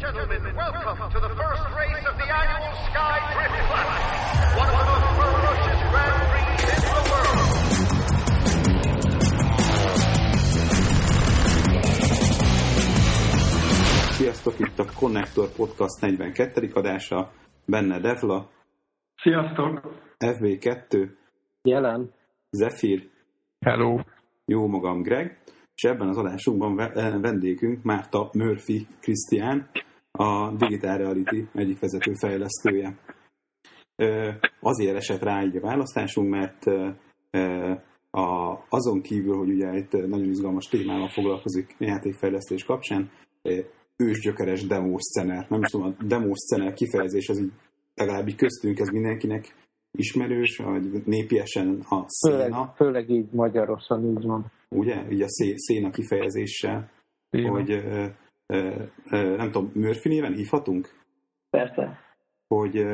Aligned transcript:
Gentlemen, 0.00 0.42
welcome 0.56 1.10
to 1.12 1.20
the 1.20 1.28
first 1.40 1.62
race 1.76 2.04
of 2.10 2.16
the 2.16 2.28
annual 2.40 2.72
Sky 2.88 3.16
Drift 3.34 3.58
Classic, 3.68 4.04
one 4.60 4.68
of 4.70 4.76
the 4.80 4.84
most 4.90 5.08
ferocious 5.20 5.80
Grand 5.92 6.20
Prix 6.30 6.48
in 6.72 6.80
the 6.88 7.00
world. 7.10 8.50
Sziasztok, 14.16 14.58
itt 14.58 14.78
a 14.78 14.84
Connector 14.84 15.48
Podcast 15.56 15.98
42. 15.98 16.70
adása, 16.74 17.32
benne 17.64 18.00
Devla, 18.00 18.48
Sziasztok! 19.22 19.80
FV2, 20.18 21.08
Jelen. 21.62 22.12
Zephyr, 22.50 23.08
Hello! 23.60 24.00
jó 24.44 24.66
magam 24.66 25.02
Greg, 25.02 25.38
és 25.74 25.82
ebben 25.82 26.08
az 26.08 26.16
adásunkban 26.16 26.80
eh, 26.80 27.20
vendégünk 27.20 27.82
Márta 27.82 28.30
Murphy 28.32 28.86
Krisztián, 29.00 29.70
a 30.10 30.50
Digital 30.56 30.96
Reality 30.96 31.48
egyik 31.54 31.78
vezető 31.78 32.12
fejlesztője. 32.14 32.98
Azért 34.60 34.96
esett 34.96 35.22
rá 35.22 35.44
így 35.44 35.56
a 35.56 35.60
választásunk, 35.60 36.30
mert 36.30 36.64
a, 38.10 38.58
azon 38.68 39.00
kívül, 39.00 39.36
hogy 39.36 39.50
ugye 39.50 39.76
itt 39.76 39.92
nagyon 39.92 40.28
izgalmas 40.28 40.66
témával 40.66 41.08
foglalkozik 41.08 41.74
játékfejlesztés 41.78 42.64
kapcsán, 42.64 43.10
ősgyökeres 43.96 44.66
demószcener. 44.66 45.46
Nem 45.48 45.60
is 45.60 45.70
tudom, 45.70 45.94
a 45.98 46.04
demószcener 46.04 46.72
kifejezés 46.72 47.28
az 47.28 47.38
így 47.38 47.52
legalább 47.94 48.28
így 48.28 48.36
köztünk, 48.36 48.78
ez 48.78 48.88
mindenkinek 48.88 49.54
ismerős, 49.92 50.56
vagy 50.56 51.02
népiesen 51.04 51.84
a 51.88 52.04
Főleg, 52.26 52.46
széna, 52.46 52.72
főleg 52.76 53.10
így 53.10 53.30
magyarosan 53.32 54.04
így 54.04 54.26
van. 54.26 54.52
ugye? 54.68 55.10
Így 55.10 55.22
a 55.22 55.28
szé, 55.28 55.54
széna 55.56 55.90
kifejezéssel, 55.90 56.90
Igen. 57.30 57.50
hogy 57.50 57.82
nem 59.10 59.50
tudom, 59.50 59.70
Murphy 59.74 60.08
néven 60.08 60.34
hívhatunk? 60.34 60.98
Persze. 61.50 61.98
hogy 62.48 62.84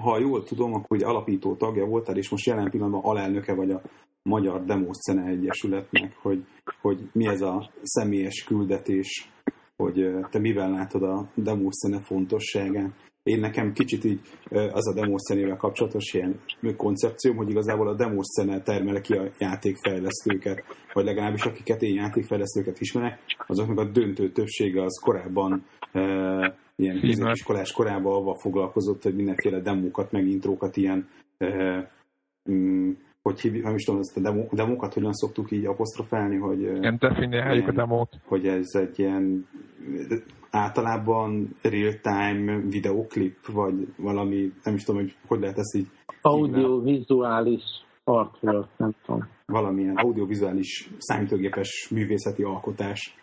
ha 0.00 0.18
jól 0.18 0.44
tudom, 0.44 0.74
akkor 0.74 0.96
ugye 0.96 1.06
alapító 1.06 1.54
tagja 1.54 1.84
voltál, 1.84 2.16
és 2.16 2.28
most 2.28 2.46
jelen 2.46 2.70
pillanatban 2.70 3.04
alelnöke 3.04 3.54
vagy 3.54 3.70
a 3.70 3.82
Magyar 4.22 4.64
Demószcene 4.64 5.28
Egyesületnek, 5.28 6.16
hogy, 6.16 6.44
hogy 6.80 7.10
mi 7.12 7.26
ez 7.26 7.40
a 7.40 7.70
személyes 7.82 8.44
küldetés, 8.44 9.30
hogy 9.76 10.14
te 10.30 10.38
mivel 10.38 10.70
látod 10.70 11.02
a 11.02 11.30
demószcene 11.34 12.00
fontosságát. 12.00 13.03
Én 13.24 13.40
nekem 13.40 13.72
kicsit 13.72 14.04
így 14.04 14.20
az 14.50 14.88
a 14.88 14.94
demószcenével 14.94 15.56
kapcsolatos 15.56 16.14
ilyen 16.14 16.40
koncepcióm, 16.76 17.36
hogy 17.36 17.50
igazából 17.50 17.88
a 17.88 17.94
demószcene 17.94 18.62
termel 18.62 19.00
ki 19.00 19.12
a 19.14 19.30
játékfejlesztőket, 19.38 20.64
vagy 20.92 21.04
legalábbis 21.04 21.44
akiket 21.44 21.82
én 21.82 21.94
játékfejlesztőket 21.94 22.80
ismerek, 22.80 23.18
azoknak 23.46 23.78
a 23.78 23.84
döntő 23.84 24.30
többsége 24.30 24.82
az 24.82 25.00
korábban 25.00 25.64
ö, 25.92 26.46
ilyen 26.76 27.00
középiskolás 27.00 27.72
korában 27.72 28.12
avval 28.12 28.38
foglalkozott, 28.38 29.02
hogy 29.02 29.14
mindenféle 29.14 29.60
demókat, 29.60 30.12
meg 30.12 30.26
intrókat 30.26 30.76
ilyen 30.76 31.08
ö, 31.38 31.78
mm, 32.50 32.90
hogy 33.22 33.40
hívjuk, 33.40 33.64
nem 33.64 33.74
is 33.74 33.84
tudom, 33.84 34.00
ezt 34.00 34.16
a 34.16 34.20
demo, 34.20 34.46
demókat 34.50 34.94
hogyan 34.94 35.12
szoktuk 35.12 35.50
így 35.50 35.64
apostrofálni, 35.64 36.36
hogy, 36.36 36.60
Igen, 36.60 36.96
definiáljuk 37.00 37.68
a 37.68 37.72
demót. 37.72 38.20
hogy 38.24 38.46
ez 38.46 38.70
egy 38.72 38.98
ilyen 38.98 39.46
általában 40.54 41.56
real-time 41.62 42.60
videoklip, 42.68 43.46
vagy 43.46 43.94
valami, 43.96 44.52
nem 44.62 44.74
is 44.74 44.84
tudom, 44.84 45.00
hogy 45.00 45.16
hogy 45.26 45.40
lehet 45.40 45.58
ezt 45.58 45.76
így 45.76 45.88
Audiovizuális 46.20 47.62
artwork, 48.04 48.68
nem 48.76 48.94
tudom. 49.04 49.28
valamilyen 49.46 49.96
audiovizuális 49.96 50.90
számítógépes 50.98 51.88
művészeti 51.90 52.42
alkotás, 52.42 53.16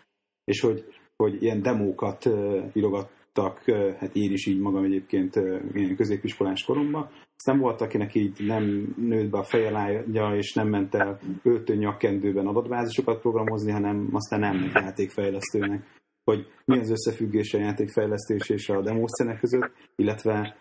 és 0.44 0.60
hogy, 0.60 0.84
hogy 1.16 1.42
ilyen 1.42 1.62
demókat 1.62 2.30
írogattak, 2.72 3.62
hát 3.98 4.14
én 4.14 4.32
is 4.32 4.46
így 4.46 4.60
magam 4.60 4.84
egyébként 4.84 5.34
ilyen 5.72 5.96
középiskolás 5.96 6.64
koromban. 6.64 7.08
Aztán 7.36 7.58
volt, 7.58 7.80
akinek 7.80 8.14
így 8.14 8.46
nem 8.46 8.94
nőtt 8.96 9.30
be 9.30 9.38
a 9.38 9.42
fejelágya, 9.42 10.36
és 10.36 10.52
nem 10.52 10.68
ment 10.68 10.94
el 10.94 11.18
öltő 11.42 11.74
nyakkendőben 11.74 12.46
adatbázisokat 12.46 13.20
programozni, 13.20 13.72
hanem 13.72 14.08
aztán 14.12 14.40
nem 14.40 14.70
játékfejlesztőnek. 14.74 16.00
Hogy 16.24 16.46
mi 16.64 16.78
az 16.78 16.90
összefüggés 16.90 17.54
a 17.54 17.58
játékfejlesztés 17.58 18.48
és 18.48 18.68
a 18.68 18.82
demószcenek 18.82 19.38
között, 19.40 19.72
illetve 19.96 20.56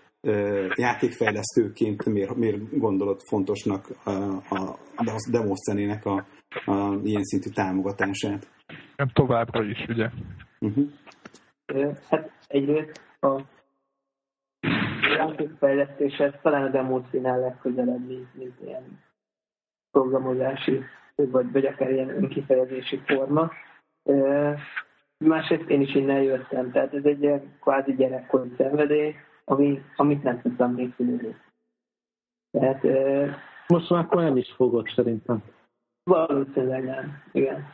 játékfejlesztőként 0.76 2.06
miért, 2.06 2.36
miért 2.36 2.78
gondolod 2.78 3.22
fontosnak 3.22 3.88
a, 4.04 4.10
a, 4.50 4.80
a 4.96 5.30
demószcenének 5.32 6.06
a, 6.06 6.26
a 6.66 7.00
ilyen 7.04 7.24
szintű 7.24 7.50
támogatását? 7.50 8.48
Nem 8.96 9.10
továbbra 9.14 9.64
is, 9.64 9.86
ugye? 9.90 10.10
Uh-huh. 10.60 10.88
Hát 12.10 12.32
egyrészt 12.48 13.02
a 13.20 13.42
játékfejlesztéshez 15.18 16.34
talán 16.42 16.64
a 16.64 16.70
demószínál 16.70 17.40
legközelebb, 17.40 18.08
mint, 18.08 18.36
mint 18.36 18.62
ilyen 18.62 19.00
programozási, 19.92 20.84
vagy, 21.16 21.52
vagy 21.52 21.66
akár 21.66 21.92
ilyen 21.92 22.10
önkifejezési 22.10 23.02
forma. 23.06 23.52
Másrészt 25.24 25.70
én 25.70 25.82
is 25.82 25.96
innen 25.96 26.22
jöttem, 26.22 26.72
tehát 26.72 26.94
ez 26.94 27.06
egy 27.06 27.22
ilyen 27.22 27.58
kvázi 27.62 27.96
gyerekkori 27.96 28.54
szenvedély, 28.58 29.16
ami, 29.46 29.82
amit 29.96 30.24
nem 30.24 30.42
tudtam 30.42 30.74
még 30.74 30.94
szülni. 30.98 31.36
Tehát 32.52 32.84
Most 33.68 33.90
már 33.90 34.04
akkor 34.04 34.22
nem 34.22 34.38
is 34.38 34.52
fogod 34.52 34.88
szerintem. 34.96 35.44
Valószínűleg 36.04 36.84
nem, 36.84 37.24
igen. 37.32 37.66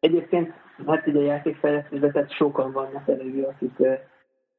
Egyébként, 0.00 0.52
hát 0.86 1.06
ugye 1.06 1.18
a 1.18 1.22
játékfejlesztésben 1.22 2.12
tehát 2.12 2.32
sokan 2.32 2.72
vannak 2.72 3.08
eléggé, 3.08 3.42
akik 3.42 3.78
ö, 3.78 3.94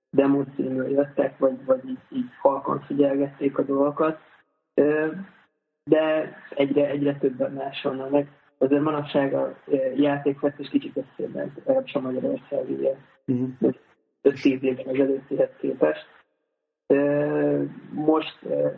demo 0.09 0.43
címről 0.55 0.89
jöttek, 0.89 1.37
vagy, 1.37 1.65
vagy 1.65 1.89
így, 1.89 1.99
így 2.09 2.29
halkan 2.41 2.81
figyelgették 2.81 3.57
a 3.57 3.63
dolgokat, 3.63 4.19
de 5.83 6.35
egyre, 6.49 6.87
egyre 6.89 7.17
többen 7.17 7.51
máshonnan 7.51 8.09
meg. 8.09 8.31
Azért 8.57 8.81
manapság 8.81 9.33
a 9.33 9.57
ö, 9.65 9.75
játékfejlesztés 9.95 10.69
kicsit 10.69 10.97
összében, 10.97 11.53
legalábbis 11.55 11.93
a 11.93 11.99
Magyarországi 11.99 12.79
ilyen 12.79 12.97
Uh-huh. 13.29 13.73
5-10 14.23 14.61
évvel 14.61 14.85
ezelőttihez 14.93 15.49
képest. 15.59 16.05
Ö, 16.87 17.63
Most 17.91 18.37
ö, 18.43 18.69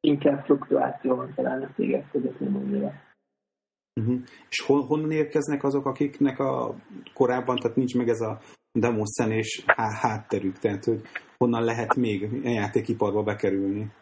inkább 0.00 0.44
fluktuáció 0.44 1.14
van 1.14 1.32
talán 1.34 1.62
a 1.62 1.70
cégek 1.74 2.10
között, 2.10 2.40
nem 2.40 2.56
annyira. 2.56 2.92
Uh-huh. 4.00 4.20
És 4.48 4.60
hon, 4.66 4.82
honnan 4.86 5.10
érkeznek 5.10 5.64
azok, 5.64 5.86
akiknek 5.86 6.38
a 6.38 6.74
korábban, 7.14 7.56
tehát 7.56 7.76
nincs 7.76 7.94
meg 7.96 8.08
ez 8.08 8.20
a 8.20 8.38
demószenés 8.72 9.62
há- 9.66 9.92
hátterük, 10.00 10.58
tehát 10.58 10.84
hogy 10.84 11.00
honnan 11.38 11.64
lehet 11.64 11.94
még 11.96 12.22
a 12.44 12.48
játékiparba 12.48 13.22
bekerülni? 13.22 13.92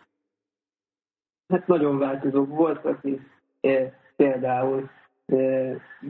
Hát 1.48 1.66
nagyon 1.66 1.98
változó 1.98 2.44
volt, 2.44 2.84
aki 2.84 3.20
eh, 3.60 3.92
például 4.16 4.90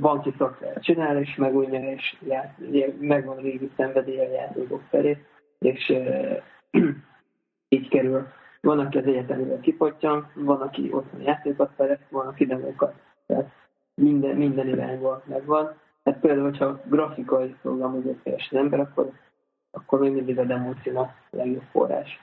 banki 0.01 0.35
szoftvert 0.39 0.83
csinál, 0.83 1.19
és 1.19 1.35
megújja, 1.35 1.91
és 1.91 2.17
ját, 2.27 2.59
megvan 3.01 3.37
régi 3.37 3.71
szenvedélye 3.77 4.27
a 4.27 4.33
játékok 4.33 4.83
felé, 4.91 5.25
és 5.59 5.93
így 7.69 7.89
kerül. 7.89 8.27
Van, 8.61 8.79
aki 8.79 8.99
az 8.99 9.07
egyetemről 9.07 9.61
kipottyan, 9.61 10.31
van, 10.35 10.61
aki 10.61 10.93
otthon 10.93 11.21
játékokat 11.21 11.73
fejleszt, 11.77 12.09
van, 12.11 12.27
aki 12.27 12.47
demókat. 12.47 12.95
Tehát 13.27 13.51
minden, 13.95 14.37
minden 14.37 14.69
irányból 14.69 15.23
megvan. 15.27 15.75
Hát 16.05 16.21
például, 16.21 16.49
hogyha 16.51 16.81
grafikai 16.85 17.57
programozót 17.63 18.23
keres 18.23 18.49
az 18.51 18.57
ember, 18.59 18.81
akkor, 18.81 19.11
akkor 19.71 19.99
még 20.01 20.13
mindig 20.13 20.39
a 20.39 20.45
demócina 20.45 21.15
legjobb 21.31 21.65
forrás. 21.71 22.21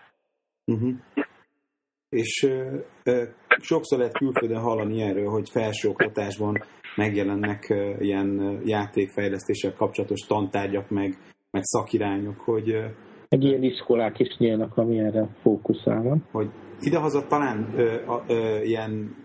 Uh-huh. 0.66 0.94
És 2.14 2.48
sokszor 3.62 3.98
lehet 3.98 4.18
külföldön 4.18 4.62
hallani 4.62 5.02
erről, 5.02 5.30
hogy 5.30 5.50
felsőoktatásban 5.50 6.64
megjelennek 6.96 7.74
ilyen 8.00 8.60
játékfejlesztéssel 8.66 9.74
kapcsolatos 9.74 10.20
tantárgyak, 10.20 10.90
meg, 10.90 11.18
meg 11.52 11.64
szakirányok, 11.64 12.40
hogy, 12.40 12.70
Egy 13.28 13.44
ilyen 13.44 13.64
iskolák 13.64 14.20
is 14.20 14.38
nyílnak, 14.38 14.78
ami 14.78 15.00
erre 15.00 15.30
fókuszálnak. 15.42 16.24
hogy 16.32 16.50
idehaza 16.80 17.28
talán 17.28 17.74
ö, 17.76 17.96
ö, 18.28 18.62
ilyen 18.62 19.16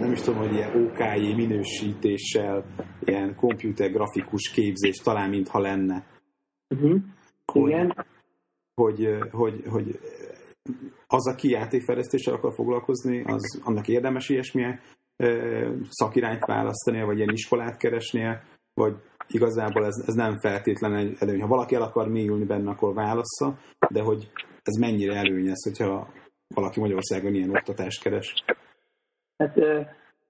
nem 0.00 0.12
is 0.12 0.20
tudom, 0.20 0.40
hogy 0.40 0.52
ilyen 0.52 0.84
OKI 0.84 1.34
minősítéssel, 1.34 2.64
ilyen 3.04 3.34
komputergrafikus 3.34 4.50
képzés 4.50 4.96
talán 4.96 5.30
mintha 5.30 5.58
lenne. 5.60 6.06
Uh-huh. 6.74 7.00
Hogy, 7.52 7.70
Igen, 7.70 8.06
hogy, 8.74 9.18
hogy, 9.30 9.62
hogy 9.66 9.98
az, 11.06 11.28
aki 11.28 11.50
játékfejlesztéssel 11.50 12.34
akar 12.34 12.52
foglalkozni, 12.52 13.22
az 13.26 13.60
annak 13.64 13.88
érdemes 13.88 14.28
ilyesmilyen 14.28 14.80
szakirányt 15.88 16.44
választania, 16.44 17.06
vagy 17.06 17.16
ilyen 17.16 17.32
iskolát 17.32 17.76
keresnie, 17.76 18.42
vagy 18.74 18.96
igazából 19.28 19.84
ez, 19.86 20.04
ez 20.06 20.14
nem 20.14 20.38
feltétlenül 20.38 20.98
egy 20.98 21.16
előny. 21.18 21.40
Ha 21.40 21.46
valaki 21.46 21.74
el 21.74 21.82
akar 21.82 22.08
mélyülni 22.08 22.44
benne, 22.44 22.70
akkor 22.70 22.94
válassza, 22.94 23.58
de 23.90 24.02
hogy 24.02 24.30
ez 24.62 24.74
mennyire 24.80 25.14
előnyez, 25.14 25.64
hogyha 25.64 26.08
valaki 26.54 26.80
Magyarországon 26.80 27.34
ilyen 27.34 27.50
oktatást 27.50 28.02
keres. 28.02 28.44
Hát 29.36 29.54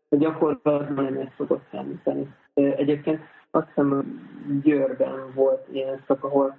gyakorlatban 0.08 0.92
nem 0.94 1.18
ezt 1.18 1.34
szokott 1.36 1.62
számítani. 1.70 2.28
Egyébként 2.54 3.20
azt 3.50 3.66
hiszem 3.66 4.20
Győrben 4.62 5.32
volt 5.34 5.68
ilyen 5.72 6.04
szak, 6.06 6.24
ahol 6.24 6.58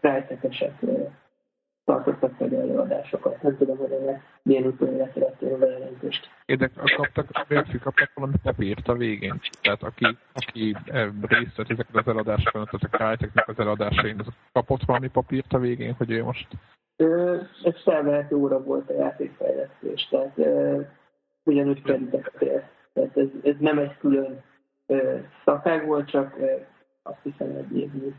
rejtekesek 0.00 0.80
tartottak 1.88 2.38
meg 2.38 2.52
előadásokat. 2.52 3.42
Nem 3.42 3.56
tudom, 3.56 3.76
hogy 3.76 3.92
ennek 3.92 4.22
milyen 4.42 4.64
utoljára 4.64 5.10
szeretném 5.14 5.52
a 5.52 5.56
bejelentést. 5.56 6.30
Érdek, 6.44 6.70
kaptak, 6.96 7.48
Murphy 7.48 7.78
kaptak 7.78 8.10
valami 8.14 8.34
papírt 8.42 8.88
a 8.88 8.94
végén. 8.94 9.40
Tehát 9.62 9.82
aki, 9.82 10.16
aki 10.32 10.76
részt 11.20 11.56
vett 11.56 11.70
ezeket 11.70 11.96
az 11.96 12.06
eladásokon, 12.06 12.64
tehát 12.64 12.88
a 12.90 12.96
Cryteknek 12.96 13.48
az 13.48 13.58
eladásain, 13.58 14.18
az 14.18 14.26
kapott 14.52 14.82
valami 14.86 15.08
papírt 15.08 15.52
a 15.52 15.58
végén, 15.58 15.94
hogy 15.98 16.10
ő 16.10 16.22
most... 16.22 16.48
Ez 17.62 17.82
felvehető 17.82 18.36
óra 18.36 18.62
volt 18.62 18.90
a 18.90 18.94
játékfejlesztés, 18.94 20.08
tehát 20.10 20.38
ugyanúgy 21.44 21.82
kreditek 21.82 22.32
Tehát 22.92 23.16
ez, 23.16 23.28
ez 23.42 23.54
nem 23.58 23.78
egy 23.78 23.96
külön 23.98 24.42
szakág 25.44 25.86
volt, 25.86 26.08
csak 26.08 26.36
azt 27.02 27.22
hiszem 27.22 27.56
egy 27.56 27.76
évnyi 27.76 28.14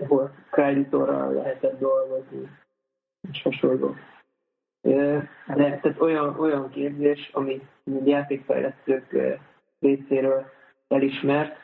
ahol 0.00 0.34
kreditorral 0.50 1.32
lehetett 1.32 1.78
dolgozni, 1.78 2.50
és 3.30 3.42
hasonló. 3.42 3.94
De 4.80 5.28
tehát 5.46 6.00
olyan, 6.00 6.40
olyan 6.40 6.70
képzés, 6.70 7.30
ami 7.32 7.68
játékfejlesztők 8.04 9.16
részéről 9.80 10.44
elismert, 10.88 11.56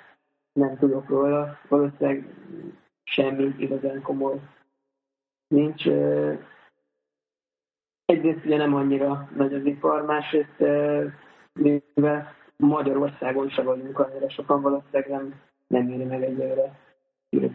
nem 0.53 0.77
tudok 0.79 1.09
róla, 1.09 1.59
valószínűleg 1.69 2.25
semmi 3.05 3.55
igazán 3.59 4.03
komoly 4.03 4.41
nincs. 5.49 5.87
Egyrészt 8.05 8.45
ugye 8.45 8.57
nem 8.57 8.75
annyira 8.75 9.29
nagy 9.37 9.55
az 9.55 9.65
ipar, 9.65 10.05
másrészt 10.05 10.59
mivel 11.53 12.35
Magyarországon 12.57 13.49
sem 13.49 13.65
vagyunk 13.65 13.99
annyira 13.99 14.29
sokan, 14.29 14.63
valószínűleg 14.63 15.09
nem, 15.09 15.41
nem 15.67 15.89
éri 15.89 16.05
meg 16.05 16.23
egyelőre 16.23 16.79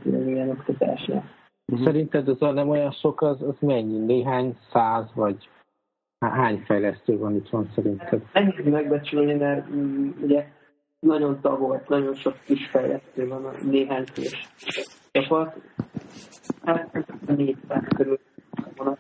ilyen 0.06 0.50
oktatásra. 0.50 1.24
Uh-huh. 1.68 1.86
Szerinted 1.86 2.28
az 2.28 2.38
nem 2.40 2.70
olyan 2.70 2.92
sok, 2.92 3.22
az, 3.22 3.42
az 3.42 3.56
mennyi? 3.60 3.98
Néhány 3.98 4.58
száz, 4.72 5.12
vagy 5.14 5.50
hány 6.20 6.64
fejlesztő 6.66 7.18
van 7.18 7.36
itt 7.36 7.50
van 7.50 7.70
szerinted? 7.76 8.22
Nehéz 8.34 8.66
megbecsülni, 8.66 9.34
mert 9.34 9.70
mm, 9.70 10.10
ugye 10.22 10.48
nagyon 11.00 11.40
tagolt, 11.42 11.90
nagyon 11.90 12.14
sok 12.14 12.36
kis 12.46 12.68
fejlesztő 12.70 13.28
van 13.28 13.46
a 13.46 13.52
néhány 13.64 14.06
fős 14.06 14.50
csapat. 15.12 15.56
Hát 16.64 17.06
négy 17.26 17.58
száz 17.68 17.88
körül 17.96 18.20
van 18.76 18.98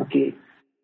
aki 0.00 0.38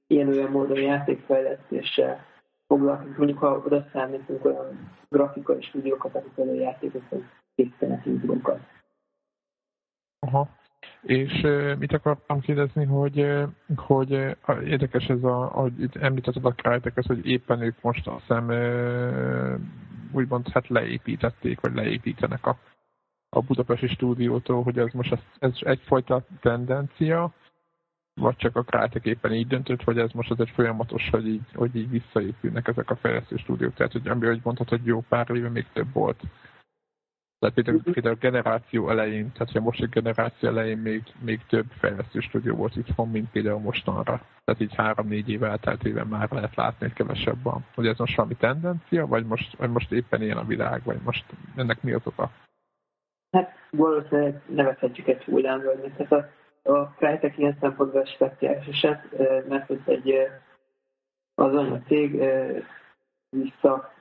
ilyen-olyan 0.06 0.50
módon 0.50 0.80
játékfejlesztéssel 0.80 2.26
foglalkozik. 2.66 3.16
Mondjuk, 3.16 3.38
ha 3.38 3.62
oda 3.64 3.86
számítunk 3.92 4.44
olyan 4.44 4.90
grafikai 5.08 5.62
stúdiókat, 5.62 6.14
akik 6.14 6.38
a 6.38 6.52
játékokat 6.52 7.22
indulókat. 8.04 8.60
Aha. 10.18 10.48
És 11.02 11.46
mit 11.78 11.92
akartam 11.92 12.40
kérdezni, 12.40 12.84
hogy, 12.84 13.44
hogy 13.76 14.10
érdekes 14.64 15.06
ez, 15.06 15.22
a, 15.22 15.56
ahogy 15.56 15.88
említetted 15.92 16.44
a 16.44 16.52
Crytek, 16.52 17.06
hogy 17.06 17.26
éppen 17.26 17.60
ők 17.60 17.82
most 17.82 18.06
azt 18.06 18.20
hiszem 18.20 18.50
úgymond 20.12 20.48
hát 20.48 20.68
leépítették, 20.68 21.60
vagy 21.60 21.74
leépítenek 21.74 22.46
a, 22.46 22.58
a 23.28 23.40
budapesti 23.40 23.86
stúdiótól, 23.86 24.62
hogy 24.62 24.78
ez 24.78 24.92
most 24.92 25.12
ez, 25.12 25.20
ez 25.38 25.52
egyfajta 25.60 26.24
tendencia, 26.40 27.32
vagy 28.14 28.36
csak 28.36 28.56
a 28.56 28.62
Crytek 28.62 29.04
éppen 29.04 29.32
így 29.32 29.46
döntött, 29.46 29.82
vagy 29.82 29.98
ez 29.98 30.12
most 30.12 30.30
az 30.30 30.40
egy 30.40 30.50
folyamatos, 30.50 31.08
hogy 31.10 31.26
így, 31.26 31.52
hogy 31.54 31.76
így 31.76 31.90
visszaépülnek 31.90 32.68
ezek 32.68 32.90
a 32.90 32.96
fejlesztő 32.96 33.36
stúdiók. 33.36 33.74
Tehát, 33.74 33.92
hogy 33.92 34.08
ami, 34.08 34.26
hogy 34.26 34.40
mondhatod, 34.42 34.78
hogy 34.78 34.86
jó 34.86 35.00
pár 35.08 35.30
éve 35.30 35.48
még 35.48 35.66
több 35.72 35.92
volt 35.92 36.22
tehát 37.42 37.56
például, 37.56 37.76
uh-huh. 37.76 37.92
például 37.92 38.16
generáció 38.20 38.88
elején, 38.88 39.32
tehát 39.32 39.54
a 39.54 39.60
most 39.60 39.90
generáció 39.90 40.48
elején 40.48 40.78
még, 40.78 41.02
még 41.24 41.40
több 41.48 41.66
fejlesztő 41.78 42.20
stúdió 42.20 42.54
volt 42.54 42.76
itthon, 42.76 43.08
mint 43.08 43.30
például 43.30 43.60
mostanra. 43.60 44.20
Tehát 44.44 44.60
így 44.60 44.74
három-négy 44.74 45.30
év 45.30 45.42
elteltével 45.42 46.04
már 46.04 46.30
lehet 46.30 46.56
látni, 46.56 46.86
hogy 46.86 46.92
kevesebb 46.92 47.42
van. 47.42 47.64
Hogy 47.74 47.86
ez 47.86 47.98
most 47.98 48.16
valami 48.16 48.34
tendencia, 48.34 49.06
vagy 49.06 49.26
most, 49.26 49.56
vagy 49.56 49.70
most 49.70 49.92
éppen 49.92 50.22
ilyen 50.22 50.36
a 50.36 50.44
világ, 50.44 50.82
vagy 50.84 50.98
most 51.04 51.24
ennek 51.56 51.82
mi 51.82 51.92
az 51.92 52.06
oka? 52.06 52.30
Hát 53.30 53.50
valószínűleg 53.70 54.42
nevezhetjük 54.46 55.08
egy 55.08 55.24
hullámvölgynek. 55.24 55.96
Tehát 55.96 56.12
a, 56.62 56.72
a 56.72 56.86
Crytek 56.86 57.38
ilyen 57.38 57.56
szempontból 57.60 58.04
speciális 58.04 58.66
eset, 58.66 59.18
mert 59.48 59.66
hogy 59.66 59.80
egy 59.84 60.14
az 61.34 61.54
anyacég 61.54 62.22
vissza 63.30 63.92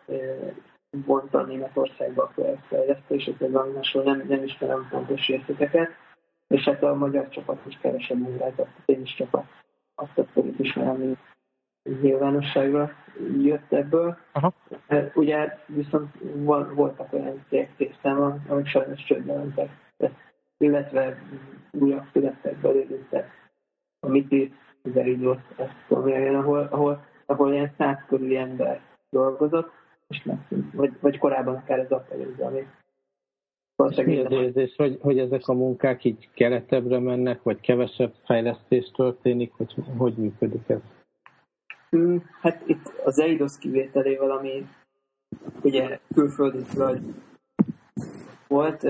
vonta 0.91 1.41
Németországba 1.41 2.23
a 2.23 2.31
projektfejlesztését, 2.35 3.41
ez 3.41 3.51
valami 3.51 3.75
hasonló, 3.75 4.11
nem, 4.11 4.27
nem 4.27 4.43
ismerem 4.43 4.87
fontos 4.89 5.27
részleteket, 5.27 5.89
és 6.47 6.63
hát 6.63 6.83
a 6.83 6.95
magyar 6.95 7.29
csapat 7.29 7.65
is 7.67 7.77
kevesebb 7.81 8.17
munkát, 8.17 8.59
a 8.59 8.91
is 8.91 9.15
csapat 9.15 9.45
azt 9.95 10.17
a 10.17 10.23
fogjuk 10.23 10.59
ismerem, 10.59 10.93
ami 10.93 11.17
nyilvánosságra 12.01 12.91
jött 13.41 13.71
ebből. 13.71 14.17
Aha. 14.31 14.53
Ugye 15.13 15.57
viszont 15.65 16.15
voltak 16.73 17.13
olyan 17.13 17.45
cégek 17.49 17.97
amik 18.47 18.67
sajnos 18.67 19.03
csődbe 19.03 19.33
mentek, 19.33 19.69
illetve 20.57 21.17
újak 21.71 22.09
születtek 22.13 22.57
belőle, 22.57 23.29
a 23.99 24.07
MITI, 24.07 24.53
az 24.83 24.95
Eridos, 24.95 25.37
ezt 25.57 25.91
ahol, 26.35 26.67
ahol, 26.71 27.05
ahol 27.25 27.51
ilyen 27.51 27.73
száz 27.77 27.97
körüli 28.07 28.37
ember 28.37 28.81
dolgozott, 29.09 29.71
és 30.11 30.23
megszűnt. 30.23 30.73
Vagy, 30.73 30.91
vagy 31.01 31.17
korábban 31.17 31.55
akár 31.55 31.79
ez 31.79 31.91
akadézza, 31.91 32.45
ami 32.45 32.65
mi 34.05 34.19
az 34.19 34.31
érzés, 34.31 34.75
hogy, 34.75 34.97
hogy 35.01 35.19
ezek 35.19 35.47
a 35.47 35.53
munkák 35.53 36.03
így 36.03 36.29
keletebbre 36.33 36.99
mennek, 36.99 37.43
vagy 37.43 37.59
kevesebb 37.59 38.13
fejlesztés 38.25 38.91
történik, 38.95 39.57
vagy 39.57 39.73
hogy 39.97 40.13
működik 40.17 40.69
ez? 40.69 40.81
Hmm, 41.89 42.23
hát 42.41 42.63
itt 42.65 42.93
az 43.03 43.19
EIDOS 43.19 43.57
kivételével, 43.59 44.31
ami 44.31 44.65
ugye 45.63 45.99
külföldi 46.13 46.63
vagy 46.73 47.01
volt, 48.47 48.81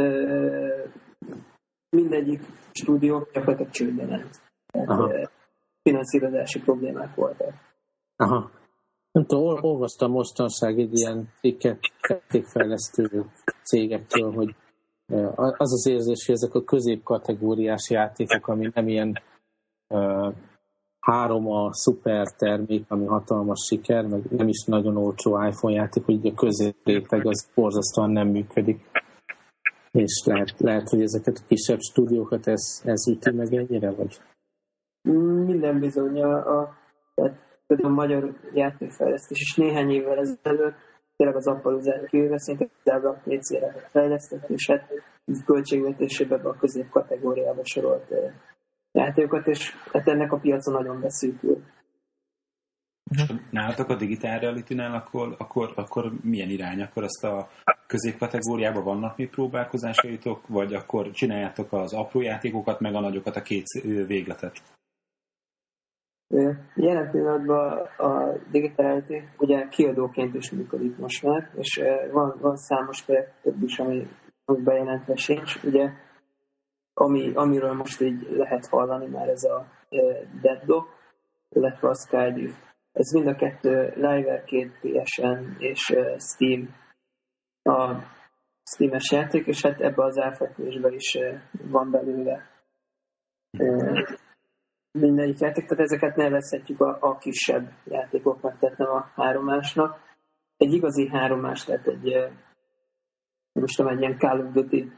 mindegyik 1.89 2.41
stúdió 2.71 3.27
gyakorlatilag 3.33 3.71
csődbe 3.71 4.05
ment. 4.05 4.41
Tehát 4.65 5.31
finanszírozási 5.83 6.59
problémák 6.59 7.15
voltak. 7.15 7.53
Aha. 8.15 8.51
Nem 9.11 9.25
tudom, 9.25 9.63
olvastam 9.63 10.11
mostanság 10.11 10.79
egy 10.79 10.97
ilyen 10.97 11.29
cikket 11.39 11.79
játékfejlesztő 12.09 13.25
cégektől, 13.63 14.33
hogy 14.33 14.55
az 15.35 15.73
az 15.73 15.87
érzés, 15.87 16.25
hogy 16.25 16.35
ezek 16.35 16.53
a 16.53 16.63
középkategóriás 16.63 17.89
játékok, 17.89 18.47
ami 18.47 18.69
nem 18.73 18.87
ilyen 18.87 19.21
uh, 19.87 20.33
három 20.99 21.47
a 21.47 21.73
szuper 21.73 22.27
termék, 22.37 22.85
ami 22.87 23.05
hatalmas 23.05 23.65
siker, 23.65 24.07
meg 24.07 24.31
nem 24.31 24.47
is 24.47 24.63
nagyon 24.65 24.97
olcsó 24.97 25.45
iPhone 25.45 25.75
játék, 25.75 26.05
hogy 26.05 26.27
a 26.27 26.33
középréteg 26.33 27.27
az 27.27 27.49
borzasztóan 27.55 28.11
nem 28.11 28.27
működik. 28.27 28.89
És 29.91 30.23
lehet, 30.25 30.53
lehet 30.57 30.89
hogy 30.89 31.01
ezeket 31.01 31.37
a 31.37 31.47
kisebb 31.47 31.79
stúdiókat 31.79 32.47
ez, 32.47 32.81
ez 32.83 33.07
üti 33.07 33.31
meg 33.31 33.53
ennyire, 33.53 33.91
vagy? 33.91 34.21
Minden 35.45 35.79
bizony. 35.79 36.21
A, 36.21 36.59
a, 36.59 36.75
a 37.79 37.89
magyar 37.89 38.33
játékfejlesztés 38.53 39.39
is 39.39 39.55
néhány 39.55 39.89
évvel 39.89 40.17
ezelőtt 40.17 40.75
tényleg 41.15 41.35
az 41.35 41.47
Appalooza 41.47 42.05
kívülve 42.09 42.39
szinte 42.39 42.69
a 42.85 43.21
PC-re 43.23 43.87
fejlesztett, 43.89 44.49
és 44.49 44.69
hát 44.69 44.91
költségvetésében 45.45 46.45
a 46.45 46.57
közép 46.57 46.89
kategóriába 46.89 47.61
sorolt 47.63 48.13
játékokat, 48.91 49.47
és 49.47 49.73
hát 49.91 50.07
ennek 50.07 50.31
a 50.31 50.37
piaca 50.37 50.71
nagyon 50.71 51.01
beszűkül. 51.01 51.63
És 53.09 53.33
nálatok 53.49 53.89
a 53.89 53.95
digitál 53.95 54.39
reality 54.39 54.73
akkor, 54.73 55.35
akkor, 55.37 55.71
akkor 55.75 56.11
milyen 56.21 56.49
irány? 56.49 56.81
Akkor 56.81 57.03
azt 57.03 57.23
a 57.23 57.49
középkategóriában 57.87 58.83
vannak 58.83 59.17
még 59.17 59.29
próbálkozásaitok, 59.29 60.47
vagy 60.47 60.73
akkor 60.73 61.11
csináljátok 61.11 61.73
az 61.73 61.93
apró 61.93 62.21
játékokat, 62.21 62.79
meg 62.79 62.95
a 62.95 62.99
nagyokat, 62.99 63.35
a 63.35 63.41
két 63.41 63.65
végletet? 64.07 64.61
Jelen 66.75 67.11
pillanatban 67.11 67.87
a 67.97 68.37
Digitality 68.51 69.23
ugye 69.37 69.67
kiadóként 69.67 70.35
is 70.35 70.51
működik 70.51 70.97
most 70.97 71.23
már, 71.23 71.49
és 71.55 71.81
van, 72.11 72.37
van 72.41 72.55
számos 72.55 73.03
projekt 73.03 73.33
több 73.41 73.63
is, 73.63 73.79
ami, 73.79 74.07
bejelentve 74.45 75.15
sincs. 75.15 75.63
Ugye, 75.63 75.89
ami, 76.93 77.31
amiről 77.33 77.73
most 77.73 78.01
így 78.01 78.27
lehet 78.29 78.67
hallani 78.67 79.07
már 79.07 79.27
ez 79.27 79.43
a 79.43 79.65
Deadlock, 80.41 80.87
illetve 81.49 81.87
a 81.87 81.95
Skydive. 81.95 82.53
Ez 82.91 83.11
mind 83.13 83.27
a 83.27 83.35
kettő 83.35 83.93
Live 83.95 84.43
két 84.43 84.71
PSN 84.79 85.55
és 85.57 85.95
Steam 86.17 86.75
a 87.63 87.95
Steam-es 88.63 89.11
játék, 89.11 89.47
és 89.47 89.61
hát 89.61 89.81
ebbe 89.81 90.03
az 90.03 90.17
elfekvésbe 90.17 90.89
is 90.89 91.17
van 91.51 91.91
belőle 91.91 92.49
mindegyik 94.91 95.39
játék, 95.39 95.65
tehát 95.65 95.83
ezeket 95.83 96.15
nevezhetjük 96.15 96.81
a, 96.81 96.97
a 96.99 97.17
kisebb 97.17 97.71
játékoknak, 97.85 98.59
tehát 98.59 98.77
nem 98.77 98.89
a 98.89 99.11
háromásnak. 99.15 99.99
egy 100.57 100.73
igazi 100.73 101.07
háromás, 101.07 101.63
tehát 101.63 101.87
egy 101.87 102.31
most 103.53 103.77
tudom, 103.77 103.91
egy 103.91 103.99
ilyen 103.99 104.17
Call 104.17 104.39
of 104.39 104.51
Duty 104.53 104.91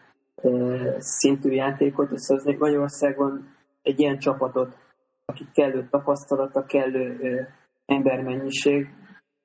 szintű 0.97 1.49
játékot 1.49 2.11
összehozni. 2.11 2.55
Magyarországon 2.55 3.55
egy 3.81 3.99
ilyen 3.99 4.17
csapatot, 4.17 4.77
akik 5.25 5.51
kellő 5.51 5.87
tapasztalata, 5.89 6.65
kellő 6.65 7.47
embermennyiség, 7.85 8.87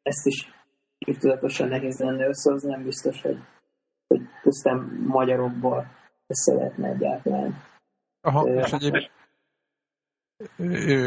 ezt 0.02 0.26
is 0.26 0.52
írtudatosan 0.98 1.68
nehéz 1.68 1.98
lenne 1.98 2.26
összehozni, 2.26 2.70
nem 2.70 2.82
biztos, 2.82 3.22
hogy, 3.22 3.38
hogy 4.06 4.20
pusztán 4.42 5.04
magyarokból 5.06 5.86
össze 6.26 6.54
lehetne 6.54 6.88
egyáltalán. 6.88 7.54
Aha, 8.20 8.48
és 8.48 8.72
egyébként 8.72 9.10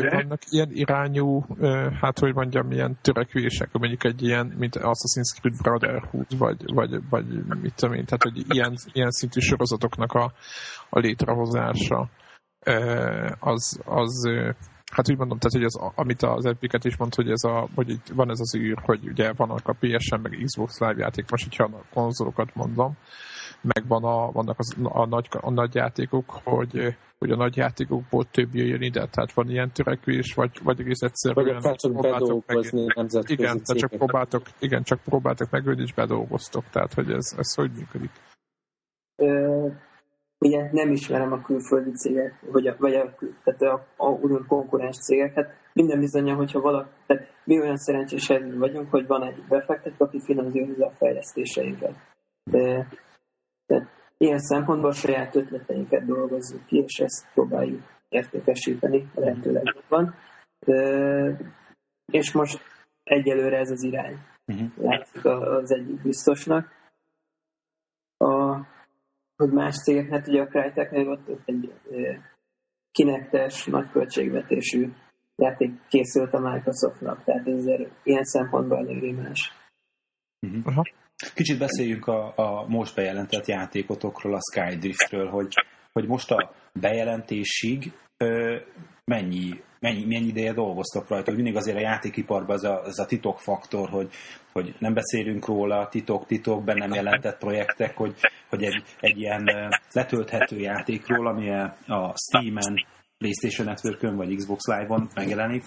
vannak 0.10 0.42
ilyen 0.50 0.70
irányú, 0.72 1.46
hát 2.02 2.20
hogy 2.20 2.34
mondjam, 2.34 2.72
ilyen 2.72 2.98
törekvések, 3.02 3.72
mondjuk 3.72 4.04
egy 4.04 4.22
ilyen, 4.22 4.46
mint 4.58 4.76
Assassin's 4.76 5.40
Creed 5.40 5.58
Brotherhood, 5.62 6.38
vagy, 6.38 6.74
vagy, 6.74 7.10
vagy 7.10 7.26
mit 7.62 7.76
tudom 7.76 7.96
én, 7.96 8.06
tehát 8.06 8.24
hogy 8.24 8.56
ilyen, 8.56 8.76
ilyen 8.94 9.12
szintű 9.12 9.40
sorozatoknak 9.40 10.12
a, 10.12 10.34
a 10.90 11.00
létrehozása, 11.00 12.10
az, 13.40 13.80
az 13.86 14.30
Hát 14.92 15.10
úgy 15.10 15.18
mondom, 15.18 15.38
tehát, 15.38 15.54
hogy 15.54 15.64
az, 15.64 15.92
amit 15.96 16.22
az 16.22 16.46
Epic 16.46 16.86
is 16.86 16.98
mond, 16.98 17.16
hogy, 17.16 17.30
ez 17.30 17.44
a, 17.44 17.68
hogy 17.76 17.98
van 18.14 18.30
ez 18.30 18.40
az 18.40 18.56
űr, 18.56 18.78
hogy 18.82 19.08
ugye 19.08 19.34
vannak 19.34 19.68
a 19.68 19.76
PSN 19.80 20.20
meg 20.22 20.42
Xbox 20.44 20.80
Live 20.80 20.96
játék, 20.98 21.30
most 21.30 21.44
hogyha 21.44 21.64
a 21.64 21.84
konzolokat 21.94 22.56
mondom, 22.56 22.98
meg 23.62 23.88
van 23.88 24.04
a, 24.04 24.32
vannak 24.32 24.60
az, 24.60 24.76
a, 24.84 25.06
nagy, 25.06 25.28
a 25.32 25.52
nagy 25.52 25.76
játékok, 25.76 26.26
hogy, 26.44 26.96
hogy 27.18 27.32
a 27.32 27.36
nagy 27.36 27.56
játékokból 27.56 28.26
több 28.26 28.56
jöjjön 28.56 28.82
ide, 28.82 29.08
tehát 29.08 29.34
van 29.34 29.50
ilyen 29.50 29.72
törekvés, 29.72 30.34
vagy, 30.34 30.60
vagy 30.64 30.80
egész 30.80 31.02
egyszerűen 31.02 31.62
vagy 31.62 31.76
csak 31.76 32.02
bedolgozni 32.02 32.86
meg, 32.96 33.08
igen, 33.26 33.64
tehát 33.64 33.78
csak 33.78 33.90
próbáltok, 33.90 34.42
igen, 34.60 34.84
csak 34.84 35.00
próbáltok 35.04 35.50
megölni, 35.50 35.82
és 35.82 35.94
bedolgoztok, 35.94 36.64
tehát 36.70 36.94
hogy 36.94 37.12
ez, 37.12 37.34
ez 37.38 37.54
hogy 37.54 37.72
működik? 37.72 38.12
ugye 40.46 40.70
nem 40.72 40.92
ismerem 40.92 41.32
a 41.32 41.42
külföldi 41.42 41.92
cégek, 41.92 42.34
vagy 42.52 42.68
a, 42.68 42.76
vagy 42.80 42.94
a, 42.94 43.16
tehát 43.44 43.62
a, 43.62 43.86
a, 43.98 44.08
a 44.08 44.46
konkurens 44.48 44.98
cégeket. 44.98 45.50
Minden 45.74 46.00
bizonyja, 46.00 46.36
hogyha 46.36 46.62
valaki, 46.62 46.90
tehát 47.06 47.28
mi 47.44 47.60
olyan 47.60 47.78
szerencsések 47.78 48.54
vagyunk, 48.58 48.90
hogy 48.90 49.08
van 49.08 49.24
egy 49.24 49.44
befektető, 49.50 49.96
aki 49.98 50.22
finanszírozza 50.24 50.86
a 50.86 50.94
fejlesztéseinket. 50.98 51.96
De, 52.44 52.88
de 53.72 53.88
ilyen 54.18 54.40
szempontból 54.40 54.92
saját 54.92 55.36
ötleteinket 55.36 56.06
dolgozzuk 56.06 56.66
ki, 56.66 56.78
és 56.78 57.00
ezt 57.00 57.28
próbáljuk 57.34 57.82
értékesíteni 58.10 59.12
a 59.16 59.20
lehető 59.20 59.52
legjobban. 59.52 60.16
És 62.06 62.32
most 62.34 62.62
egyelőre 63.04 63.58
ez 63.58 63.72
az 63.72 63.84
irány. 63.84 64.18
Uh-huh. 64.48 64.70
Látszik 64.78 65.26
az 65.26 65.72
egyik 65.72 66.02
biztosnak. 66.02 66.80
A, 68.18 68.56
hogy 69.36 69.52
más 69.52 69.76
cégek, 69.84 70.10
hát 70.10 70.28
ugye 70.28 70.42
a 70.42 70.48
Cryteknél 70.48 71.10
ott, 71.10 71.30
ott 71.30 71.42
egy 71.46 71.74
kinektes, 72.92 73.66
nagy 73.66 73.90
költségvetésű 73.92 74.92
játék 75.36 75.88
készült 75.88 76.34
a 76.34 76.40
Microsoftnak, 76.40 77.24
tehát 77.24 77.48
ez 77.48 77.66
ilyen 78.04 78.24
szempontból 78.24 78.78
eléggé 78.78 79.12
más. 79.12 79.54
Uh-huh. 80.42 80.86
Kicsit 81.34 81.58
beszéljünk 81.58 82.08
a, 82.08 82.34
a 82.36 82.66
most 82.68 82.96
bejelentett 82.96 83.46
játékotokról, 83.46 84.34
a 84.36 84.40
Skydriftről, 84.52 85.30
hogy, 85.30 85.54
hogy 85.92 86.08
most 86.08 86.32
a 86.32 86.54
bejelentésig 86.74 87.92
ö, 88.18 88.58
mennyi, 89.06 89.62
mennyi, 89.80 90.06
mennyi 90.06 90.28
ideje 90.28 90.54
dolgoztok 90.54 91.08
rajta, 91.08 91.26
hogy 91.26 91.42
mindig 91.42 91.56
azért 91.56 91.78
a 91.78 91.82
játékiparban 91.82 92.56
ez 92.56 92.64
a, 92.64 92.84
ez 92.86 93.00
a 93.00 93.06
titokfaktor, 93.06 93.90
hogy, 93.90 94.10
hogy 94.52 94.76
nem 94.80 94.94
beszélünk 94.94 95.46
róla, 95.46 95.88
titok, 95.88 96.26
titok, 96.26 96.64
be 96.64 96.74
nem 96.74 96.94
jelentett 96.94 97.38
projektek, 97.38 97.98
hogy, 97.98 98.16
hogy 98.50 98.64
egy, 98.64 98.84
egy 99.00 99.20
ilyen 99.20 99.44
letölthető 99.94 100.58
játékról, 100.58 101.28
ami 101.28 101.50
a 101.88 102.14
Steam-en, 102.16 102.86
PlayStation 103.18 103.68
network 103.68 104.16
vagy 104.16 104.36
Xbox 104.36 104.66
Live-on 104.66 105.10
megjelenik, 105.14 105.64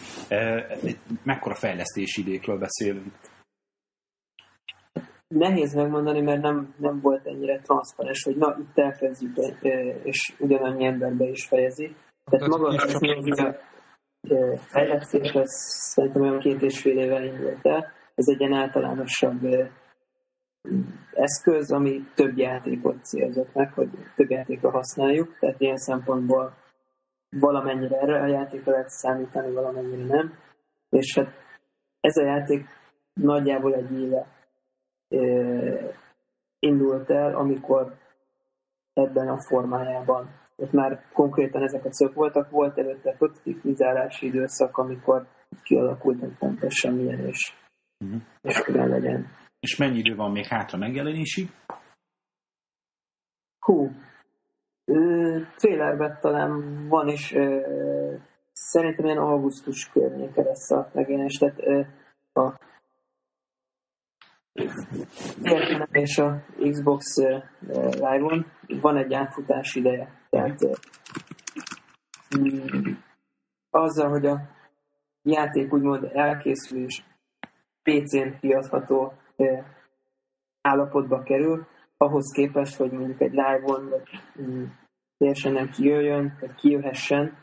mekkora 1.22 1.54
fejlesztési 1.54 2.20
idékről 2.20 2.58
beszélünk? 2.58 3.12
Nehéz 5.28 5.74
megmondani, 5.74 6.20
mert 6.20 6.42
nem, 6.42 6.74
nem 6.78 7.00
volt 7.00 7.26
ennyire 7.26 7.60
transzparens, 7.60 8.22
hogy 8.24 8.36
na, 8.36 8.56
itt 8.58 8.78
elkezdjük, 8.78 9.36
és 10.02 10.34
ugyanannyi 10.38 10.84
emberbe 10.84 11.24
is 11.24 11.46
fejezi. 11.46 11.94
Tehát 12.24 12.48
maga 12.48 12.66
az 12.66 13.00
fejlesztés, 14.56 15.32
az 15.32 15.50
szerintem 15.94 16.22
olyan 16.22 16.38
két 16.38 16.62
és 16.62 16.80
fél 16.80 16.98
éve 16.98 17.24
indult 17.24 17.66
el. 17.66 17.92
Ez 18.14 18.28
egy 18.28 18.40
ilyen 18.40 18.52
általánosabb 18.52 19.40
eszköz, 21.12 21.72
ami 21.72 22.00
több 22.14 22.36
játékot 22.36 23.04
célzott 23.04 23.54
meg, 23.54 23.72
hogy 23.72 23.88
több 24.16 24.30
játékra 24.30 24.70
használjuk, 24.70 25.38
tehát 25.38 25.60
ilyen 25.60 25.76
szempontból 25.76 26.54
valamennyire 27.30 27.96
erre 27.96 28.20
a 28.20 28.26
játékra 28.26 28.72
lehet 28.72 28.88
számítani, 28.88 29.52
valamennyire 29.52 30.04
nem. 30.04 30.38
És 30.88 31.14
hát 31.18 31.32
ez 32.00 32.16
a 32.16 32.24
játék 32.24 32.66
nagyjából 33.12 33.74
egy 33.74 33.92
éve 33.92 34.26
indult 36.58 37.10
el, 37.10 37.34
amikor 37.34 37.94
ebben 38.92 39.28
a 39.28 39.40
formájában 39.40 40.42
ott 40.56 40.72
már 40.72 41.04
konkrétan 41.12 41.62
ezek 41.62 41.84
a 41.84 41.92
szök 41.92 42.14
voltak, 42.14 42.50
volt 42.50 42.78
előtte 42.78 43.14
prototipnizálási 43.16 44.26
időszak, 44.26 44.76
amikor 44.76 45.26
kialakult, 45.62 46.20
hogy 46.20 46.36
pontosan 46.38 46.94
milyen 46.94 47.26
és, 47.26 47.54
uh-huh. 48.04 48.22
és 48.42 48.58
hogyan 48.60 48.88
legyen. 48.88 49.26
És 49.60 49.76
mennyi 49.76 49.98
idő 49.98 50.14
van 50.14 50.30
még 50.30 50.46
hátra 50.46 50.78
megjelenésig? 50.78 51.50
Hú, 53.58 53.90
trailerben 55.56 56.18
talán 56.20 56.84
van 56.88 57.08
is, 57.08 57.32
ö, 57.32 57.60
szerintem 58.52 59.04
ilyen 59.04 59.18
augusztus 59.18 59.90
környéke 59.90 60.42
lesz 60.42 60.70
a 60.70 60.90
megjelenés, 60.92 61.36
tehát 61.38 61.58
ö, 61.58 61.80
a 62.40 62.58
Értenem 65.42 65.88
és 65.90 66.18
a 66.18 66.44
Xbox 66.70 67.16
Live-on 67.90 68.46
van 68.80 68.96
egy 68.96 69.14
átfutás 69.14 69.74
ideje. 69.74 70.20
Tehát 70.30 70.58
mm, 72.38 72.92
azzal, 73.70 74.08
hogy 74.08 74.26
a 74.26 74.40
játék 75.22 75.72
úgymond 75.72 76.04
elkészül 76.12 76.84
és 76.84 77.02
PC-n 77.82 78.38
kiadható 78.40 79.12
állapotba 80.60 81.22
kerül, 81.22 81.66
ahhoz 81.96 82.32
képest, 82.32 82.76
hogy 82.76 82.90
mondjuk 82.90 83.20
egy 83.20 83.32
live-on 83.32 83.88
vagy 83.88 84.08
mm, 84.42 84.64
teljesen 85.18 85.52
nem 85.52 85.70
kijöjjön, 85.70 86.36
vagy 86.40 86.54
kijöhessen, 86.54 87.36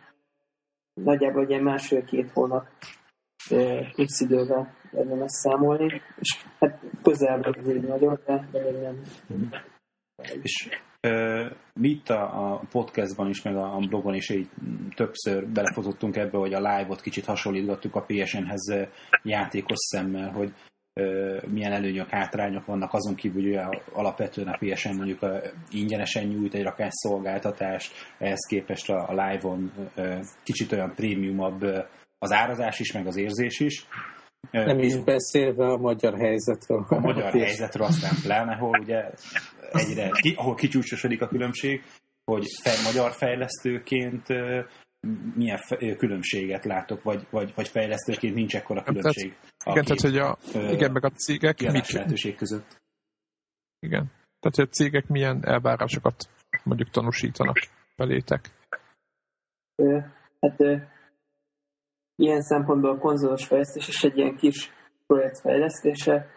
nagyjából 0.94 1.46
egy 1.46 1.62
másfél-két 1.62 2.32
hónap 2.32 2.68
plusz 3.94 4.20
idővel 4.20 4.74
érdemes 4.94 5.32
számolni, 5.32 6.02
és 6.20 6.44
hát 6.60 6.80
közel 7.04 7.40
az 7.42 7.70
így 7.70 7.82
nagyon, 7.82 8.20
de, 8.26 8.48
de 8.52 8.64
még 8.64 8.82
nem. 8.82 9.02
És 10.42 10.70
ö, 11.00 11.46
mi 11.74 11.90
itt 11.90 12.10
a, 12.10 12.52
a 12.54 12.62
podcastban 12.72 13.30
is, 13.30 13.42
meg 13.42 13.56
a, 13.56 13.76
a 13.76 13.80
blogon 13.80 14.14
is 14.14 14.30
így 14.30 14.50
többször 14.96 15.48
belefotottunk 15.48 16.16
ebbe, 16.16 16.38
hogy 16.38 16.54
a 16.54 16.60
live-ot 16.60 17.02
kicsit 17.02 17.26
hasonlítgattuk 17.26 17.96
a 17.96 18.06
PSN-hez 18.06 18.88
játékos 19.24 19.78
szemmel, 19.78 20.32
hogy 20.32 20.54
ö, 20.94 21.38
milyen 21.48 21.72
előnyök, 21.72 22.10
hátrányok 22.10 22.66
vannak, 22.66 22.94
azon 22.94 23.16
kívül, 23.16 23.44
hogy 23.44 23.80
alapvetően 23.94 24.48
a 24.48 24.58
PSN 24.58 24.96
mondjuk 24.96 25.22
a, 25.22 25.42
ingyenesen 25.70 26.28
nyújt 26.28 26.54
egy 26.54 26.64
rakás 26.64 26.94
szolgáltatást, 26.94 27.94
ehhez 28.18 28.46
képest 28.50 28.90
a, 28.90 29.10
a 29.10 29.12
live-on 29.12 29.72
ö, 29.96 30.20
kicsit 30.44 30.72
olyan 30.72 30.94
prémiumabb 30.96 31.64
az 32.22 32.32
árazás 32.32 32.80
is, 32.80 32.92
meg 32.92 33.08
az 33.08 33.18
érzés 33.18 33.60
is. 33.60 33.86
Nem 34.52 34.80
is 34.80 34.98
beszélve 34.98 35.66
a 35.66 35.78
magyar 35.78 36.18
helyzetről. 36.18 36.86
A 36.90 37.00
magyar 37.00 37.32
helyzetről 37.32 37.88
aztán 37.88 38.16
pláne, 38.22 38.56
ahol 38.56 38.80
ugye 38.80 39.10
egyre, 39.72 40.12
ahol 40.36 40.56
kicsúcsosodik 40.56 41.22
a 41.22 41.28
különbség, 41.28 41.84
hogy 42.24 42.46
fej, 42.64 42.76
magyar 42.84 43.12
fejlesztőként 43.12 44.28
milyen 45.36 45.60
különbséget 45.98 46.66
látok, 46.66 47.04
vagy, 47.04 47.28
vagy, 47.30 47.54
vagy 47.56 47.68
fejlesztőként 47.68 48.36
nincs 48.36 48.56
ekkora 48.56 48.84
különbség. 48.84 49.36
Tehát, 49.58 49.78
igen, 49.78 49.84
tehát, 49.84 50.02
hogy 50.02 50.18
a, 50.18 50.38
igen, 50.74 50.92
meg 50.92 51.06
a 51.06 51.10
cégek 51.10 51.72
mit, 51.72 51.92
lehetőség 51.92 52.36
között. 52.36 52.82
Igen. 53.80 54.12
Tehát, 54.40 54.56
hogy 54.56 54.68
a 54.70 54.74
cégek 54.74 55.08
milyen 55.08 55.46
elvárásokat 55.46 56.30
mondjuk 56.64 56.90
tanúsítanak 56.90 57.58
belétek. 57.96 58.50
Hát 60.40 60.58
ilyen 62.22 62.42
szempontból 62.42 62.90
a 62.90 62.98
konzolos 62.98 63.46
fejlesztés 63.46 63.88
is 63.88 64.04
egy 64.04 64.18
ilyen 64.18 64.36
kis 64.36 64.72
projekt 65.08 65.40
fejlesztése, 65.40 66.28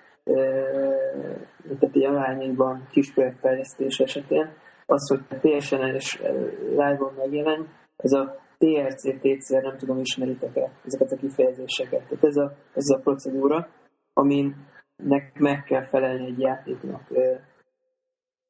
tehát 1.65 1.95
ilyen 1.95 2.15
arányaiban 2.15 2.89
kis 2.91 3.13
projekt 3.13 3.39
fejlesztés 3.39 3.99
esetén, 3.99 4.53
az, 4.87 5.09
hogy 5.09 5.39
PSN 5.41 5.83
és 5.83 6.21
live-on 6.69 7.15
megjelent, 7.17 7.69
ez 7.97 8.13
a 8.13 8.37
TRC, 8.59 9.03
TCR, 9.03 9.63
nem 9.63 9.77
tudom, 9.77 9.99
ismeritek-e 9.99 10.71
ezeket 10.85 11.13
a 11.13 11.17
kifejezéseket. 11.17 12.09
Tehát 12.09 12.25
ez 12.25 12.37
a, 12.37 12.53
ez 12.75 12.89
a 12.89 13.01
procedúra, 13.03 13.69
amin 14.13 14.67
nek 14.97 15.39
meg 15.39 15.63
kell 15.63 15.87
felelni 15.87 16.27
egy 16.27 16.39
játéknak, 16.39 17.03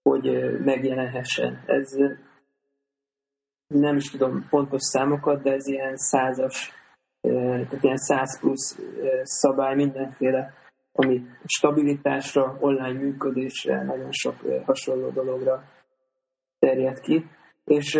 hogy 0.02 0.58
megjelenhessen. 0.64 1.62
Ez 1.66 1.96
nem 3.66 3.96
is 3.96 4.10
tudom 4.10 4.46
pontos 4.50 4.82
számokat, 4.82 5.42
de 5.42 5.52
ez 5.52 5.66
ilyen 5.66 5.96
százas, 5.96 6.83
ilyen 7.80 7.96
száz 7.96 8.40
plusz 8.40 8.78
szabály 9.22 9.74
mindenféle, 9.74 10.52
ami 10.92 11.22
stabilitásra, 11.44 12.56
online 12.60 13.00
működésre, 13.00 13.82
nagyon 13.82 14.12
sok 14.12 14.34
hasonló 14.64 15.10
dologra 15.10 15.64
terjed 16.58 17.00
ki. 17.00 17.26
És 17.64 17.94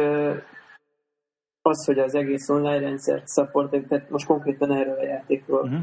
az, 1.63 1.85
hogy 1.85 1.99
az 1.99 2.15
egész 2.15 2.49
online 2.49 2.79
rendszert 2.79 3.29
supportáljuk, 3.29 3.89
tehát 3.89 4.11
most 4.11 4.27
konkrétan 4.27 4.73
erről 4.73 4.99
a 4.99 5.05
játékról 5.05 5.63
uh-huh. 5.63 5.81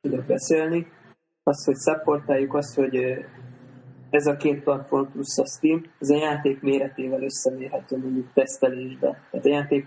tudok 0.00 0.24
beszélni, 0.24 0.86
az, 1.42 1.64
hogy 1.64 1.76
supportáljuk, 1.76 2.54
az, 2.54 2.74
hogy 2.74 3.24
ez 4.10 4.26
a 4.26 4.36
két 4.36 4.62
platform 4.62 5.10
plusz 5.10 5.38
a 5.38 5.46
Steam, 5.46 5.82
ez 5.98 6.10
a 6.10 6.16
játék 6.16 6.60
méretével 6.60 7.22
összemérhető 7.22 7.98
mondjuk 7.98 8.32
tesztelésbe. 8.32 9.20
Tehát 9.30 9.46
a 9.46 9.48
játék 9.48 9.86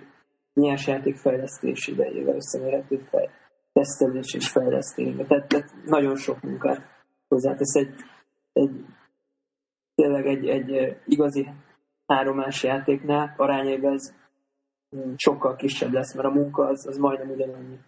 nyers 0.62 0.88
játék 0.88 1.16
fejlesztés 1.16 1.88
idejével 1.88 2.36
összemérhető 2.36 2.98
fej, 2.98 3.30
tesztelés 3.74 4.34
és 4.34 4.50
fejlesztésbe. 4.50 5.26
Tehát, 5.26 5.48
tehát 5.48 5.74
nagyon 5.86 6.16
sok 6.16 6.42
munkát 6.42 6.82
hozzátesz 7.28 7.76
egy, 7.76 7.94
egy 8.54 8.86
tényleg 9.96 10.26
egy, 10.26 10.48
egy 10.48 10.98
igazi 11.06 11.50
háromás 12.06 12.64
játéknál 12.64 13.34
arányében 13.38 13.94
ez 13.94 14.16
sokkal 15.16 15.56
kisebb 15.56 15.92
lesz, 15.92 16.16
mert 16.16 16.28
a 16.28 16.32
munka 16.32 16.68
az, 16.68 16.88
az 16.88 16.98
majdnem 16.98 17.30
ugyanannyi. 17.30 17.80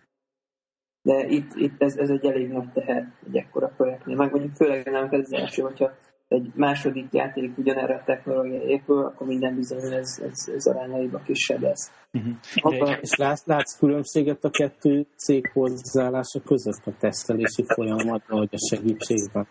De 1.02 1.26
itt, 1.28 1.54
itt 1.54 1.82
ez, 1.82 1.98
ez 1.98 2.10
egy 2.10 2.26
elég 2.26 2.48
nagy 2.48 2.72
teher 2.72 3.14
egy 3.28 3.38
ekkora 3.38 3.68
projektnél. 3.68 4.16
Meg 4.16 4.32
mondjuk 4.32 4.56
főleg 4.56 4.90
nem 4.90 5.08
ez 5.12 5.20
az 5.20 5.34
első, 5.34 5.62
hogyha 5.62 5.92
egy 6.30 6.52
második 6.56 7.14
játék 7.14 7.58
ugyanerre 7.58 7.96
a 7.96 8.04
technológia 8.04 8.62
épül, 8.62 9.06
akkor 9.06 9.28
minden 9.28 9.56
bizony 9.56 9.94
ez, 9.94 10.22
ez, 10.24 10.54
ez 10.56 10.66
arányaiban 10.66 11.24
kisebb 11.24 11.62
lesz. 11.62 11.92
Uh-huh. 12.12 12.98
és 13.02 13.16
látsz, 13.16 13.46
látsz 13.46 13.78
különbséget 13.78 14.44
a 14.44 14.50
kettő 14.50 15.06
cég 15.16 15.52
hozzáállása 15.54 16.42
között 16.46 16.86
a 16.86 16.98
tesztelési 17.00 17.64
folyamatban, 17.66 18.38
vagy 18.38 18.50
a 18.52 18.76
segítségben? 18.76 19.48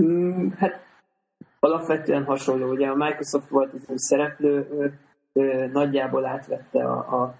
Mm, 0.00 0.48
hát 0.48 0.80
alapvetően 1.60 2.24
hasonló. 2.24 2.70
Ugye 2.70 2.86
a 2.86 2.94
Microsoft 2.94 3.48
volt 3.48 3.72
az 3.72 3.84
új 3.88 3.96
szereplő, 3.96 4.68
ő, 4.70 4.98
ő 5.32 5.66
nagyjából 5.66 6.26
átvette 6.26 6.84
a, 6.84 7.22
a, 7.22 7.34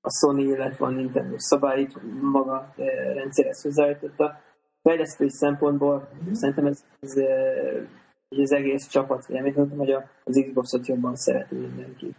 a 0.00 0.10
Sony, 0.10 0.38
illetve 0.38 0.86
a 0.86 0.90
Nintendo 0.90 1.34
szabályt, 1.38 1.98
maga 2.20 2.74
rendszerhez 3.14 3.62
hozzáállította 3.62 4.40
fejlesztői 4.82 5.30
szempontból 5.30 6.08
szerintem 6.32 6.66
ez, 6.66 6.84
ez, 7.00 7.16
ez 8.28 8.38
az 8.38 8.52
egész 8.52 8.88
csapat 8.88 9.26
vélemény, 9.26 9.52
mondtam, 9.56 9.78
hogy 9.78 9.92
az 10.24 10.44
Xbox-ot 10.46 10.86
jobban 10.86 11.14
szereti 11.14 11.54
mindenki. 11.54 12.14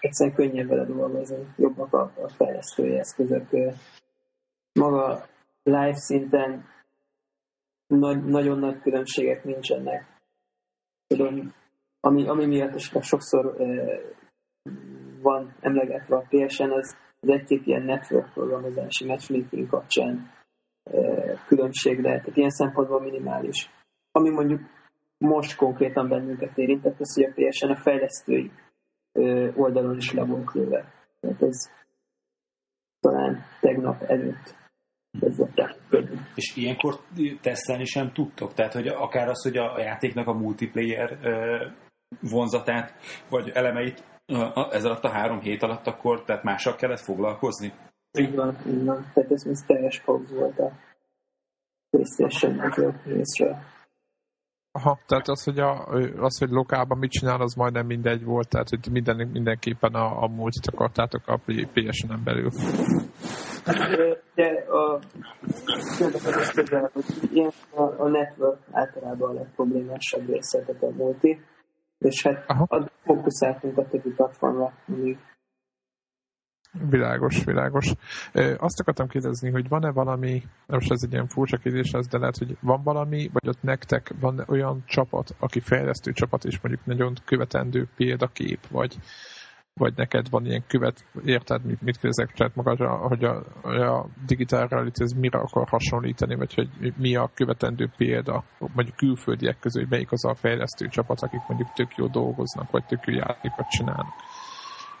Egyszerűen 0.00 0.36
könnyebb 0.36 0.68
vele 0.68 0.84
dolgozni, 0.84 1.46
jobbak 1.56 1.92
a, 1.92 2.12
a 2.22 2.28
fejlesztői 2.28 2.98
eszközök. 2.98 3.48
Maga 4.72 5.26
live 5.62 5.94
szinten 5.94 6.64
nagy, 7.86 8.24
nagyon 8.24 8.58
nagy 8.58 8.80
különbségek 8.80 9.44
nincsenek. 9.44 10.20
Tudom, 11.06 11.54
ami, 12.00 12.28
ami 12.28 12.46
miatt 12.46 12.74
is 12.74 12.92
sokszor 13.00 13.56
van 15.22 15.54
emlegetve 15.60 16.16
a 16.16 16.26
PSN, 16.28 16.70
az, 16.70 16.96
az 17.20 17.28
egy-két 17.28 17.66
ilyen 17.66 17.82
network 17.82 18.32
programozási 18.32 19.06
matchmaking 19.06 19.68
kapcsán 19.68 20.30
különbség 21.62 22.00
lehet. 22.04 22.20
Tehát 22.20 22.36
ilyen 22.36 22.50
szempontból 22.50 23.00
minimális. 23.00 23.70
Ami 24.10 24.30
mondjuk 24.30 24.60
most 25.18 25.56
konkrétan 25.56 26.08
bennünket 26.08 26.58
érintett, 26.58 27.00
az, 27.00 27.14
hogy 27.14 27.24
a 27.24 27.32
PSN 27.34 27.70
a 27.70 27.76
fejlesztői 27.76 28.50
oldalon 29.54 29.96
is 29.96 30.12
le 30.12 30.24
volt 30.24 30.52
lőve. 30.52 30.92
Tehát 31.20 31.42
ez 31.42 31.70
talán 33.00 33.44
tegnap 33.60 34.02
előtt 34.02 34.60
és 36.34 36.56
ilyenkor 36.56 36.98
tesztelni 37.40 37.84
sem 37.84 38.12
tudtok? 38.12 38.54
Tehát, 38.54 38.72
hogy 38.72 38.86
akár 38.86 39.28
az, 39.28 39.42
hogy 39.42 39.56
a 39.56 39.80
játéknak 39.80 40.26
a 40.26 40.32
multiplayer 40.32 41.18
vonzatát, 42.20 42.94
vagy 43.28 43.48
elemeit 43.48 44.04
ez 44.70 44.84
alatt 44.84 45.04
a 45.04 45.10
három 45.10 45.40
hét 45.40 45.62
alatt 45.62 45.86
akkor, 45.86 46.24
tehát 46.24 46.42
mással 46.42 46.74
kellett 46.74 47.00
foglalkozni? 47.00 47.72
Így 48.18 48.34
van, 48.34 48.56
így 48.66 48.84
van. 48.84 49.10
Tehát 49.14 49.30
ez, 49.30 49.46
ez 49.46 49.60
teljes 49.66 50.00
pauz 50.00 50.32
volt 50.32 50.58
a 50.58 50.72
PlayStation 51.92 52.72
részről. 53.04 53.56
Aha, 54.74 54.98
tehát 55.06 55.28
az, 55.28 55.44
hogy, 55.44 55.58
a, 55.58 55.86
az, 56.16 56.38
hogy 56.38 56.50
lokálban 56.50 56.98
mit 56.98 57.10
csinál, 57.10 57.40
az 57.40 57.54
majdnem 57.54 57.86
mindegy 57.86 58.24
volt, 58.24 58.48
tehát 58.48 58.68
hogy 58.68 58.92
minden, 58.92 59.28
mindenképpen 59.32 59.94
a, 59.94 60.22
a 60.22 60.26
multit 60.26 60.66
akartátok 60.66 61.22
a 61.26 61.40
PSN-en 61.72 62.22
belül. 62.24 62.50
Hát, 63.64 63.76
de 64.34 64.64
a 64.68 65.00
közel, 66.54 66.90
hogy 66.92 67.04
ilyen 67.32 67.50
a, 67.70 67.82
a 67.82 68.08
network 68.08 68.58
általában 68.70 69.30
a 69.30 69.32
legproblémásabb 69.32 70.28
része, 70.28 70.58
tehát 70.58 70.82
a 70.82 70.90
multi, 70.96 71.40
és 71.98 72.22
hát 72.22 72.44
Aha. 72.46 72.88
fókuszáltunk 73.04 73.78
a 73.78 73.88
többi 73.88 74.10
platformra, 74.10 74.72
amíg 74.88 75.18
Világos, 76.72 77.44
világos. 77.44 77.94
Azt 78.56 78.80
akartam 78.80 79.08
kérdezni, 79.08 79.50
hogy 79.50 79.68
van-e 79.68 79.90
valami, 79.90 80.42
most 80.66 80.90
ez 80.90 81.02
egy 81.02 81.12
ilyen 81.12 81.26
furcsa 81.26 81.56
kérdés 81.56 81.90
ez, 81.90 82.06
de 82.06 82.18
lehet, 82.18 82.36
hogy 82.36 82.56
van 82.60 82.82
valami, 82.82 83.30
vagy 83.32 83.48
ott 83.48 83.62
nektek 83.62 84.14
van 84.20 84.44
olyan 84.46 84.82
csapat, 84.86 85.34
aki 85.38 85.60
fejlesztő 85.60 86.12
csapat, 86.12 86.44
és 86.44 86.60
mondjuk 86.60 86.86
nagyon 86.86 87.14
követendő 87.24 87.88
példakép, 87.96 88.58
vagy, 88.70 88.96
vagy 89.74 89.92
neked 89.96 90.30
van 90.30 90.46
ilyen 90.46 90.64
követ, 90.66 91.04
érted, 91.24 91.64
mit, 91.64 91.82
mit 91.82 91.96
kérdezek, 91.96 92.32
tehát 92.32 92.54
maga, 92.54 92.98
hogy 93.08 93.24
a, 93.24 93.44
a 93.62 94.06
digital 94.26 94.66
reality 94.68 95.00
ez 95.00 95.12
mire 95.12 95.38
akar 95.38 95.68
hasonlítani, 95.68 96.34
vagy 96.34 96.54
hogy 96.54 96.94
mi 96.96 97.16
a 97.16 97.30
követendő 97.34 97.90
példa, 97.96 98.44
mondjuk 98.58 98.96
külföldiek 98.96 99.58
közül, 99.58 99.82
hogy 99.82 99.90
melyik 99.90 100.12
az 100.12 100.24
a 100.24 100.34
fejlesztő 100.34 100.88
csapat, 100.88 101.22
akik 101.22 101.40
mondjuk 101.48 101.72
tök 101.72 101.96
jó 101.96 102.06
dolgoznak, 102.06 102.70
vagy 102.70 102.84
tök 102.84 103.06
jó 103.06 103.14
játékot 103.14 103.68
csinálnak 103.68 104.14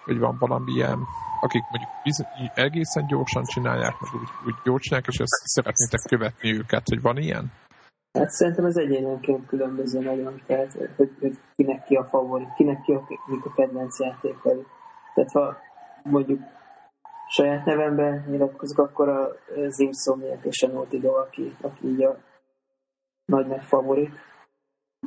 hogy 0.04 0.18
van 0.18 0.36
valami 0.38 0.72
ilyen, 0.72 0.98
akik 1.40 1.62
mondjuk 1.70 2.52
egészen 2.54 3.06
gyorsan 3.06 3.44
csinálják, 3.44 3.94
meg 4.00 4.10
úgy, 4.14 4.28
úgy 4.46 4.54
jól 4.64 4.78
és 4.78 5.18
ezt 5.18 5.42
szeretnétek 5.44 6.00
követni 6.08 6.52
őket, 6.52 6.88
hogy 6.88 7.00
van 7.00 7.16
ilyen? 7.16 7.52
Hát 8.12 8.30
szerintem 8.30 8.64
ez 8.64 8.76
egyénenként 8.76 9.46
különböző 9.46 10.00
nagyon, 10.00 10.42
tehát 10.46 10.72
hogy, 10.96 11.10
hogy 11.20 11.38
kinek 11.56 11.84
ki 11.84 11.94
a 11.94 12.04
favorit, 12.04 12.54
kinek 12.54 12.82
ki 12.82 12.92
a, 12.92 13.06
mik 13.26 13.44
a 13.44 13.52
kedvenc 13.52 14.00
játékai. 14.00 14.66
Tehát 15.14 15.32
ha 15.32 15.56
mondjuk 16.02 16.40
saját 17.28 17.64
nevemben 17.64 18.24
nyilatkozok, 18.30 18.78
akkor 18.78 19.08
a 19.08 19.28
Zimsomniak 19.68 20.44
és 20.44 20.62
a 20.62 20.66
Naughty 20.66 20.98
Dog, 20.98 21.16
aki, 21.16 21.56
aki 21.60 21.86
így 21.86 22.02
a 22.02 22.18
nagy 23.24 23.46
nagy 23.46 23.64
favorit. 23.64 24.14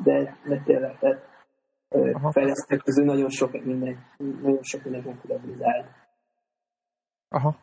De, 0.03 0.37
de 0.45 0.61
tényleg, 0.65 0.99
tehát 0.99 1.34
fejlesztők 2.31 2.83
közül 2.83 3.05
nagyon 3.05 3.29
sok 3.29 3.51
minden, 3.51 3.97
nagyon 4.17 4.63
sok 4.63 4.83
mindenki 4.83 5.17
kulabilizált. 5.21 5.87
Aha. 7.29 7.57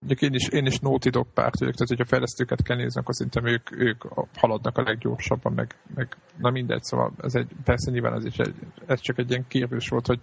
Mondjuk 0.00 0.30
én 0.30 0.34
is, 0.34 0.48
én 0.48 0.66
is 0.66 0.78
Naughty 0.78 1.08
Dog 1.08 1.26
párt 1.34 1.58
vagyok, 1.58 1.74
tehát 1.74 1.88
hogyha 1.88 2.04
fejlesztőket 2.04 2.62
kell 2.62 2.76
nézni, 2.76 3.00
akkor 3.00 3.14
szerintem 3.14 3.46
ők, 3.46 3.80
ők 3.80 4.02
haladnak 4.36 4.78
a 4.78 4.82
leggyorsabban, 4.82 5.52
meg, 5.52 5.74
meg 5.94 6.16
na 6.36 6.50
mindegy, 6.50 6.82
szóval 6.82 7.12
ez 7.22 7.34
egy, 7.34 7.50
persze 7.64 7.90
nyilván 7.90 8.14
ez, 8.14 8.24
is 8.24 8.36
egy, 8.36 8.54
ez 8.86 9.00
csak 9.00 9.18
egy 9.18 9.30
ilyen 9.30 9.44
kérdés 9.48 9.88
volt, 9.88 10.06
hogy, 10.06 10.20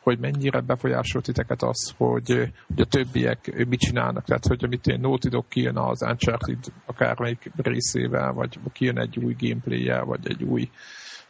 hogy 0.00 0.18
mennyire 0.18 0.60
befolyásolt 0.60 1.24
titeket 1.24 1.62
az, 1.62 1.94
hogy, 1.96 2.28
hogy 2.66 2.80
a 2.80 2.84
többiek 2.84 3.66
mit 3.68 3.80
csinálnak, 3.80 4.24
tehát 4.24 4.46
hogy 4.46 4.64
amit 4.64 4.86
én 4.86 5.00
Naughty 5.00 5.28
Dog 5.28 5.48
kijön 5.48 5.76
az 5.76 6.02
Uncharted 6.02 6.64
akármelyik 6.84 7.50
részével, 7.56 8.32
vagy 8.32 8.58
kijön 8.72 8.98
egy 8.98 9.18
új 9.18 9.34
gameplay 9.38 10.04
vagy 10.04 10.28
egy 10.30 10.42
új 10.42 10.70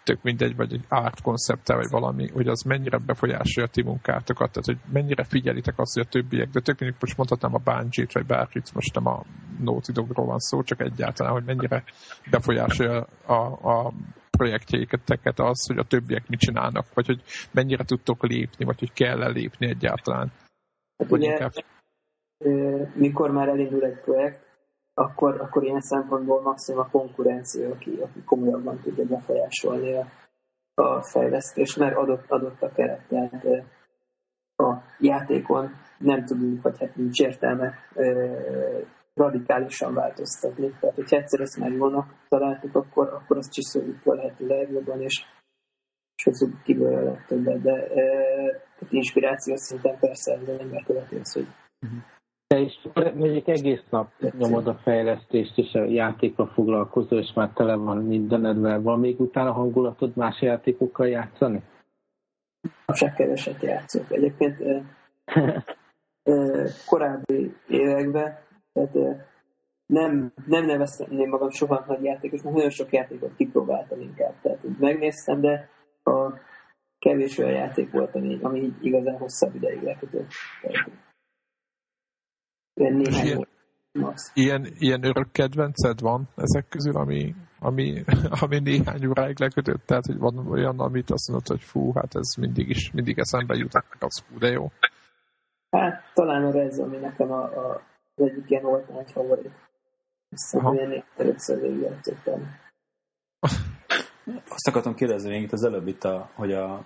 tök 0.06 0.22
mindegy, 0.22 0.56
vagy 0.56 0.72
egy 0.72 0.84
art 0.88 1.20
koncepte, 1.22 1.74
vagy 1.74 1.90
valami, 1.90 2.28
hogy 2.28 2.48
az 2.48 2.62
mennyire 2.62 2.98
befolyásolja 2.98 3.68
a 3.68 3.72
ti 3.72 3.82
munkátokat, 3.82 4.50
tehát 4.52 4.64
hogy 4.64 4.92
mennyire 4.92 5.24
figyelitek 5.24 5.78
azt, 5.78 5.94
hogy 5.94 6.06
a 6.06 6.10
többiek, 6.10 6.48
de 6.48 6.60
tök 6.60 6.78
mindig 6.78 6.98
most 7.00 7.16
mondhatnám 7.16 7.54
a 7.54 7.58
Bungie-t, 7.64 8.12
vagy 8.12 8.26
bárkit, 8.26 8.74
most 8.74 8.94
nem 8.94 9.06
a 9.06 9.22
Naughty 9.60 9.92
Dogról 9.92 10.26
van 10.26 10.38
szó, 10.38 10.62
csak 10.62 10.80
egyáltalán, 10.80 11.32
hogy 11.32 11.44
mennyire 11.44 11.84
befolyásolja 12.30 13.06
a, 13.26 13.42
a 13.70 13.92
projektjeiteket 14.30 15.38
az, 15.38 15.66
hogy 15.66 15.78
a 15.78 15.84
többiek 15.84 16.28
mit 16.28 16.40
csinálnak, 16.40 16.86
vagy 16.94 17.06
hogy 17.06 17.22
mennyire 17.52 17.84
tudtok 17.84 18.26
lépni, 18.26 18.64
vagy 18.64 18.78
hogy 18.78 18.92
kell 18.92 19.22
-e 19.22 19.28
lépni 19.28 19.66
egyáltalán. 19.66 20.32
Hát 20.98 21.10
ugye, 21.10 21.30
inkább... 21.30 21.52
mikor 22.94 23.30
már 23.30 23.48
elindul 23.48 23.84
egy 23.84 24.00
projekt, 24.00 24.45
akkor, 24.98 25.40
akkor 25.40 25.64
ilyen 25.64 25.80
szempontból 25.80 26.42
maximum 26.42 26.80
a 26.80 26.90
konkurencia, 26.90 27.70
aki, 27.70 28.00
aki 28.02 28.22
komolyabban 28.24 28.80
tudja 28.80 29.04
befolyásolni 29.04 29.96
a, 29.96 30.06
a 30.74 31.02
fejlesztést, 31.02 31.78
mert 31.78 31.96
adott, 31.96 32.24
adott 32.30 32.62
a 32.62 32.72
keret. 32.72 33.08
Tehát 33.08 33.44
a 34.56 34.82
játékon 34.98 35.70
nem 35.98 36.24
tudunk, 36.24 36.62
vagy 36.62 36.78
hát 36.78 36.96
nincs 36.96 37.20
értelme 37.20 37.74
radikálisan 39.14 39.94
változtatni. 39.94 40.70
Tehát, 40.80 40.96
hogyha 40.96 41.16
egyszer 41.16 41.40
ezt 41.40 41.58
már 41.58 41.70
jónak 41.70 42.14
találtuk, 42.28 42.74
akkor, 42.74 43.08
akkor 43.08 43.36
azt 43.36 43.52
csiszoljuk 43.52 44.06
a 44.06 44.14
lehető 44.14 44.46
legjobban, 44.46 45.00
és, 45.00 45.24
és 46.16 46.24
hozzuk 46.24 46.62
ki 46.62 46.74
belőle 46.74 47.24
többet. 47.26 47.62
De 47.62 47.72
e, 47.72 48.02
inspiráció 48.90 49.56
szinten 49.56 49.98
persze 49.98 50.32
az 50.32 50.48
ember 50.48 50.82
követi 50.84 51.16
azt, 51.16 51.34
hogy 51.34 51.48
te 52.46 52.58
is 52.58 52.88
mondjuk 52.92 53.48
egész 53.48 53.84
nap 53.90 54.08
nyomod 54.38 54.66
a 54.66 54.74
fejlesztést, 54.74 55.58
és 55.58 55.74
a 55.74 55.84
játékkal 55.84 56.46
foglalkozol, 56.46 57.18
és 57.18 57.32
már 57.34 57.50
tele 57.54 57.74
van 57.74 57.96
mindenedvel. 57.96 58.82
Van 58.82 59.00
még 59.00 59.20
utána 59.20 59.52
hangulatod 59.52 60.16
más 60.16 60.42
játékokkal 60.42 61.08
játszani? 61.08 61.62
Se 62.92 63.12
keveset 63.12 63.62
játszok. 63.62 64.12
Egyébként 64.12 64.60
e, 64.60 64.84
e, 66.22 66.68
korábbi 66.86 67.56
években 67.68 68.44
tehát 68.72 69.26
nem, 69.86 70.32
nem 70.46 70.64
neveztem 70.64 71.28
magam 71.28 71.50
soha 71.50 71.84
nagy 71.86 72.04
játékosnak, 72.04 72.52
nagyon 72.52 72.70
sok 72.70 72.92
játékot 72.92 73.36
kipróbáltam 73.36 74.00
inkább. 74.00 74.34
Tehát 74.42 74.58
megnéztem, 74.78 75.40
de 75.40 75.68
a 76.02 76.32
kevés 76.98 77.38
olyan 77.38 77.52
játék 77.52 77.90
volt, 77.92 78.14
ami, 78.14 78.38
ami 78.42 78.72
igazán 78.80 79.18
hosszabb 79.18 79.54
ideig 79.54 79.82
lekötött. 79.82 80.28
Ilyen 82.76 83.00
ilyen, 83.00 83.46
Ilyen, 84.34 84.66
ilyen 84.78 85.04
örök 85.04 85.32
kedvenced 85.32 86.00
van 86.00 86.28
ezek 86.36 86.68
közül, 86.68 86.96
ami, 86.96 87.34
ami, 87.58 88.04
ami 88.42 88.58
néhány 88.58 89.06
óráig 89.06 89.40
lekötött? 89.40 89.86
Tehát, 89.86 90.06
hogy 90.06 90.18
van 90.18 90.48
olyan, 90.48 90.78
amit 90.78 91.10
azt 91.10 91.28
mondod, 91.28 91.46
hogy 91.46 91.62
fú, 91.62 91.92
hát 91.92 92.14
ez 92.14 92.34
mindig 92.38 92.68
is, 92.68 92.90
mindig 92.92 93.18
eszembe 93.18 93.54
jutott, 93.54 93.96
az 93.98 94.22
fú, 94.26 94.38
de 94.38 94.48
jó. 94.48 94.70
Hát 95.70 96.02
talán 96.14 96.44
a 96.44 96.50
Rez, 96.50 96.78
ami 96.78 96.96
nekem 96.96 97.32
a, 97.32 97.42
a 97.42 97.82
az 98.16 98.28
egyik 98.28 98.50
ilyen 98.50 98.62
volt 98.62 98.88
nagy 98.88 99.10
favorit. 99.12 99.52
Hogy 100.50 100.74
ilyen 100.74 101.04
először 101.16 101.60
végigjátszottam. 101.60 102.40
Azt 104.48 104.68
akartam 104.68 104.94
kérdezni 104.94 105.30
még 105.30 105.42
itt 105.42 105.52
az 105.52 105.64
előbb 105.64 105.86
itt, 105.86 106.04
a, 106.04 106.30
hogy 106.34 106.52
a 106.52 106.84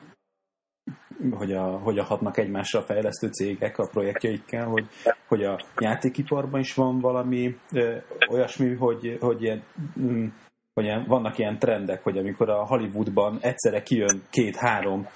hogy 1.30 1.52
a, 1.52 1.62
hogy 1.62 1.98
a 1.98 2.04
hatnak 2.04 2.36
egymásra 2.36 2.78
a 2.78 2.82
fejlesztő 2.82 3.28
cégek 3.28 3.78
a 3.78 3.86
projektjeikkel, 3.86 4.66
hogy, 4.66 4.86
hogy 5.28 5.44
a 5.44 5.60
játékiparban 5.78 6.60
is 6.60 6.74
van 6.74 7.00
valami 7.00 7.56
ö, 7.72 7.96
olyasmi, 8.30 8.74
hogy, 8.74 9.16
hogy 9.20 9.42
ilyen, 9.42 9.62
mm, 10.00 10.26
hogy 10.74 10.84
ilyen, 10.84 11.04
vannak 11.06 11.38
ilyen 11.38 11.58
trendek, 11.58 12.02
hogy 12.02 12.18
amikor 12.18 12.48
a 12.50 12.66
Hollywoodban 12.66 13.38
egyszerre 13.40 13.82
kijön 13.82 14.22
két-három 14.30 15.06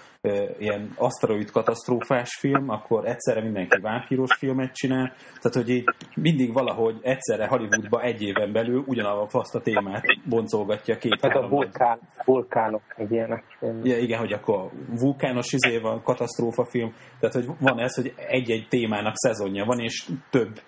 ilyen 0.58 0.92
aszteroid 0.96 1.50
katasztrófás 1.50 2.36
film, 2.40 2.68
akkor 2.68 3.06
egyszerre 3.06 3.42
mindenki 3.42 3.80
vámpíros 3.80 4.34
filmet 4.34 4.74
csinál, 4.74 5.12
tehát 5.40 5.54
hogy 5.54 5.68
így 5.68 5.84
mindig 6.14 6.52
valahogy 6.52 6.98
egyszerre 7.02 7.46
Hollywoodba 7.46 8.02
egy 8.02 8.22
éven 8.22 8.52
belül 8.52 8.84
ugyanazt 8.86 9.54
a 9.54 9.60
témát 9.60 10.04
boncolgatja 10.28 10.96
két 10.96 11.20
Hát 11.20 11.36
a 11.36 11.48
vulkán, 11.48 11.98
vulkánok 12.24 12.82
egy 12.96 13.10
ilyenek. 13.10 13.44
Ja, 13.82 13.98
igen, 13.98 14.18
hogy 14.18 14.32
akkor 14.32 14.70
vulkános 15.00 15.52
izé 15.52 15.78
van, 15.78 16.02
katasztrófa 16.02 16.64
film, 16.64 16.94
tehát 17.20 17.34
hogy 17.34 17.46
van 17.60 17.78
ez, 17.78 17.94
hogy 17.94 18.14
egy-egy 18.16 18.66
témának 18.68 19.16
szezonja 19.16 19.64
van, 19.64 19.78
és 19.78 20.08
több 20.30 20.60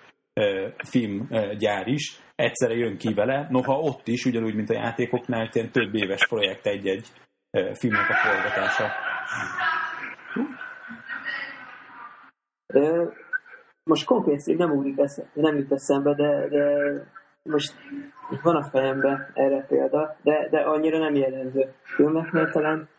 filmgyár 0.83 1.87
is. 1.87 2.19
Egyszerre 2.35 2.75
jön 2.75 2.97
ki 2.97 3.13
vele, 3.13 3.47
noha 3.49 3.79
ott 3.79 4.07
is, 4.07 4.25
ugyanúgy, 4.25 4.55
mint 4.55 4.69
a 4.69 4.73
játékoknál, 4.73 5.49
ilyen 5.53 5.71
több 5.71 5.95
éves 5.95 6.27
projekt 6.27 6.65
egy-egy 6.65 7.07
filmnek 7.73 8.09
a 8.09 8.13
forgatása. 8.13 8.91
Most 13.83 14.05
konkrét 14.05 14.39
szív 14.39 14.57
nem 14.57 14.71
ugrik 14.71 14.99
esze, 14.99 15.29
nem 15.33 15.55
jut 15.55 15.71
eszembe, 15.71 16.13
de, 16.13 16.47
de 16.47 16.65
most 17.43 17.73
van 18.41 18.55
a 18.55 18.69
fejemben 18.69 19.31
erre 19.33 19.65
példa, 19.65 20.15
de, 20.21 20.47
de 20.49 20.59
annyira 20.59 20.97
nem 20.97 21.15
jellemző. 21.15 21.73
Filmeknél 21.83 22.49
talán 22.51 22.89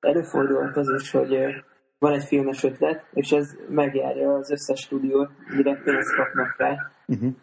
előfordulhat 0.00 0.76
az 0.76 0.90
is, 0.90 1.10
hogy 1.10 1.64
van 1.98 2.12
egy 2.12 2.24
filmes 2.24 2.62
ötlet, 2.62 3.06
és 3.12 3.30
ez 3.30 3.56
megjárja 3.68 4.34
az 4.34 4.50
összes 4.50 4.80
stúdiót, 4.80 5.30
mire 5.48 5.80
pénzt 5.82 6.14
kapnak 6.14 6.56
rá, 6.56 6.90
uh-huh. 7.06 7.34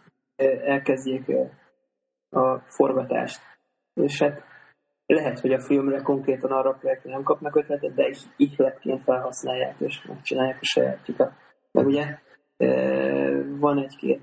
elkezdjék 0.66 1.26
a 2.30 2.58
forgatást. 2.58 3.42
És 3.94 4.22
hát 4.22 4.51
lehet, 5.14 5.40
hogy 5.40 5.54
a 5.54 5.60
filmre 5.60 6.02
konkrétan 6.02 6.52
arra 6.52 6.70
a 6.70 6.78
projektre 6.80 7.12
nem 7.12 7.24
kapnak 7.24 7.56
ötletet, 7.56 7.94
de 7.94 8.08
is 8.08 8.20
ihletként 8.38 9.04
felhasználják, 9.04 9.76
és 9.80 10.06
megcsinálják 10.08 10.58
a 10.62 10.66
sajátjukat. 10.66 11.32
Meg 11.72 11.86
ugye 11.86 12.20
van 13.60 13.78
egy-két 13.84 14.22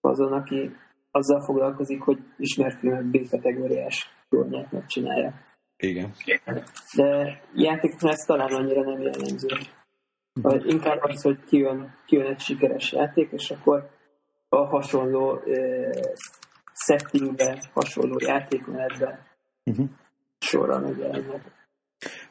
azon, 0.00 0.32
aki 0.32 0.76
azzal 1.10 1.44
foglalkozik, 1.44 2.02
hogy 2.02 2.18
ismert 2.36 2.78
filmek 2.78 3.04
B-kategóriás 3.04 4.10
filmját 4.28 4.72
megcsinálja. 4.72 5.32
Igen. 5.76 6.12
De 6.96 7.40
játékoknál 7.54 8.12
ez 8.12 8.24
talán 8.26 8.52
annyira 8.52 8.82
nem 8.82 9.00
jellemző. 9.00 9.48
Vagy 10.42 10.66
inkább 10.66 10.98
az, 11.00 11.22
hogy 11.22 11.44
kijön, 11.44 11.94
kijön 12.06 12.26
egy 12.26 12.40
sikeres 12.40 12.92
játék, 12.92 13.30
és 13.32 13.50
akkor 13.50 13.90
a 14.48 14.56
hasonló 14.56 15.32
uh, 15.32 15.90
settingbe, 16.72 17.62
hasonló 17.72 18.16
játékmenetbe 18.18 19.25
uh-huh. 19.70 19.88
sorra 20.38 20.78
megjelennek. 20.78 21.54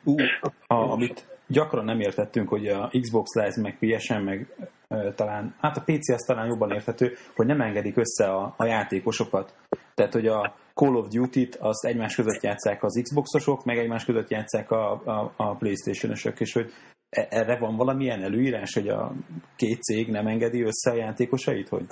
Uh, 0.03 0.21
a, 0.67 0.73
amit 0.73 1.35
gyakran 1.47 1.85
nem 1.85 1.99
értettünk, 1.99 2.49
hogy 2.49 2.67
a 2.67 2.91
Xbox 3.01 3.33
Live, 3.33 3.61
meg 3.61 3.77
PSN, 3.79 4.21
meg 4.21 4.55
e, 4.87 5.13
talán, 5.13 5.55
hát 5.59 5.77
a 5.77 5.81
PC 5.81 6.09
az 6.09 6.21
talán 6.21 6.47
jobban 6.47 6.71
érthető, 6.71 7.13
hogy 7.35 7.45
nem 7.45 7.61
engedik 7.61 7.97
össze 7.97 8.25
a, 8.25 8.53
a 8.57 8.65
játékosokat. 8.65 9.53
Tehát, 9.93 10.13
hogy 10.13 10.27
a 10.27 10.55
Call 10.73 10.95
of 10.95 11.07
Duty-t 11.07 11.55
azt 11.55 11.85
egymás 11.85 12.15
között 12.15 12.41
játszák 12.41 12.83
az 12.83 12.99
Xboxosok, 13.03 13.65
meg 13.65 13.77
egymás 13.77 14.05
között 14.05 14.29
játszák 14.29 14.71
a, 14.71 14.91
a, 14.91 15.33
a 15.35 15.55
Playstation-ösök, 15.55 16.39
és 16.39 16.53
hogy 16.53 16.71
e, 17.09 17.27
erre 17.29 17.57
van 17.57 17.75
valamilyen 17.75 18.23
előírás, 18.23 18.73
hogy 18.73 18.87
a 18.87 19.13
két 19.55 19.81
cég 19.81 20.09
nem 20.09 20.27
engedi 20.27 20.61
össze 20.61 20.91
a 20.91 20.95
játékosait, 20.95 21.69
hogy 21.69 21.85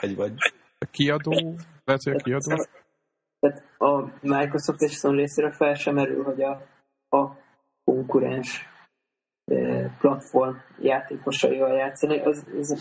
vagy, 0.00 0.16
vagy... 0.16 0.32
A 0.78 0.84
kiadó, 0.90 1.54
lehet, 1.84 2.02
hogy 2.02 2.14
a 2.14 2.22
kiadó? 2.22 2.66
Tehát 3.42 3.64
a 3.78 4.10
Microsoft 4.20 4.80
és 4.80 4.92
Sony 4.92 5.16
részéről 5.16 5.52
fel 5.52 5.74
sem 5.74 5.94
merül, 5.94 6.24
hogy 6.24 6.42
a, 6.42 6.66
a 7.16 7.36
konkurens 7.84 8.66
platform 9.98 10.56
játékosaival 10.80 11.72
játszani, 11.72 12.20
az, 12.20 12.46
az 12.58 12.76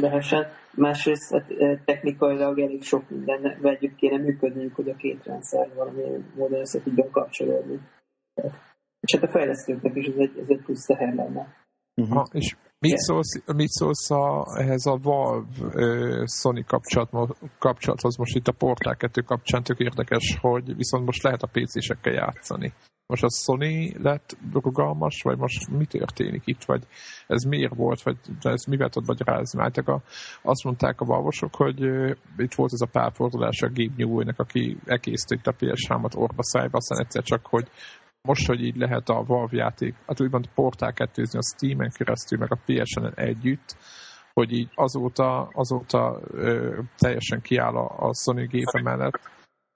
lehessen. 0.00 0.46
Másrészt 0.74 1.32
hát, 1.32 1.46
technikailag 1.84 2.58
elég 2.58 2.82
sok 2.82 3.10
minden 3.10 3.58
vegyük 3.60 3.94
kéne 3.94 4.18
működniük, 4.18 4.74
hogy 4.74 4.88
a 4.88 4.96
két 4.96 5.24
rendszer 5.24 5.74
valami 5.74 6.02
módon 6.34 6.60
össze 6.60 6.82
tudjon 6.82 7.10
kapcsolódni. 7.10 7.80
És 9.00 9.14
hát 9.14 9.22
a 9.22 9.30
fejlesztőknek 9.30 9.96
is 9.96 10.06
ez 10.06 10.16
egy, 10.16 10.38
ez 10.38 10.48
egy 10.48 10.62
plusz 10.62 10.84
teher 10.84 11.14
lenne. 11.14 11.56
Uh-huh. 11.94 12.16
Ha, 12.16 12.26
és 12.32 12.56
mit 12.80 12.96
szólsz, 12.96 13.42
mit 13.46 13.68
szólsz 13.68 14.10
a, 14.10 14.46
ehhez 14.58 14.86
a 14.86 14.98
Valve 15.02 16.24
Sony 16.26 16.64
kapcsolat, 16.64 17.36
kapcsolathoz 17.58 18.16
most 18.16 18.36
itt 18.36 18.48
a 18.48 18.52
Portal 18.52 18.94
2 18.94 19.20
kapcsán 19.20 19.62
tök 19.62 19.78
érdekes, 19.78 20.38
hogy 20.40 20.76
viszont 20.76 21.04
most 21.04 21.22
lehet 21.22 21.42
a 21.42 21.50
PC-sekkel 21.52 22.12
játszani. 22.12 22.72
Most 23.06 23.22
a 23.22 23.30
Sony 23.30 23.94
lett 24.02 24.36
rugalmas, 24.52 25.22
vagy 25.22 25.38
most 25.38 25.70
mi 25.70 25.86
történik 25.86 26.42
itt, 26.44 26.64
vagy 26.64 26.86
ez 27.26 27.42
miért 27.42 27.74
volt, 27.74 28.02
vagy 28.02 28.16
ez 28.40 28.64
mivel 28.64 28.88
tudod 28.88 29.08
magyarázni? 29.08 29.58
Mert 29.58 29.76
a, 29.76 30.02
azt 30.42 30.64
mondták 30.64 31.00
a 31.00 31.04
valvosok, 31.04 31.54
hogy 31.54 31.84
uh, 31.84 32.10
itt 32.36 32.54
volt 32.54 32.72
ez 32.72 32.80
a 32.80 32.90
párfordulás 32.92 33.62
a 33.62 33.68
Gabe 33.68 33.94
Newell-nek, 33.96 34.38
aki 34.38 34.76
egészített 34.84 35.46
a 35.46 35.56
PS3-at 35.58 36.16
orba 36.16 36.42
szájba, 36.42 36.76
aztán 36.76 37.00
egyszer 37.00 37.22
csak, 37.22 37.46
hogy 37.46 37.68
most, 38.22 38.46
hogy 38.46 38.64
így 38.64 38.76
lehet 38.76 39.08
a 39.08 39.24
Valve 39.26 39.56
játék, 39.56 39.94
hát 40.06 40.20
úgymond 40.20 40.48
portál 40.54 40.92
kettőzni 40.92 41.38
a 41.38 41.54
Steam-en 41.54 41.90
keresztül, 41.90 42.38
meg 42.38 42.52
a 42.52 42.60
PSN-en 42.64 43.14
együtt, 43.14 43.76
hogy 44.32 44.52
így 44.52 44.70
azóta, 44.74 45.50
azóta 45.52 46.20
ö, 46.30 46.80
teljesen 46.96 47.40
kiáll 47.40 47.76
a, 47.76 48.08
a 48.08 48.14
Sony 48.14 48.46
gépe 48.46 48.82
mellett, 48.82 49.20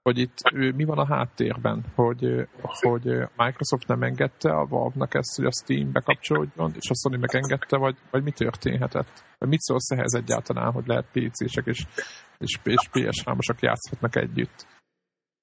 hogy 0.03 0.19
itt 0.19 0.39
ö, 0.53 0.71
mi 0.71 0.85
van 0.85 0.99
a 0.99 1.07
háttérben, 1.07 1.85
hogy, 1.95 2.25
ö, 2.25 2.43
hogy 2.81 3.05
Microsoft 3.37 3.87
nem 3.87 4.03
engedte 4.03 4.51
a 4.51 4.67
Valve-nak 4.67 5.15
ezt, 5.15 5.37
hogy 5.37 5.45
a 5.45 5.53
Steam 5.63 5.93
bekapcsolódjon, 5.93 6.73
és 6.75 6.91
a 6.91 6.95
Sony 6.95 7.21
megengedte, 7.21 7.77
vagy, 7.77 7.97
vagy 8.11 8.23
mi 8.23 8.31
történhetett? 8.31 9.25
Vagy 9.39 9.49
mit 9.49 9.61
szólsz 9.61 9.91
ehhez 9.91 10.15
egyáltalán, 10.15 10.73
hogy 10.73 10.87
lehet 10.87 11.11
PC-sek 11.13 11.67
és, 11.67 11.87
és, 12.39 12.59
és 12.63 12.89
PS3-osok 12.93 13.59
játszhatnak 13.59 14.17
együtt? 14.17 14.67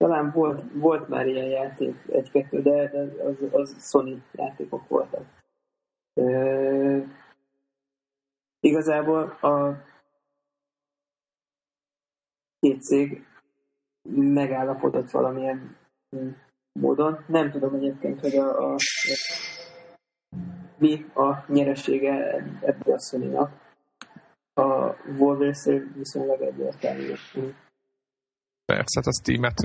Talán 0.09 0.31
volt, 0.31 0.63
volt 0.73 1.07
már 1.07 1.27
ilyen 1.27 1.45
játék, 1.45 1.95
egy-kettő, 2.07 2.61
de 2.61 2.91
az, 3.23 3.35
az 3.51 3.89
Sony 3.89 4.23
játékok 4.31 4.87
voltak. 4.87 5.25
E, 6.13 6.23
igazából 8.59 9.23
a 9.41 9.83
két 12.59 12.81
cég 12.81 13.25
megállapodott 14.09 15.09
valamilyen 15.09 15.77
módon. 16.79 17.23
Nem 17.27 17.51
tudom 17.51 17.73
egyébként, 17.73 18.19
hogy 18.19 18.35
a, 18.35 18.73
a, 18.73 18.75
mi 20.77 21.05
a 21.13 21.45
nyeresége 21.47 22.45
ebből 22.61 22.93
a 22.93 22.99
sony 22.99 23.35
a 24.53 24.95
Wolves 25.17 25.63
viszonylag 25.93 26.41
egyértelmű. 26.41 27.13
Persze, 28.69 29.01
hát 29.01 29.05
a 29.05 29.17
Steam-et 29.21 29.59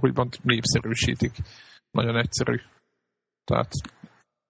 úgymond 0.00 0.36
népszerűsítik. 0.42 1.32
Nagyon 1.90 2.16
egyszerű. 2.16 2.56
Tehát 3.44 3.70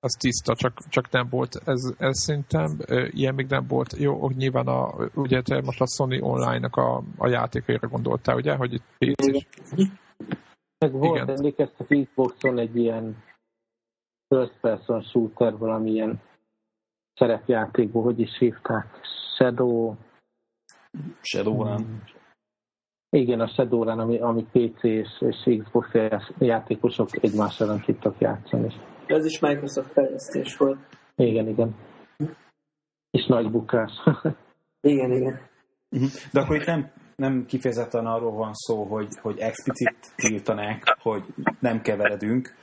az 0.00 0.16
tiszta, 0.18 0.54
csak, 0.54 0.88
csak 0.88 1.10
nem 1.10 1.28
volt 1.30 1.54
ez, 1.64 1.94
ez 1.98 2.18
szerintem, 2.18 2.78
ilyen 3.10 3.34
még 3.34 3.46
nem 3.46 3.66
volt. 3.66 3.96
Jó, 3.96 4.20
hogy 4.20 4.36
nyilván 4.36 4.66
a, 4.66 5.10
ugye 5.14 5.42
te 5.42 5.60
most 5.60 5.80
a 5.80 5.86
Sony 5.86 6.20
Online-nak 6.20 6.76
a, 6.76 7.02
a 7.16 7.28
játékaira 7.28 7.88
gondoltál, 7.88 8.36
ugye, 8.36 8.56
hogy 8.56 8.72
itt 8.72 8.84
pc 8.98 9.46
Meg 10.78 10.92
volt, 10.92 11.28
emlékeztek 11.28 11.86
Xboxon 11.86 12.58
egy 12.58 12.76
ilyen 12.76 13.22
first 14.28 14.60
person 14.60 15.02
shooter, 15.02 15.58
valamilyen 15.58 16.20
szerepjátékból, 17.14 18.02
hogy 18.02 18.20
is 18.20 18.38
hívták? 18.38 18.86
Shadow... 19.36 19.94
Shadowrun. 21.20 22.02
Igen, 23.14 23.40
a 23.40 23.46
Shadowrun, 23.46 23.98
ami, 23.98 24.18
ami 24.18 24.44
PC 24.44 24.82
és, 24.82 25.08
és 25.20 25.62
Xbox 25.62 25.88
játékosok 26.38 27.08
egymás 27.24 27.60
ellen 27.60 27.80
tudtak 27.80 28.18
játszani. 28.18 28.74
Ez 29.06 29.24
is 29.24 29.38
Microsoft 29.38 29.92
fejlesztés 29.92 30.56
volt. 30.56 30.78
Igen, 31.16 31.48
igen. 31.48 31.76
És 33.10 33.26
nagy 33.26 33.50
bukás. 33.50 33.92
igen, 34.92 35.12
igen. 35.12 35.40
Mhm. 35.88 36.04
De 36.32 36.40
akkor 36.40 36.56
itt 36.56 36.66
nem, 36.66 36.90
nem 37.16 37.44
kifejezetten 37.46 38.06
arról 38.06 38.32
van 38.32 38.52
szó, 38.52 38.84
hogy, 38.84 39.08
hogy 39.20 39.38
explicit 39.38 39.96
tiltanák, 40.16 40.96
hogy 41.02 41.24
nem 41.60 41.80
keveredünk, 41.80 42.54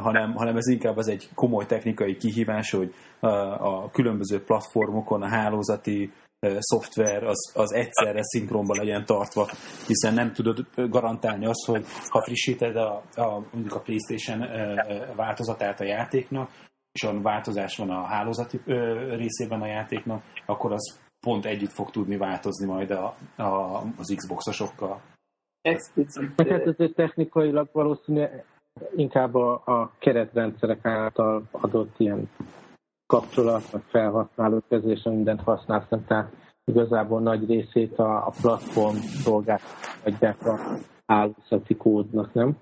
hanem, 0.00 0.32
hanem 0.34 0.56
ez 0.56 0.66
inkább 0.66 0.96
az 0.96 1.08
egy 1.08 1.28
komoly 1.34 1.66
technikai 1.66 2.16
kihívás, 2.16 2.70
hogy 2.70 2.94
a, 3.20 3.28
a 3.28 3.90
különböző 3.90 4.42
platformokon 4.42 5.22
a 5.22 5.28
hálózati 5.28 6.12
szoftver 6.58 7.24
az, 7.24 7.52
az 7.54 7.72
egyszerre 7.72 8.22
szinkronban 8.22 8.76
legyen 8.76 9.04
tartva, 9.04 9.48
hiszen 9.86 10.14
nem 10.14 10.32
tudod 10.32 10.66
garantálni 10.74 11.46
azt, 11.46 11.66
hogy 11.66 11.84
ha 12.08 12.22
frissíted 12.22 12.76
a, 12.76 13.02
a, 13.14 13.44
mondjuk 13.52 13.74
a 13.74 13.80
PlayStation 13.80 14.46
változatát 15.16 15.80
a 15.80 15.84
játéknak, 15.84 16.50
és 16.92 17.02
olyan 17.02 17.22
változás 17.22 17.76
van 17.76 17.90
a 17.90 18.06
hálózati 18.06 18.60
részében 19.16 19.60
a 19.60 19.66
játéknak, 19.66 20.22
akkor 20.46 20.72
az 20.72 21.00
pont 21.20 21.44
együtt 21.44 21.72
fog 21.72 21.90
tudni 21.90 22.16
változni 22.16 22.66
majd 22.66 22.90
a, 22.90 23.14
a, 23.36 23.82
az 23.98 24.14
Xbox-osokkal. 24.16 25.00
Explicit. 25.60 26.30
Hát 26.36 26.78
ez 26.78 26.90
technikailag 26.94 27.68
valószínűleg 27.72 28.44
inkább 28.96 29.34
a, 29.34 29.52
a 29.64 29.92
keretrendszerek 29.98 30.84
által 30.84 31.42
adott 31.50 31.94
ilyen 31.98 32.28
kapcsolat, 33.06 33.70
vagy 33.70 33.82
felhasználó 33.86 34.62
kezésen 34.68 35.12
mindent 35.12 35.40
használsz, 35.40 35.88
tehát 36.06 36.32
igazából 36.64 37.20
nagy 37.20 37.46
részét 37.48 37.98
a, 37.98 38.26
a 38.26 38.32
platform 38.40 38.96
szolgált 38.96 39.62
adják 40.04 40.46
a 40.46 40.58
hálózati 41.06 41.76
kódnak, 41.76 42.34
nem? 42.34 42.56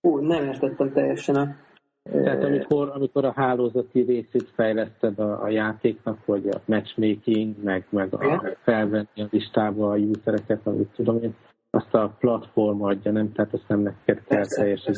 Ú, 0.00 0.18
nem 0.18 0.44
értettem 0.44 0.92
teljesen 0.92 1.34
a... 1.34 1.54
Tehát 2.02 2.44
amikor, 2.44 2.90
amikor 2.94 3.24
a 3.24 3.32
hálózati 3.36 4.00
részét 4.00 4.50
fejleszted 4.54 5.18
a, 5.18 5.42
a 5.42 5.48
játéknak, 5.48 6.24
vagy 6.24 6.48
a 6.48 6.60
matchmaking, 6.64 7.62
meg, 7.62 7.86
meg 7.90 8.14
a 8.14 8.42
felvenni 8.62 9.06
a 9.14 9.26
listába 9.30 9.90
a 9.90 9.96
usereket, 9.96 10.60
amit 10.66 10.88
tudom 10.88 11.22
én, 11.22 11.34
azt 11.70 11.94
a 11.94 12.16
platform 12.18 12.82
adja, 12.82 13.12
nem? 13.12 13.32
Tehát 13.32 13.52
azt 13.52 13.68
nem 13.68 13.80
neked 13.80 14.24
kell 14.24 14.46
teljesen 14.46 14.94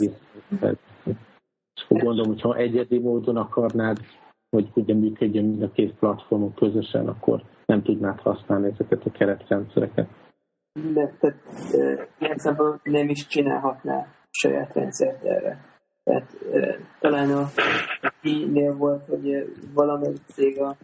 gondolom, 1.89 2.27
hogy 2.27 2.41
ha 2.41 2.57
egyedi 2.57 2.99
módon 2.99 3.37
akarnád, 3.37 3.99
hogy 4.51 4.71
ugye 4.75 4.95
működjön 4.95 5.45
mind 5.45 5.63
a 5.63 5.71
két 5.71 5.95
platformon 5.95 6.55
közösen, 6.55 7.09
akkor 7.09 7.43
nem 7.67 7.83
tudnád 7.83 8.21
használni 8.21 8.67
ezeket 8.67 9.05
a 9.05 9.11
keretrendszereket. 9.11 10.09
De, 10.93 11.17
tehát 11.21 11.39
ilyen 12.19 12.39
szempontból 12.39 12.81
nem 12.83 13.09
is 13.09 13.27
csinálhatná 13.27 14.07
saját 14.31 14.75
rendszert 14.75 15.25
erre. 15.25 15.65
Tehát 16.05 16.37
talán 17.01 17.31
a 17.31 17.47
kinél 18.21 18.77
volt, 18.77 19.07
hogy 19.07 19.55
valamelyik 19.75 20.23
cég 20.27 20.61
a, 20.61 20.77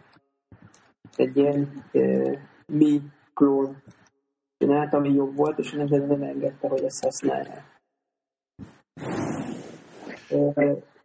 egy 1.15 1.37
ilyen 1.37 1.83
e, 1.91 2.31
mi 2.65 3.01
klón 3.33 3.83
csinált, 4.57 4.93
ami 4.93 5.13
jobb 5.13 5.35
volt, 5.35 5.59
és 5.59 5.71
nem, 5.71 5.87
nem 5.87 6.21
engedte, 6.21 6.67
hogy 6.67 6.83
ezt 6.83 7.03
használják 7.03 7.77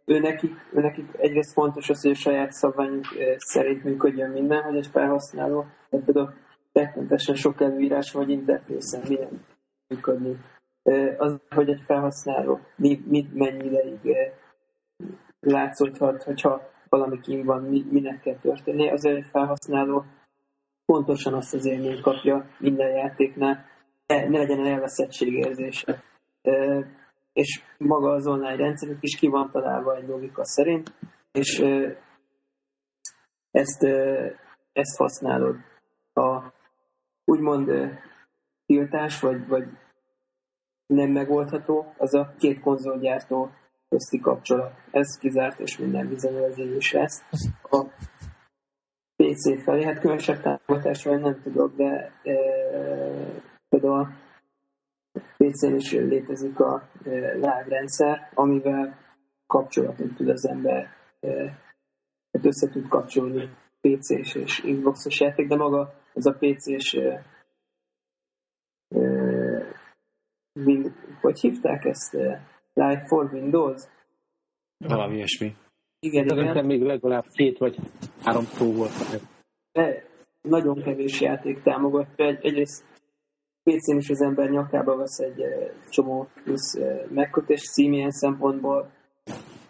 ő 0.05 0.19
nekik, 0.19 0.51
ő 0.73 0.81
nekik 0.81 1.05
egyrészt 1.17 1.53
fontos 1.53 1.89
az, 1.89 2.01
hogy 2.01 2.11
a 2.11 2.15
saját 2.15 2.51
szabványuk 2.51 3.05
szerint 3.37 3.83
működjön 3.83 4.29
minden, 4.29 4.63
hogy 4.63 4.75
egy 4.75 4.87
felhasználó, 4.87 5.65
tehát 5.89 6.05
például 6.05 6.33
rettenetesen 6.73 7.35
sok 7.35 7.61
előírás 7.61 8.11
vagy 8.11 8.29
interfészen 8.29 9.01
milyen 9.07 9.45
működni. 9.87 10.37
Az, 11.17 11.39
hogy 11.49 11.69
egy 11.69 11.81
felhasználó 11.85 12.59
mit, 12.75 13.07
mit 13.07 13.33
mennyi 13.33 13.65
ideig 13.65 14.15
látszódhat, 15.39 16.23
hogyha 16.23 16.71
valami 16.89 17.19
kim 17.19 17.45
van, 17.45 17.63
mi, 17.63 17.85
minek 17.89 18.19
kell 18.19 18.37
történni, 18.41 18.89
azért 18.89 19.15
egy 19.15 19.29
felhasználó 19.31 20.05
pontosan 20.85 21.33
azt 21.33 21.53
az 21.53 21.65
élményt 21.65 22.01
kapja 22.01 22.47
minden 22.59 22.89
játéknál, 22.89 23.65
ne, 24.07 24.29
ne 24.29 24.37
legyen 24.37 24.65
elveszettségérzése 24.65 26.03
és 27.33 27.63
maga 27.77 28.11
az 28.11 28.27
online 28.27 28.55
rendszerük 28.55 28.97
is 29.01 29.17
ki 29.19 29.27
van 29.27 29.51
találva 29.51 29.95
egy 29.95 30.07
logika 30.07 30.45
szerint, 30.45 30.93
és 31.31 31.59
ezt, 33.51 33.83
ezt 34.71 34.97
használod. 34.97 35.55
A 36.13 36.53
úgymond 37.25 37.71
tiltás, 38.65 39.19
vagy, 39.19 39.47
vagy 39.47 39.67
nem 40.85 41.11
megoldható, 41.11 41.93
az 41.97 42.13
a 42.13 42.33
két 42.37 42.59
konzolgyártó 42.59 43.49
közti 43.89 44.19
kapcsolat. 44.19 44.73
Ez 44.91 45.17
kizárt, 45.17 45.59
és 45.59 45.77
minden 45.77 46.07
bizonyos 46.07 46.57
is 46.57 46.91
lesz. 46.91 47.23
A 47.69 47.85
PC 49.15 49.63
felé, 49.63 49.83
hát 49.83 49.99
különösebb 49.99 50.41
támogatásról 50.41 51.17
nem 51.17 51.41
tudok, 51.41 51.75
de 51.75 52.11
e, 52.23 52.35
például 53.69 54.07
PC-n 55.51 55.75
is 55.75 55.91
létezik 55.91 56.59
a 56.59 56.89
e, 57.05 57.37
lágrendszer, 57.37 58.31
amivel 58.33 58.97
kapcsolatot 59.47 60.15
tud 60.15 60.29
az 60.29 60.47
ember, 60.47 60.87
hát 62.31 62.45
össze 62.45 62.69
tud 62.69 62.87
kapcsolni 62.87 63.49
PC-s 63.81 64.35
és 64.35 64.61
Xbox-os 64.61 65.19
játék, 65.19 65.47
de 65.47 65.55
maga 65.55 65.93
az 66.13 66.25
a 66.25 66.37
PC-s 66.39 66.97
hogy 71.21 71.39
hívták 71.39 71.85
ezt? 71.85 72.13
Live 72.73 73.03
for 73.07 73.33
Windows? 73.33 73.83
Valami 74.77 75.15
ilyesmi. 75.15 75.55
Igen, 75.99 76.27
Szerintem 76.27 76.55
igen. 76.55 76.65
még 76.65 76.81
legalább 76.81 77.25
két 77.31 77.57
vagy 77.57 77.79
három 78.21 78.43
szó 78.43 78.71
volt. 78.71 78.91
De 79.71 80.05
nagyon 80.41 80.81
kevés 80.83 81.21
játék 81.21 81.61
támogatja. 81.61 82.25
Egy, 82.25 82.67
egyrészt 83.63 83.85
PC-n 83.85 83.97
is 83.97 84.09
az 84.09 84.21
ember 84.21 84.49
nyakába 84.49 84.95
vesz 84.95 85.19
egy 85.19 85.43
csomó 85.89 86.27
plusz 86.43 86.77
megkötés 87.09 87.61
címilyen 87.61 88.11
szempontból 88.11 88.91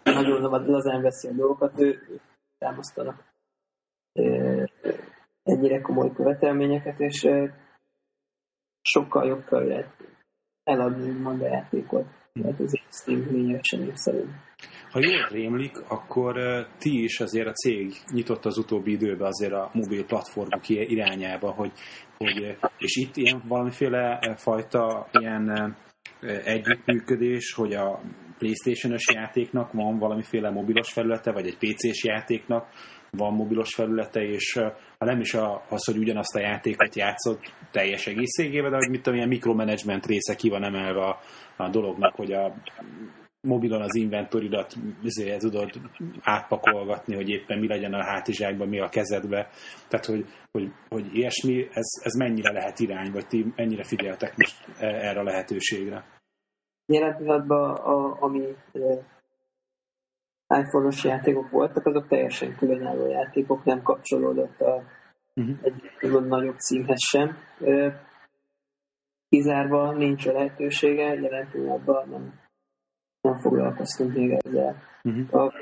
nagyon 0.04 0.64
lazán 0.66 1.02
veszi 1.02 1.28
a 1.28 1.32
dolgokat, 1.32 1.80
ő 1.80 2.20
támasztanak 2.58 3.32
ennyire 5.42 5.80
komoly 5.80 6.12
követelményeket, 6.12 7.00
és 7.00 7.28
sokkal 8.80 9.26
jobb 9.26 9.42
fel 9.42 9.64
lehet 9.64 9.94
eladni, 10.64 11.10
mond 11.10 11.42
a 11.42 11.46
játékot. 11.46 12.06
Tehát 12.42 12.60
ez 12.60 12.72
lényegesen 13.06 13.90
szerint. 13.94 14.30
Ha 14.90 15.00
jól 15.00 15.28
rémlik, 15.30 15.78
akkor 15.88 16.36
ti 16.78 17.02
is 17.02 17.20
azért 17.20 17.46
a 17.46 17.52
cég 17.52 17.92
nyitott 18.10 18.44
az 18.44 18.58
utóbbi 18.58 18.92
időben 18.92 19.26
azért 19.26 19.52
a 19.52 19.70
mobil 19.72 20.04
platformok 20.04 20.68
irányába, 20.68 21.50
hogy, 21.50 21.72
hogy 22.16 22.56
és 22.78 22.96
itt 22.96 23.16
ilyen 23.16 23.42
valamiféle 23.48 24.34
fajta 24.36 25.06
ilyen 25.12 25.76
együttműködés, 26.44 27.52
hogy 27.52 27.72
a 27.74 28.00
Playstation-ös 28.38 29.04
játéknak 29.14 29.72
van 29.72 29.98
valamiféle 29.98 30.50
mobilos 30.50 30.92
felülete, 30.92 31.32
vagy 31.32 31.46
egy 31.46 31.56
PC-s 31.56 32.04
játéknak 32.04 32.68
van 33.10 33.34
mobilos 33.34 33.74
felülete, 33.74 34.20
és 34.20 34.52
ha 34.98 35.04
nem 35.04 35.20
is 35.20 35.34
az, 35.68 35.84
hogy 35.84 35.98
ugyanazt 35.98 36.36
a 36.36 36.40
játékot 36.40 36.94
játszott 36.94 37.52
teljes 37.70 38.06
egészségében, 38.06 38.70
de 38.70 38.76
hogy 38.76 38.90
mit 38.90 39.02
tudom, 39.02 39.18
ilyen 39.18 39.28
mikromanagement 39.28 40.06
része 40.06 40.34
ki 40.34 40.48
van 40.48 40.64
emelve 40.64 41.00
a, 41.00 41.18
a 41.56 41.68
dolognak, 41.68 42.14
hogy 42.14 42.32
a 42.32 42.54
mobilon 43.40 43.80
az 43.80 43.94
inventoridat 43.94 44.74
azért 45.04 45.40
tudod 45.40 45.70
átpakolgatni, 46.20 47.14
hogy 47.14 47.28
éppen 47.28 47.58
mi 47.58 47.68
legyen 47.68 47.92
a 47.94 48.04
hátizsákban, 48.04 48.68
mi 48.68 48.80
a 48.80 48.88
kezedbe. 48.88 49.48
Tehát, 49.88 50.06
hogy, 50.06 50.24
hogy, 50.52 50.72
hogy 50.88 51.14
ilyesmi, 51.14 51.66
ez, 51.70 51.86
ez 52.02 52.14
mennyire 52.14 52.52
lehet 52.52 52.78
irány, 52.78 53.12
vagy 53.12 53.26
ti 53.26 53.52
mennyire 53.56 53.84
figyeltek 53.84 54.36
most 54.36 54.66
e, 54.78 54.86
erre 54.86 55.20
a 55.20 55.22
lehetőségre? 55.22 56.04
Jelen 56.86 57.16
pillanatban, 57.16 57.74
a, 57.74 58.22
ami 58.22 58.54
iPhone-os 60.48 61.04
játékok 61.04 61.50
voltak, 61.50 61.86
azok 61.86 62.08
teljesen 62.08 62.56
különálló 62.56 63.06
játékok, 63.06 63.64
nem 63.64 63.82
kapcsolódott 63.82 64.60
a 64.60 64.82
uh-huh. 65.34 65.56
egy 65.62 66.10
nagyobb 66.10 66.58
címhez 66.58 67.02
sem. 67.08 67.36
Kizárva 69.34 69.92
nincs 69.92 70.26
a 70.26 70.32
lehetősége, 70.32 71.14
jelen 71.14 71.50
pillanatban 71.50 72.08
nem, 72.08 72.40
nem 73.20 73.38
foglalkoztunk 73.38 74.14
még 74.14 74.30
ezzel. 74.30 74.82
Uh-huh. 75.02 75.42
A, 75.42 75.52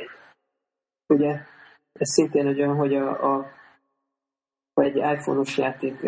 ugye 1.07 1.31
ez 1.93 2.09
szintén 2.09 2.47
egy 2.47 2.61
olyan, 2.61 2.77
hogy 2.77 2.95
a, 2.95 3.37
a 3.37 3.47
ha 4.75 4.83
egy 4.83 4.97
iPhone-os 4.97 5.59
játék 5.59 6.01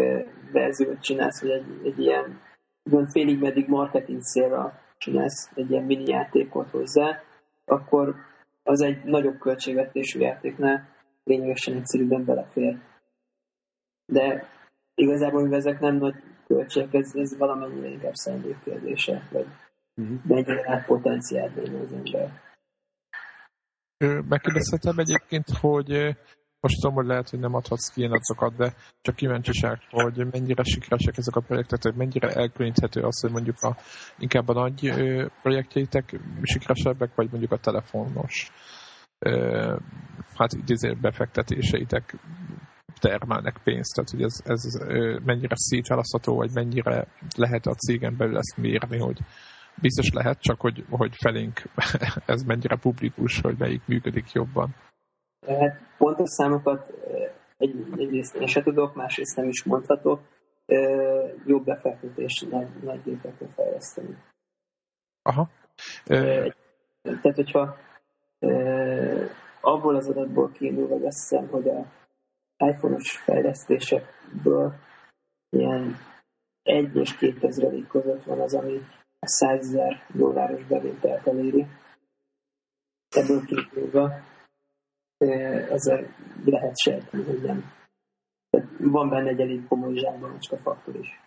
verziót 0.53 1.01
csinálsz, 1.01 1.41
vagy 1.41 1.51
egy, 1.51 1.87
egy 1.87 1.99
ilyen 1.99 2.41
félig 3.11 3.41
meddig 3.41 3.69
marketing 3.69 4.21
célra 4.21 4.81
csinálsz 4.99 5.51
egy 5.55 5.71
ilyen 5.71 5.85
mini 5.85 6.11
játékot 6.11 6.71
hozzá, 6.71 7.23
akkor 7.65 8.15
az 8.63 8.81
egy 8.81 9.05
nagyobb 9.05 9.39
költségvetésű 9.39 10.21
játéknál 10.21 10.89
lényegesen 11.25 11.77
egyszerűbben 11.77 12.25
belefér. 12.25 12.79
De 14.07 14.49
igazából, 14.95 15.43
mivel 15.43 15.59
ezek 15.59 15.81
nem 15.81 15.97
nagy 15.97 16.15
költségek, 16.47 16.95
ez, 16.95 17.15
ez 17.15 17.39
valamennyire 17.39 17.89
inkább 17.89 18.15
szándék 18.15 18.57
kérdése, 18.65 19.29
vagy 19.33 19.47
uh-huh. 19.95 20.19
mennyire 20.25 20.85
potenciált 20.87 21.55
benne 21.55 21.81
az 21.81 21.93
ember. 21.93 22.43
Megkérdezhetem 24.29 24.99
egyébként, 24.99 25.49
hogy 25.61 26.17
most 26.61 26.81
tudom, 26.81 26.95
hogy 26.95 27.07
lehet, 27.07 27.31
hogy 27.31 27.39
nem 27.39 27.55
adhatsz 27.55 27.93
ki 27.93 28.05
adatokat, 28.05 28.57
de 28.57 28.75
csak 29.01 29.15
kíváncsiság, 29.15 29.79
hogy 29.91 30.27
mennyire 30.31 30.63
sikeresek 30.63 31.17
ezek 31.17 31.37
a 31.37 31.41
projektek, 31.41 31.83
hogy 31.83 31.95
mennyire 31.95 32.29
elkülöníthető 32.29 33.01
az, 33.01 33.21
hogy 33.21 33.31
mondjuk 33.31 33.63
a, 33.63 33.77
inkább 34.19 34.49
a 34.49 34.53
nagy 34.53 34.93
projektjeitek 35.43 36.21
sikeresebbek, 36.43 37.15
vagy 37.15 37.31
mondjuk 37.31 37.53
a 37.53 37.59
telefonos 37.59 38.51
hát 40.37 40.53
idéző 40.53 40.97
befektetéseitek 41.01 42.17
termelnek 43.01 43.61
pénzt, 43.65 43.95
tehát 43.95 44.11
hogy 44.11 44.23
ez, 44.23 44.41
ez 44.45 44.63
mennyire 45.25 45.55
szétválasztható, 45.57 46.35
vagy 46.35 46.51
mennyire 46.55 47.07
lehet 47.37 47.67
a 47.67 47.75
cégen 47.75 48.17
belül 48.17 48.37
ezt 48.37 48.57
mérni, 48.57 48.99
hogy 48.99 49.19
biztos 49.81 50.13
lehet, 50.13 50.41
csak 50.41 50.61
hogy, 50.61 50.85
hogy 50.91 51.17
felénk 51.17 51.63
ez 52.27 52.43
mennyire 52.43 52.77
publikus, 52.77 53.41
hogy 53.41 53.55
melyik 53.59 53.83
működik 53.87 54.33
jobban. 54.33 54.75
Hát 55.47 55.81
pontos 55.99 56.31
számokat 56.31 56.91
egy, 57.57 57.87
egyrészt 57.97 58.35
én 58.35 58.47
se 58.47 58.63
tudok, 58.63 58.95
másrészt 58.95 59.37
nem 59.37 59.49
is 59.49 59.65
mondhatok. 59.65 60.21
Jobb 61.47 61.65
befektetés 61.65 62.47
nagy, 62.51 62.69
nagy 62.83 63.03
gépekre 63.03 63.47
fejleszteni. 63.55 64.17
Aha. 65.23 65.49
Tehát, 66.05 67.35
hogyha 67.35 67.77
abból 69.61 69.97
az 69.97 70.09
adatból 70.09 70.51
kiindulva 70.51 70.99
veszem, 70.99 71.49
hogy 71.49 71.69
a 71.69 71.87
iPhone-os 72.57 73.17
fejlesztésekből 73.17 74.75
ilyen 75.51 75.97
1 76.63 76.97
és 76.97 77.17
2000 77.17 77.87
között 77.89 78.25
van 78.25 78.41
az, 78.41 78.55
ami 78.55 78.81
a 79.19 79.29
100 79.29 79.59
ezer 79.59 80.07
dolláros 80.15 80.65
bevételt 80.65 81.27
eléri. 81.27 81.67
Ebből 83.09 83.45
kiindulva 83.45 84.13
ezzel 85.69 86.15
lehet 86.45 86.79
sejteni, 86.79 87.25
hogy 87.25 87.43
nem. 87.43 87.73
Tehát 88.51 88.69
van 88.79 89.09
benne 89.09 89.29
egy 89.29 89.41
elég 89.41 89.67
komoly 89.69 89.95
zsákbanocska 89.95 90.57
faktor 90.57 90.97
is. 90.97 91.21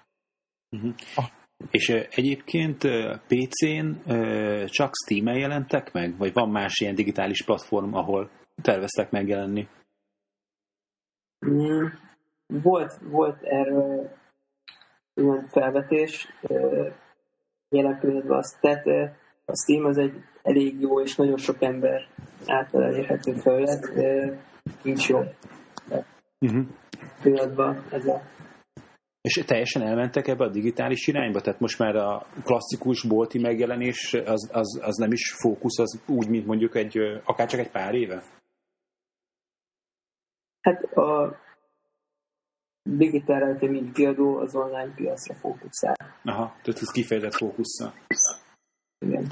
Uh-huh. 0.69 0.93
És 1.71 1.89
egyébként 1.89 2.77
PC-n 3.27 3.95
csak 4.65 4.91
Steam-en 5.03 5.37
jelentek 5.37 5.91
meg? 5.93 6.17
Vagy 6.17 6.33
van 6.33 6.49
más 6.49 6.79
ilyen 6.79 6.95
digitális 6.95 7.43
platform, 7.43 7.93
ahol 7.93 8.29
terveztek 8.61 9.11
megjelenni? 9.11 9.67
Mm, 11.45 11.85
volt, 12.47 12.97
volt 13.01 13.41
erről 13.43 14.09
ilyen 15.13 15.47
felvetés, 15.47 16.27
jelen 17.69 17.99
pillanatban 17.99 18.37
azt, 18.37 18.59
tehát 18.61 18.85
a 19.45 19.55
Steam 19.55 19.85
az 19.85 19.97
egy 19.97 20.13
elég 20.41 20.79
jó 20.79 21.01
és 21.01 21.15
nagyon 21.15 21.37
sok 21.37 21.61
ember 21.61 22.01
által 22.45 22.83
elérhető 22.83 23.33
felület, 23.33 23.91
nincs 24.83 25.09
jó. 25.09 25.19
Uh-huh. 26.39 26.65
Pillanatban 27.21 27.85
ez 27.91 28.05
a 28.05 28.21
és 29.21 29.43
teljesen 29.45 29.81
elmentek 29.81 30.27
ebbe 30.27 30.43
a 30.43 30.49
digitális 30.49 31.07
irányba? 31.07 31.41
Tehát 31.41 31.59
most 31.59 31.79
már 31.79 31.95
a 31.95 32.25
klasszikus 32.43 33.03
bolti 33.03 33.39
megjelenés 33.39 34.13
az, 34.13 34.49
az, 34.53 34.79
az 34.83 34.95
nem 34.95 35.11
is 35.11 35.35
fókusz, 35.39 35.79
az 35.79 36.01
úgy, 36.07 36.29
mint 36.29 36.45
mondjuk 36.45 36.75
egy, 36.75 36.97
akár 37.23 37.47
csak 37.47 37.59
egy 37.59 37.71
pár 37.71 37.93
éve? 37.93 38.23
Hát 40.67 40.83
a 40.83 41.35
digitál 42.83 43.57
mint 43.59 43.93
kiadó 43.93 44.37
az 44.37 44.55
online 44.55 44.93
piacra 44.95 45.35
fókuszál. 45.35 45.95
Aha, 46.23 46.45
tehát 46.61 46.81
ez 46.81 46.91
kifejezett 46.91 47.33
fókuszra. 47.33 47.93
Igen. 49.05 49.27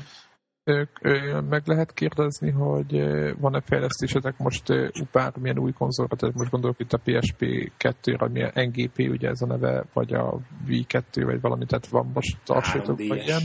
Meg 1.50 1.62
lehet 1.66 1.94
kérdezni, 1.94 2.52
hogy 2.52 2.92
van-e 3.40 3.62
fejlesztésetek 3.62 4.38
most 4.38 4.64
bármilyen 5.12 5.60
új 5.60 5.72
konzolra, 5.72 6.16
tehát 6.16 6.36
most 6.36 6.52
gondolok 6.52 6.80
itt 6.80 6.94
a 6.94 7.02
PSP 7.04 7.42
2-re, 7.80 8.26
ami 8.26 8.44
a 8.44 8.52
NGP, 8.54 8.98
ugye 8.98 9.30
ez 9.30 9.42
a 9.42 9.46
neve, 9.46 9.86
vagy 9.94 10.14
a 10.14 10.40
V2, 10.68 11.22
vagy 11.26 11.42
valami, 11.42 11.66
tehát 11.66 11.88
van 11.88 12.12
most 12.14 12.38
tartsatok, 12.44 12.98
vagy 12.98 13.24
ilyen 13.26 13.42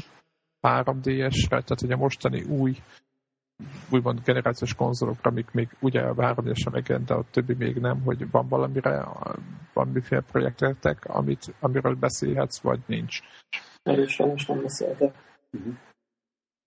3DS-re, 0.63 1.63
tehát 1.63 1.83
ugye 1.83 1.97
mostani 1.97 2.43
új 2.43 2.77
úgymond 3.91 4.21
generációs 4.25 4.75
konzolokra, 4.75 5.31
amik 5.31 5.51
még 5.51 5.69
ugye 5.81 6.01
a 6.01 6.23
3 6.23 6.45
ds 6.45 6.65
megjelent, 6.71 7.07
de 7.07 7.15
a 7.15 7.25
többi 7.31 7.55
még 7.55 7.77
nem, 7.77 8.03
hogy 8.03 8.31
van 8.31 8.49
valamire, 8.49 9.09
valamiféle 9.73 10.23
projektetek, 10.33 11.05
amit, 11.05 11.55
amiről 11.61 11.95
beszélhetsz, 11.95 12.61
vagy 12.61 12.81
nincs? 12.87 13.19
Erősen 13.83 14.29
most 14.29 14.49
nem 14.49 14.63
beszéltek. 14.63 15.15
Uh-huh. 15.53 15.75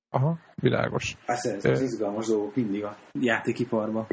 Aha, 0.09 0.39
világos. 0.55 1.17
Persze, 1.25 1.53
ez 1.53 1.65
az 1.65 1.81
izgalmas 1.81 2.27
dolgok 2.27 2.55
mindig 2.55 2.83
a 2.83 2.97
játékiparban. 3.11 4.07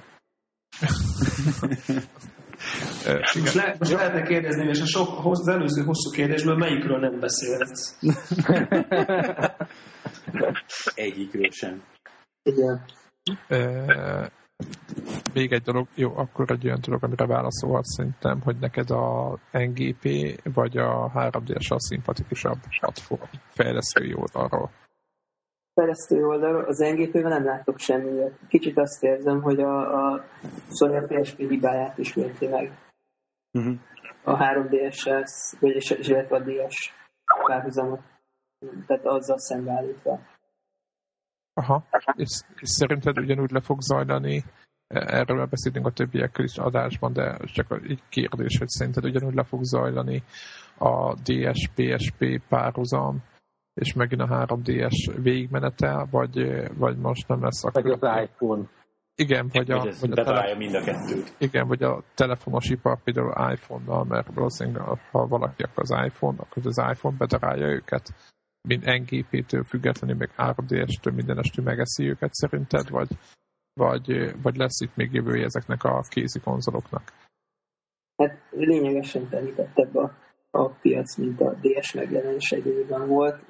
most, 3.40 3.54
le, 3.54 3.76
most 3.78 3.92
lehetne 3.92 4.22
kérdezni, 4.22 4.68
és 4.68 4.80
a 4.80 4.86
sok, 4.86 5.08
az 5.24 5.48
előző 5.48 5.82
hosszú 5.82 6.10
kérdésből 6.10 6.56
melyikről 6.56 6.98
nem 6.98 7.20
beszélhetsz? 7.20 7.98
Egyikről 10.94 11.50
sem. 11.50 11.82
Igen. 12.42 12.84
E, 13.48 14.32
még 15.34 15.52
egy 15.52 15.62
dolog, 15.62 15.86
jó, 15.94 16.16
akkor 16.16 16.50
egy 16.50 16.66
olyan 16.66 16.80
dolog, 16.86 17.04
amire 17.04 17.26
válaszolhat 17.26 17.84
szerintem, 17.84 18.40
hogy 18.40 18.56
neked 18.58 18.90
a 18.90 19.38
NGP 19.52 20.04
vagy 20.54 20.76
a 20.76 21.10
3D-es 21.14 21.72
a 21.72 21.80
szimpatikusabb 21.80 22.58
platform 22.80 23.30
fejlesztői 23.48 24.14
oldalról 24.14 24.70
fejlesztő 25.80 26.26
oldalról, 26.26 26.64
az 26.64 26.78
ngp 26.78 27.14
nem 27.14 27.44
látok 27.44 27.78
semmi. 27.78 28.30
Kicsit 28.48 28.78
azt 28.78 29.02
érzem, 29.02 29.42
hogy 29.42 29.60
a, 29.60 30.12
a 30.12 30.24
Sony 30.78 30.96
a 30.96 31.06
PSP 31.06 31.38
hibáját 31.38 31.98
ismétli 31.98 32.46
meg. 32.46 32.78
Uh-huh. 33.52 33.76
A 34.24 34.36
3DS-sel, 34.36 35.26
vagy 35.60 36.08
illetve 36.08 36.36
a 36.36 36.40
DS 36.40 36.94
párhuzamot. 37.46 38.00
Tehát 38.86 39.06
azzal 39.06 39.38
szembeállítva. 39.38 40.20
Aha, 41.54 41.84
és, 42.14 42.40
és 42.60 42.68
szerinted 42.68 43.18
ugyanúgy 43.18 43.50
le 43.50 43.60
fog 43.60 43.80
zajlani, 43.80 44.44
erről 44.94 45.46
beszélünk 45.46 45.86
a 45.86 45.90
többiekkel 45.90 46.44
is 46.44 46.56
adásban, 46.56 47.12
de 47.12 47.36
csak 47.44 47.80
egy 47.88 48.02
kérdés, 48.08 48.58
hogy 48.58 48.68
szerinted 48.68 49.04
ugyanúgy 49.04 49.34
le 49.34 49.44
fog 49.44 49.62
zajlani 49.62 50.22
a 50.78 51.14
DS-PSP 51.14 52.42
párhuzam, 52.48 53.22
és 53.74 53.92
megint 53.92 54.20
a 54.20 54.26
3DS 54.26 55.18
végigmenete, 55.22 56.06
vagy, 56.10 56.66
vagy 56.76 56.96
most 56.96 57.28
nem 57.28 57.42
lesz 57.42 57.64
akkor... 57.64 57.82
Vagy 57.82 57.98
az 58.00 58.20
iPhone. 58.22 58.62
Igen, 59.14 59.48
vagy 59.52 59.70
a, 59.70 59.78
vagy 60.00 60.18
a, 60.18 60.24
tele... 60.24 60.56
mind 60.56 60.74
a 60.74 60.82
kettőt. 60.82 61.34
Igen, 61.38 61.68
vagy 61.68 61.82
a 61.82 62.02
telefonos 62.14 62.68
ipar 62.68 63.02
például 63.02 63.52
iPhone-nal, 63.52 64.04
mert 64.04 64.34
valószínűleg 64.34 64.82
ha 65.10 65.26
valaki 65.26 65.62
akar 65.62 65.82
az 65.82 66.04
iPhone, 66.06 66.36
akkor 66.38 66.66
az 66.66 66.82
iPhone 66.92 67.16
bedarálja 67.16 67.66
őket, 67.66 68.14
mint 68.68 68.84
NGP-től 68.84 69.64
függetlenül, 69.64 70.16
meg 70.16 70.30
3DS-től 70.36 71.14
mindenestől 71.14 71.64
megeszi 71.64 72.08
őket 72.08 72.32
szerinted, 72.32 72.90
vagy, 72.90 73.08
vagy, 73.72 74.34
vagy 74.42 74.56
lesz 74.56 74.80
itt 74.80 74.96
még 74.96 75.12
jövője 75.12 75.44
ezeknek 75.44 75.84
a 75.84 76.00
kézi 76.08 76.40
konzoloknak? 76.40 77.12
Hát 78.16 78.38
lényegesen 78.50 79.28
telítettebb 79.28 79.96
a 79.96 80.12
a 80.50 80.68
piac, 80.68 81.16
mint 81.16 81.40
a 81.40 81.54
DS 81.60 81.92
megjelenése 81.92 82.56
időben 82.56 83.08
volt, 83.08 83.48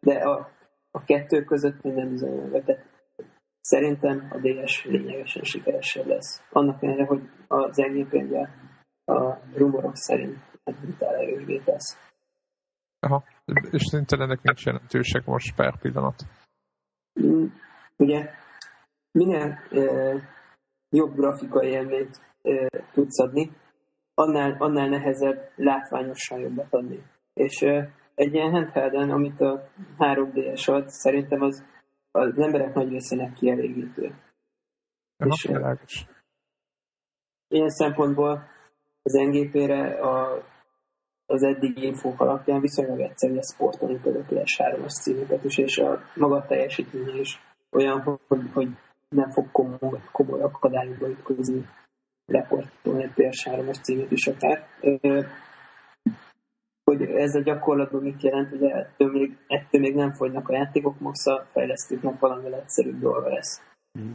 de 0.00 0.14
a, 0.14 0.50
a 0.90 1.04
kettő 1.04 1.44
között 1.44 1.82
nem 1.82 2.08
bizonyos. 2.08 2.50
Tehát 2.50 2.84
szerintem 3.60 4.28
a 4.30 4.38
DS 4.38 4.84
lényegesen 4.84 5.42
sikeresebb 5.42 6.06
lesz. 6.06 6.42
Annak 6.50 6.82
ellenére, 6.82 7.06
hogy 7.06 7.22
az 7.46 7.76
ngp 7.76 8.48
a 9.04 9.38
rumorok 9.54 9.96
szerint 9.96 10.38
brutál 10.64 11.14
erősvé 11.14 11.58
tesz. 11.64 11.98
Aha, 13.00 13.24
és 13.70 13.82
szerintem 13.90 14.20
ennek 14.20 14.42
nincs 14.42 14.64
jelentőség 14.64 15.22
most 15.24 15.54
per 15.54 15.78
pillanat. 15.78 16.22
Mm, 17.20 17.46
ugye, 17.96 18.30
minél 19.10 19.58
e, 19.70 19.82
jobb 20.90 21.14
grafikai 21.14 21.68
élményt 21.68 22.20
e, 22.42 22.68
tudsz 22.92 23.20
adni, 23.20 23.50
annál, 24.14 24.56
annál 24.58 24.88
nehezebb 24.88 25.50
látványosan 25.56 26.40
jobbat 26.40 26.72
adni. 26.74 27.02
És 27.32 27.60
egy 28.14 28.34
ilyen 28.34 28.50
handhelden, 28.50 29.10
amit 29.10 29.40
a 29.40 29.68
3DS 29.98 30.70
ad, 30.70 30.88
szerintem 30.88 31.42
az 31.42 31.64
az 32.10 32.38
emberek 32.38 32.74
nagy 32.74 32.88
részének 32.88 33.32
kielégítő. 33.32 34.14
Aha, 35.16 35.30
és, 35.34 35.42
világos. 35.42 36.06
Ilyen 37.48 37.68
szempontból 37.68 38.48
az 39.02 39.12
NGP-re 39.12 40.00
a, 40.00 40.27
az 41.30 41.42
eddigi 41.42 41.86
infók 41.86 42.20
alapján 42.20 42.60
viszonylag 42.60 43.00
egyszerű 43.00 43.38
sportolni 43.40 43.94
a 43.94 44.08
PS3-as 44.08 45.00
címeket 45.02 45.44
is, 45.44 45.58
és 45.58 45.78
a 45.78 46.00
maga 46.14 46.46
teljesítménye 46.46 47.18
is 47.20 47.40
olyan, 47.70 48.20
hogy, 48.28 48.40
hogy 48.52 48.68
nem 49.08 49.30
fog 49.30 49.50
komoly, 49.52 50.00
komoly 50.12 50.40
akadályokba 50.40 51.08
ütközni 51.08 51.64
leportolni 52.26 53.04
a 53.04 53.12
PS3-as 53.16 53.82
címet 53.82 54.10
is 54.10 54.26
akár. 54.26 54.66
Hogy 56.84 57.02
ez 57.02 57.34
a 57.34 57.42
gyakorlatban 57.42 58.02
mit 58.02 58.22
jelent, 58.22 58.48
hogy 58.48 58.62
ettől 58.62 59.10
még, 59.10 59.36
ettől 59.46 59.80
még 59.80 59.94
nem 59.94 60.12
fogynak 60.12 60.48
a 60.48 60.54
játékok, 60.54 61.00
most 61.00 61.26
a 61.26 61.46
fejlesztőknek 61.52 62.18
valamivel 62.18 62.54
egyszerűbb 62.54 62.98
dolga 63.00 63.28
lesz. 63.28 63.62
Mm. 63.98 64.10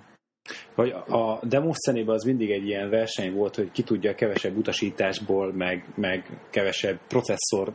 Vagy 0.75 0.89
a 1.07 1.39
demo 1.41 1.71
szenében 1.73 2.15
az 2.15 2.23
mindig 2.23 2.51
egy 2.51 2.67
ilyen 2.67 2.89
verseny 2.89 3.33
volt, 3.33 3.55
hogy 3.55 3.71
ki 3.71 3.83
tudja 3.83 4.15
kevesebb 4.15 4.57
utasításból, 4.57 5.53
meg, 5.53 5.85
meg 5.95 6.47
kevesebb 6.49 6.99
processzor 7.07 7.73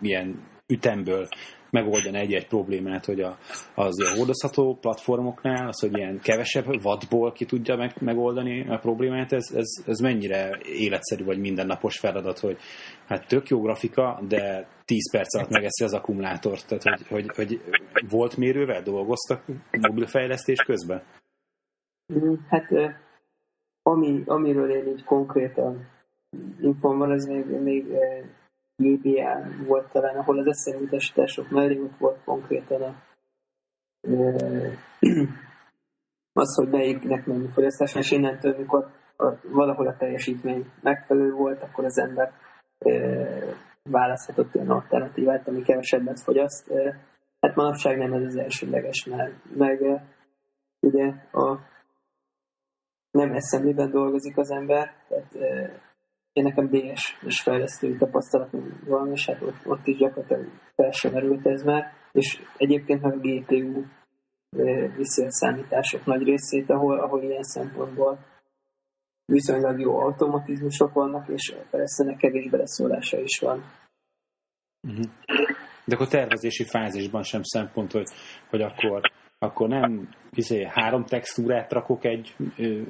ilyen 0.00 0.46
ütemből 0.66 1.28
megoldani 1.70 2.18
egy-egy 2.18 2.46
problémát, 2.46 3.04
hogy 3.04 3.20
a, 3.20 3.38
az 3.74 4.00
a 4.00 4.16
hordozható 4.16 4.78
platformoknál, 4.80 5.68
az, 5.68 5.80
hogy 5.80 5.96
ilyen 5.96 6.20
kevesebb 6.22 6.82
vadból 6.82 7.32
ki 7.32 7.44
tudja 7.44 7.76
meg, 7.76 7.94
megoldani 8.00 8.68
a 8.68 8.78
problémát, 8.78 9.32
ez, 9.32 9.44
ez, 9.54 9.66
ez 9.86 9.98
mennyire 9.98 10.58
életszerű 10.64 11.24
vagy 11.24 11.38
mindennapos 11.38 11.98
feladat, 11.98 12.38
hogy 12.38 12.56
hát 13.06 13.26
tök 13.26 13.48
jó 13.48 13.60
grafika, 13.60 14.22
de 14.28 14.68
10 14.84 15.10
perc 15.10 15.36
alatt 15.36 15.50
megeszi 15.50 15.84
az 15.84 15.94
akkumulátort. 15.94 16.66
Tehát, 16.66 17.06
hogy, 17.08 17.30
hogy, 17.34 17.60
hogy 17.92 18.08
volt 18.08 18.36
mérővel 18.36 18.82
dolgoztak 18.82 19.44
mobilfejlesztés 19.70 20.58
közben? 20.58 21.02
Hát 22.48 22.68
ami, 23.82 24.22
amiről 24.26 24.70
én 24.70 24.86
így 24.86 25.04
konkrétan 25.04 25.88
infom 26.60 26.98
van, 26.98 27.12
ez 27.12 27.24
még, 27.24 27.46
még 27.46 27.86
GBA 28.76 29.40
volt 29.66 29.92
talán, 29.92 30.16
ahol 30.16 30.38
az 30.38 30.46
eszemütesítások 30.46 31.50
mellé 31.50 31.90
volt 31.98 32.24
konkrétan 32.24 32.82
a, 32.82 32.94
az, 36.42 36.54
hogy 36.54 36.68
melyiknek 36.68 37.26
mennyi 37.26 37.48
fogyasztás, 37.48 37.94
és 37.94 38.10
innentől, 38.10 38.56
mikor 38.58 38.90
a, 39.16 39.32
valahol 39.42 39.86
a 39.86 39.96
teljesítmény 39.96 40.70
megfelelő 40.82 41.32
volt, 41.32 41.62
akkor 41.62 41.84
az 41.84 41.98
ember 41.98 42.32
e, 42.78 42.90
választhatott 43.82 44.54
olyan 44.54 44.70
alternatívát, 44.70 45.48
ami 45.48 45.62
kevesebbet 45.62 46.20
fogyaszt. 46.20 46.70
E, 46.70 46.98
hát 47.40 47.56
manapság 47.56 47.96
nem 47.96 48.12
ez 48.12 48.22
az 48.22 48.36
elsődleges, 48.36 49.04
mert 49.04 49.34
meg 49.56 50.02
ugye 50.80 51.06
a 51.32 51.58
nem 53.10 53.32
eszemlében 53.32 53.90
dolgozik 53.90 54.36
az 54.36 54.50
ember, 54.50 54.94
tehát 55.08 55.34
én 56.32 56.44
nekem 56.44 56.68
DS 56.68 57.18
és 57.26 57.40
fejlesztői 57.40 57.96
tapasztalatom 57.96 58.80
van, 58.86 59.10
és 59.10 59.26
hát 59.26 59.42
ott, 59.42 59.66
ott 59.66 59.86
is 59.86 59.96
gyakorlatilag 59.96 60.50
fel 60.74 60.90
sem 60.90 61.12
merült 61.12 61.46
ez 61.46 61.62
már, 61.62 61.92
és 62.12 62.42
egyébként 62.56 63.02
meg 63.02 63.20
GPU 63.20 63.84
viszi 64.96 65.24
a 65.24 65.30
számítások 65.30 66.04
nagy 66.04 66.22
részét, 66.22 66.70
ahol, 66.70 67.00
ahol 67.00 67.22
ilyen 67.22 67.42
szempontból 67.42 68.18
viszonylag 69.24 69.80
jó 69.80 69.98
automatizmusok 69.98 70.92
vannak, 70.92 71.28
és 71.28 71.54
persze 71.70 72.04
ne 72.04 72.16
kevés 72.16 72.50
beleszólása 72.50 73.20
is 73.20 73.38
van. 73.38 73.64
Uh-huh. 74.88 75.04
De 75.84 75.94
akkor 75.94 76.08
tervezési 76.08 76.64
fázisban 76.64 77.22
sem 77.22 77.42
szempont, 77.42 77.92
hogy, 77.92 78.08
hogy 78.50 78.62
akkor 78.62 79.00
akkor 79.38 79.68
nem 79.68 80.08
izé, 80.30 80.66
három 80.70 81.04
textúrát 81.04 81.72
rakok 81.72 82.04
egy, 82.04 82.36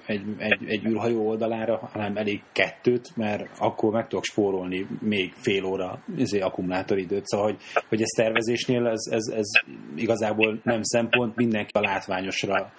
egy, 0.06 0.24
egy, 0.36 0.64
egy 0.66 0.86
űrhajó 0.86 1.28
oldalára, 1.28 1.76
hanem 1.76 2.16
elég 2.16 2.42
kettőt, 2.52 3.16
mert 3.16 3.58
akkor 3.58 3.92
meg 3.92 4.06
tudok 4.06 4.24
spórolni 4.24 4.86
még 5.00 5.32
fél 5.32 5.64
óra 5.64 6.02
izé, 6.16 6.40
akkumulátoridőt. 6.40 7.26
Szóval, 7.26 7.46
hogy, 7.46 7.62
hogy 7.88 8.00
ez 8.00 8.08
tervezésnél 8.16 8.86
ez, 8.86 9.00
ez, 9.10 9.34
ez 9.36 9.46
igazából 9.94 10.60
nem 10.62 10.82
szempont, 10.82 11.36
mindenki 11.36 11.70
a 11.72 11.80
látványosra 11.80 12.72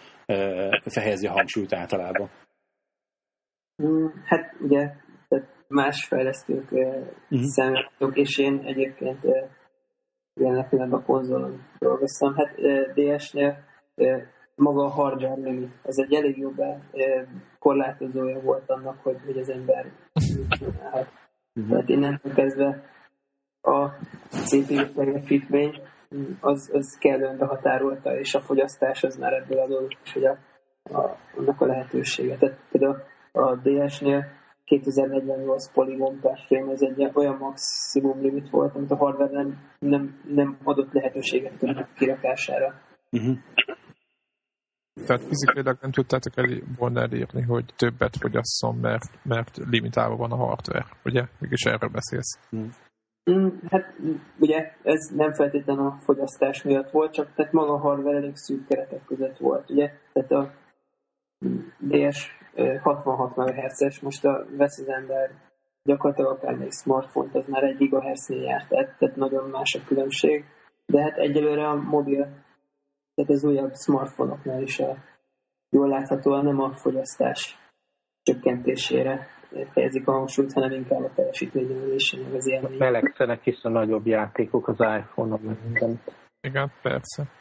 fehezi 0.86 1.28
a 1.28 1.32
hangsúlyt 1.32 1.74
általában. 1.74 2.30
Mm, 3.84 4.06
hát 4.26 4.56
ugye 4.62 4.92
más 5.68 6.06
fejlesztők 6.06 6.72
uh-huh. 6.72 7.42
szemléletek, 7.42 8.10
és 8.14 8.38
én 8.38 8.62
egyébként 8.66 9.20
jelen 10.40 10.70
pillanatban 10.70 11.04
konzolon 11.04 11.62
dolgoztam. 11.80 12.36
Hát 12.36 12.56
DS-nél 12.94 13.58
maga 14.56 14.84
a 14.84 14.90
hardware 14.90 15.42
limit, 15.42 15.72
ez 15.84 15.98
egy 15.98 16.14
elég 16.14 16.38
jobb 16.38 16.58
korlátozója 17.60 18.42
volt 18.42 18.70
annak, 18.70 19.00
hogy, 19.04 19.18
hogy 19.26 19.38
az 19.38 19.50
ember 19.50 19.92
csinálhat. 20.50 21.08
Uh-huh. 21.54 21.72
Tehát 21.72 21.90
innentől 21.90 22.34
kezdve 22.34 22.84
a 23.62 23.88
CPU 24.30 24.94
teljesítmény 24.94 25.82
az, 26.40 26.70
az 26.74 26.98
kellően 27.00 27.38
behatárolta, 27.38 28.20
és 28.20 28.36
a 28.36 28.42
fogyasztás 28.42 29.04
az 29.04 29.18
már 29.18 29.34
ebből 29.34 29.60
adódott, 29.60 30.10
hogy 30.14 30.26
a, 30.26 30.38
a, 30.84 31.18
annak 31.38 31.62
a 31.62 31.66
lehetősége. 31.66 32.38
Tehát 32.38 32.60
például 32.72 33.04
a 33.32 33.56
DS-nél 33.56 34.26
2048 34.70 35.74
poligon 35.74 36.20
per 36.20 36.40
frame, 36.48 36.72
ez 36.72 36.82
egy 36.82 37.12
olyan 37.14 37.38
maximum 37.38 38.22
limit 38.22 38.50
volt, 38.50 38.76
amit 38.76 38.92
a 38.92 38.96
hardware 38.96 39.32
nem, 39.32 39.58
nem, 39.80 40.22
nem 40.28 40.58
adott 40.64 40.94
lehetőséget 40.94 41.64
a 41.64 41.88
kirakására. 41.96 42.74
Uh-huh. 43.12 43.38
Tehát 45.06 45.24
fizikailag 45.24 45.78
nem 45.82 45.92
tudtátok 45.92 46.38
el, 46.38 46.48
volna 46.78 47.02
elérni, 47.02 47.42
hogy 47.42 47.66
többet 47.76 48.18
fogyasszon, 48.20 48.76
mert, 48.76 49.24
mert 49.24 49.58
limitálva 49.58 50.16
van 50.16 50.32
a 50.32 50.36
hardware, 50.36 50.86
ugye? 51.04 51.24
Mégis 51.40 51.64
erről 51.64 51.90
beszélsz. 51.90 52.40
Hmm. 52.50 52.70
Mm, 53.32 53.48
hát 53.70 53.96
ugye 54.40 54.72
ez 54.84 55.10
nem 55.16 55.34
feltétlenül 55.34 55.86
a 55.86 55.98
fogyasztás 56.00 56.64
miatt 56.64 56.90
volt, 56.90 57.14
csak 57.14 57.34
tehát 57.36 57.52
maga 57.52 57.74
a 57.74 57.80
hardware 57.80 58.18
elég 58.18 58.36
szűk 58.36 58.68
keretek 58.68 59.06
között 59.06 59.38
volt, 59.38 59.70
ugye? 59.70 59.92
Tehát 60.14 60.32
a 60.32 60.54
DS 61.80 62.39
66 62.82 63.36
MHz-es, 63.36 64.00
most 64.00 64.26
a 64.26 64.46
vesz 64.58 64.80
az 64.80 64.90
ember 64.90 65.32
gyakorlatilag 65.84 66.32
akár 66.32 66.56
még 66.56 66.72
smartphone 66.72 67.30
az 67.34 67.48
már 67.48 67.64
egy 67.64 67.78
GHz-nél 67.78 68.42
járt, 68.42 68.68
tehát, 68.68 68.98
tehát 68.98 69.16
nagyon 69.16 69.50
más 69.50 69.76
a 69.76 69.86
különbség. 69.88 70.46
De 70.86 71.02
hát 71.02 71.18
egyelőre 71.18 71.68
a 71.68 71.76
mobil, 71.76 72.28
tehát 73.16 73.32
az 73.32 73.44
újabb 73.44 73.74
smartphone-oknál 73.74 74.62
is 74.62 74.80
a, 74.80 74.98
jól 75.70 75.88
láthatóan 75.88 76.46
nem 76.46 76.60
a 76.60 76.76
fogyasztás 76.76 77.58
csökkentésére 78.24 79.28
fejezik 79.72 80.08
a 80.08 80.12
hangsúlyt, 80.12 80.54
hanem 80.54 80.72
inkább 80.72 81.04
a 81.04 81.12
teljesítményemelésére, 81.16 82.24
meg 82.24 82.34
az 82.34 82.48
élmény. 82.48 82.78
Melegszenek 82.78 83.46
is 83.46 83.64
a 83.64 83.70
nagyobb 83.70 84.08
játékok 84.08 84.68
az 84.68 84.80
iPhone-on, 84.80 85.58
minden. 85.64 86.00
Igen, 86.42 86.72
persze. 86.82 87.39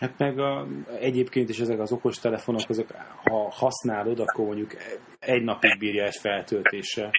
Hát 0.00 0.18
meg 0.18 0.38
a, 0.38 0.66
egyébként 0.98 1.48
is 1.48 1.58
ezek 1.58 1.78
az 1.78 1.92
okos 1.92 2.18
telefonok, 2.18 2.68
azok, 2.68 2.90
ha 3.24 3.50
használod, 3.50 4.20
akkor 4.20 4.44
mondjuk 4.46 4.70
egy 5.18 5.42
napig 5.42 5.78
bírja 5.78 6.04
egy 6.04 6.16
feltöltése. 6.20 7.10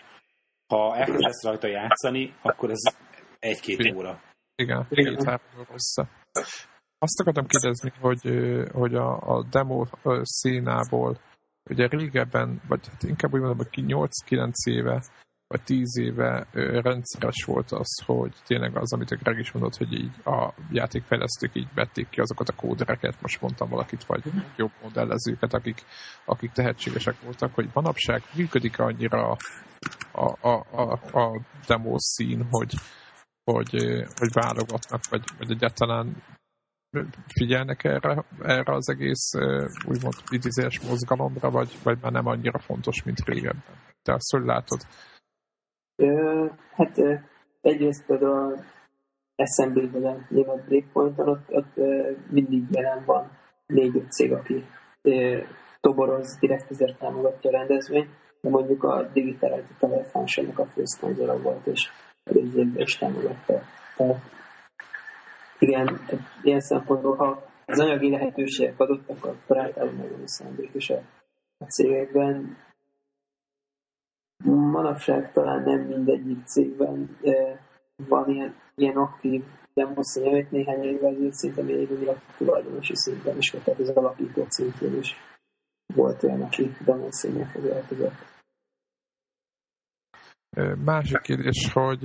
Ha 0.67 0.95
elkezdesz 0.95 1.43
rajta 1.43 1.67
játszani, 1.67 2.34
akkor 2.41 2.69
ez 2.69 2.82
egy-két 3.39 3.93
óra. 3.95 4.21
Igen, 4.55 4.88
két-három 4.89 5.67
össze. 5.73 6.09
Azt 6.97 7.19
akartam 7.19 7.45
kérdezni, 7.47 7.91
hogy, 7.99 8.21
hogy 8.71 8.95
a, 8.95 9.38
a 9.38 9.45
demo 9.49 9.86
színából, 10.21 11.17
ugye 11.69 11.88
régebben, 11.88 12.61
vagy 12.67 12.88
hát 12.88 13.03
inkább 13.03 13.34
úgy 13.34 13.39
mondom, 13.39 13.57
hogy 13.57 13.84
8-9 14.27 14.51
éve 14.63 15.03
vagy 15.51 15.61
tíz 15.61 15.97
éve 15.97 16.47
rendszeres 16.81 17.43
volt 17.45 17.71
az, 17.71 18.03
hogy 18.05 18.33
tényleg 18.45 18.77
az, 18.77 18.93
amit 18.93 19.11
a 19.11 19.15
Greg 19.15 19.39
is 19.39 19.51
mondott, 19.51 19.77
hogy 19.77 19.93
így 19.93 20.11
a 20.25 20.53
játékfejlesztők 20.71 21.55
így 21.55 21.67
vették 21.75 22.09
ki 22.09 22.19
azokat 22.19 22.49
a 22.49 22.55
kódereket, 22.55 23.21
most 23.21 23.41
mondtam 23.41 23.69
valakit, 23.69 24.03
vagy 24.03 24.23
jobb 24.55 24.71
modellezőket, 24.81 25.53
akik, 25.53 25.83
akik 26.25 26.51
tehetségesek 26.51 27.21
voltak, 27.21 27.53
hogy 27.53 27.69
manapság 27.73 28.23
működik 28.35 28.79
annyira 28.79 29.37
a, 30.11 30.47
a, 30.47 30.65
a, 30.71 30.91
a 31.19 31.41
demo 31.67 31.95
szín, 31.97 32.47
hogy, 32.49 32.73
hogy, 33.43 33.71
hogy 34.15 34.33
válogatnak, 34.33 35.01
vagy, 35.09 35.23
vagy 35.37 35.51
egyáltalán 35.51 36.23
figyelnek 37.27 37.83
erre, 37.83 38.25
erre 38.41 38.73
az 38.73 38.89
egész 38.89 39.31
úgymond 39.85 40.13
idézés 40.29 40.79
mozgalomra, 40.79 41.49
vagy, 41.49 41.77
vagy 41.83 41.97
már 42.01 42.11
nem 42.11 42.27
annyira 42.27 42.59
fontos, 42.59 43.03
mint 43.03 43.25
régebben. 43.25 43.75
Te 44.01 44.13
azt 44.13 44.31
hogy 44.31 44.45
látod? 44.45 44.79
Hát 46.71 46.97
egyrészt 47.61 48.05
például 48.05 48.59
Assembly-ben 49.35 50.05
a 50.05 50.25
német 50.29 50.65
Breakpoint-on 50.65 51.29
ott, 51.29 51.49
ott 51.49 51.75
mindig 52.29 52.63
jelen 52.69 53.03
van 53.05 53.31
négy-öt 53.65 54.11
cég, 54.11 54.31
aki 54.31 54.65
toboroz, 55.81 56.37
direkt 56.39 56.71
ezért 56.71 56.97
támogatja 56.97 57.49
a 57.49 57.57
rendezvényt. 57.57 58.09
de 58.41 58.49
mondjuk 58.49 58.83
a 58.83 59.03
digitális 59.13 59.65
telefonsának 59.79 60.59
a 60.59 60.65
főszponzora 60.65 61.41
volt, 61.41 61.67
és 61.67 61.89
előző 62.23 62.59
évben 62.59 62.81
is 62.81 62.97
támogatta. 62.97 63.61
Tehát 63.97 64.21
igen, 65.59 65.99
ilyen 66.43 66.59
szempontból, 66.59 67.15
ha 67.15 67.43
az 67.65 67.79
anyagi 67.79 68.09
lehetőségek 68.09 68.79
adottak, 68.79 69.25
akkor 69.25 69.57
általában 69.57 70.21
a 70.23 70.27
szándék 70.27 70.69
is 70.73 70.89
a, 70.89 71.01
a 71.57 71.65
cégekben. 71.65 72.57
Manapság 74.43 75.31
talán 75.31 75.63
nem 75.63 75.79
mindegyik 75.79 76.45
cégben 76.45 77.17
e, 77.23 77.59
van 78.07 78.29
ilyen, 78.29 78.55
ilyen 78.75 78.95
aktív 78.95 79.43
demoszín, 79.73 80.27
amit 80.27 80.51
néhány 80.51 80.83
évvel 80.83 81.09
ezelőtt 81.09 81.33
szinte 81.33 81.61
még 81.63 82.07
a 82.07 82.15
tulajdonosi 82.37 82.95
szinten 82.95 83.37
is, 83.37 83.49
tehát 83.49 83.79
az 83.79 83.89
alapító 83.89 84.45
szintén 84.47 84.97
is 84.97 85.15
volt 85.93 86.23
olyan, 86.23 86.41
aki 86.41 86.71
demoszínnel 86.85 87.49
foglalkozott. 87.49 88.29
Másik 90.83 91.21
kérdés, 91.21 91.71
hogy 91.73 92.03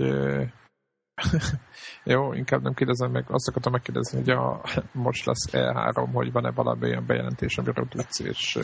jó, 2.05 2.33
inkább 2.33 2.62
nem 2.62 2.75
kérdezem 2.75 3.11
meg, 3.11 3.25
azt 3.29 3.49
akartam 3.49 3.73
megkérdezni, 3.73 4.19
hogy 4.19 4.31
a, 4.31 4.61
most 5.07 5.25
lesz 5.25 5.49
E3, 5.53 6.09
hogy 6.12 6.33
van-e 6.33 6.51
valami 6.51 6.89
olyan 6.89 7.07
bejelentés, 7.07 7.59
amiről 7.59 7.87
tudsz, 7.89 8.21
és, 8.21 8.59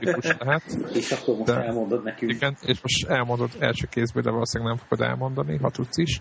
és 0.00 0.34
lehet. 0.38 0.62
És 0.92 1.10
akkor 1.10 1.36
most 1.36 1.50
de, 1.50 1.64
elmondod 1.64 2.02
nekünk. 2.02 2.32
Igen, 2.32 2.56
és 2.60 2.80
most 2.80 3.06
elmondod 3.08 3.50
első 3.58 3.86
kézből, 3.90 4.22
de 4.22 4.30
valószínűleg 4.30 4.74
nem 4.74 4.86
fogod 4.88 5.06
elmondani, 5.06 5.58
ha 5.58 5.70
tudsz 5.70 5.96
is. 5.96 6.20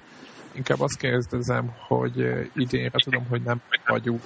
Inkább 0.55 0.79
azt 0.79 0.97
kérdezem, 0.97 1.73
hogy 1.87 2.17
idénre 2.53 2.97
tudom, 3.03 3.25
hogy 3.29 3.41
nem 3.41 3.61
vagyunk 3.85 4.21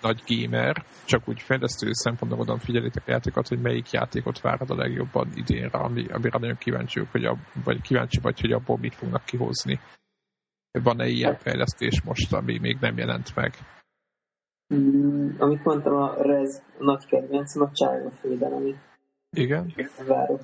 nagy 0.00 0.22
gamer, 0.26 0.84
csak 1.04 1.28
úgy 1.28 1.42
fejlesztő 1.42 1.88
szempontból 1.92 2.40
oda 2.40 2.58
figyelitek 2.58 3.02
a 3.06 3.10
játékot, 3.10 3.48
hogy 3.48 3.60
melyik 3.60 3.90
játékot 3.90 4.40
várod 4.40 4.70
a 4.70 4.74
legjobban 4.74 5.28
idénre, 5.34 5.78
ami, 5.78 6.06
amire 6.12 6.38
nagyon 6.38 6.56
kíváncsi 6.56 7.02
hogy 7.10 7.24
a, 7.24 7.36
vagy 7.64 7.80
kíváncsi 7.80 8.18
vagy, 8.22 8.40
hogy 8.40 8.52
abból 8.52 8.78
mit 8.80 8.94
fognak 8.94 9.24
kihozni. 9.24 9.80
Van-e 10.82 11.06
ilyen 11.06 11.36
fejlesztés 11.36 12.02
most, 12.02 12.32
ami 12.32 12.58
még 12.58 12.76
nem 12.80 12.96
jelent 12.96 13.34
meg? 13.34 13.52
Mm, 14.74 15.30
amit 15.38 15.64
mondtam, 15.64 15.94
a 15.94 16.22
Rez 16.22 16.62
nagy 16.78 17.06
kedvencem, 17.06 17.62
a 17.62 17.70
Child 17.72 18.06
of 18.06 18.24
Eden, 18.24 18.52
amit 18.52 18.78
igen? 19.30 19.74
várok. 20.06 20.40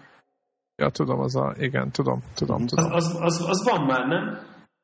Ja, 0.76 0.90
tudom, 0.90 1.20
az 1.20 1.36
a, 1.36 1.54
igen, 1.58 1.90
tudom, 1.90 2.22
tudom, 2.34 2.66
tudom. 2.66 2.92
Az, 2.92 2.94
az, 2.94 3.18
az, 3.20 3.48
az 3.48 3.70
van 3.70 3.86
már, 3.86 4.06
nem? 4.06 4.38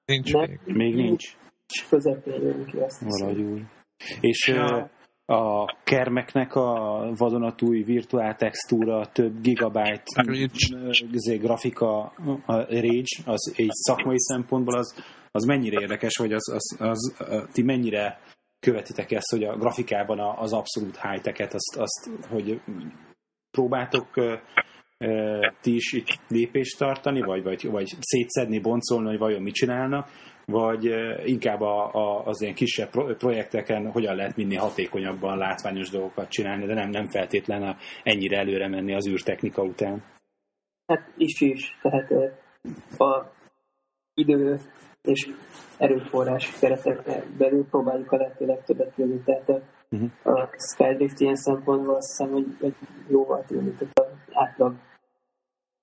Nincs 0.05 0.33
nem, 0.33 0.41
még. 0.41 0.77
Még 0.77 0.95
nincs. 0.95 1.37
Közepén 1.89 2.43
jön 2.43 2.65
ki 2.65 2.79
azt 2.79 3.01
Valahogy 3.01 3.41
úgy. 3.41 3.63
És 4.21 4.49
ja. 4.49 4.91
a 5.25 5.75
kermeknek 5.85 6.55
a 6.55 7.01
vadonatúj 7.17 7.83
virtuál 7.83 8.35
textúra, 8.35 9.07
több 9.07 9.41
gigabyte 9.41 10.03
izé, 11.11 11.37
grafika, 11.37 12.01
a 12.47 12.55
Rage, 12.57 13.23
az 13.25 13.55
egy 13.57 13.71
szakmai 13.71 14.19
szempontból 14.21 14.79
az, 14.79 14.95
az 15.37 15.45
mennyire 15.45 15.81
érdekes, 15.81 16.17
hogy 16.17 16.33
az, 16.33 16.53
az, 16.53 16.77
az, 16.79 17.15
az 17.19 17.49
ti 17.53 17.63
mennyire 17.63 18.19
követitek 18.61 19.11
ezt, 19.11 19.31
hogy 19.31 19.45
a 19.45 19.57
grafikában 19.57 20.19
az 20.19 20.53
abszolút 20.53 21.01
high-tech-et, 21.01 21.55
azt, 21.55 21.77
azt, 21.77 22.11
hogy 22.29 22.61
próbáltok 23.51 24.07
ti 25.61 25.75
is 25.75 25.93
itt 25.93 26.21
lépést 26.29 26.79
tartani, 26.79 27.21
vagy, 27.21 27.43
vagy, 27.43 27.71
vagy 27.71 27.93
szétszedni, 28.01 28.61
boncolni, 28.61 29.09
hogy 29.09 29.19
vajon 29.19 29.43
mit 29.43 29.55
csinálnak, 29.55 30.09
vagy 30.45 30.85
inkább 31.25 31.61
a, 31.61 31.95
a, 31.95 32.27
az 32.27 32.41
ilyen 32.41 32.55
kisebb 32.55 32.91
projekteken 33.17 33.91
hogyan 33.91 34.17
lehet 34.17 34.37
minél 34.37 34.61
hatékonyabban 34.61 35.39
látványos 35.39 35.91
dolgokat 35.91 36.29
csinálni, 36.29 36.67
de 36.67 36.75
nem, 36.75 36.91
nem 36.91 37.07
feltétlenül 37.07 37.77
ennyire 38.03 38.39
előre 38.39 38.69
menni 38.69 38.95
az 38.95 39.09
űrtechnika 39.09 39.63
után. 39.63 40.05
Hát 40.87 41.13
is 41.17 41.41
is, 41.41 41.79
tehát 41.83 42.11
a 42.99 43.33
idő 44.15 44.61
és 45.07 45.31
erőforrás 45.79 46.59
keretekre 46.59 47.25
belül 47.39 47.67
próbáljuk 47.71 48.13
a 48.13 48.17
lehető 48.17 48.47
legtöbbet 48.47 48.95
kérni. 48.95 49.23
Tehát 49.25 49.63
uh-huh. 49.91 50.11
a 50.23 50.49
Skydrift 50.59 51.21
ilyen 51.21 51.37
szempontból 51.37 51.95
azt 51.95 52.09
hiszem, 52.09 52.33
hogy, 52.33 52.57
hogy 52.61 52.75
jóval 53.09 53.45
túl, 53.47 53.63
mint 53.63 53.81
az 53.93 54.05
átlag 54.33 54.75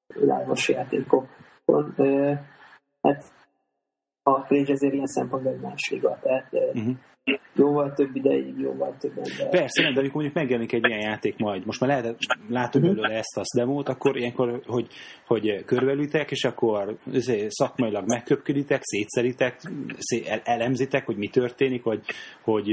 világos 0.07 0.69
játékokon. 0.69 1.27
Hát 3.01 3.23
a 4.23 4.41
Cringe 4.41 4.71
azért 4.71 4.93
ilyen 4.93 5.07
szempontból 5.07 5.51
egy 5.51 5.59
más 5.59 5.89
liga, 5.89 6.19
tehát 6.21 6.53
uh-huh 6.53 6.95
jóval 7.55 7.93
több 7.93 8.15
ideig, 8.15 8.59
jóval 8.59 8.95
több 8.99 9.17
ember. 9.17 9.49
Persze, 9.49 9.81
nem, 9.81 9.93
de 9.93 9.99
amikor 9.99 10.21
mondjuk 10.21 10.33
megjelenik 10.33 10.73
egy 10.73 10.87
ilyen 10.87 10.99
játék 10.99 11.37
majd, 11.37 11.65
most 11.65 11.79
már 11.79 11.89
lehet, 11.89 12.17
látom 12.49 12.81
uh-huh. 12.81 12.97
belőle 12.97 13.17
ezt 13.17 13.37
a 13.37 13.57
demót, 13.57 13.89
akkor 13.89 14.17
ilyenkor, 14.17 14.61
hogy, 14.65 14.87
hogy 15.27 15.65
körülütek, 15.65 16.31
és 16.31 16.43
akkor 16.43 16.97
szakmailag 17.47 18.07
megköpköditek, 18.07 18.79
szétszeritek, 18.83 19.61
elemzitek, 20.43 21.05
hogy 21.05 21.17
mi 21.17 21.27
történik, 21.27 21.83
hogy, 21.83 22.01
hogy 22.41 22.67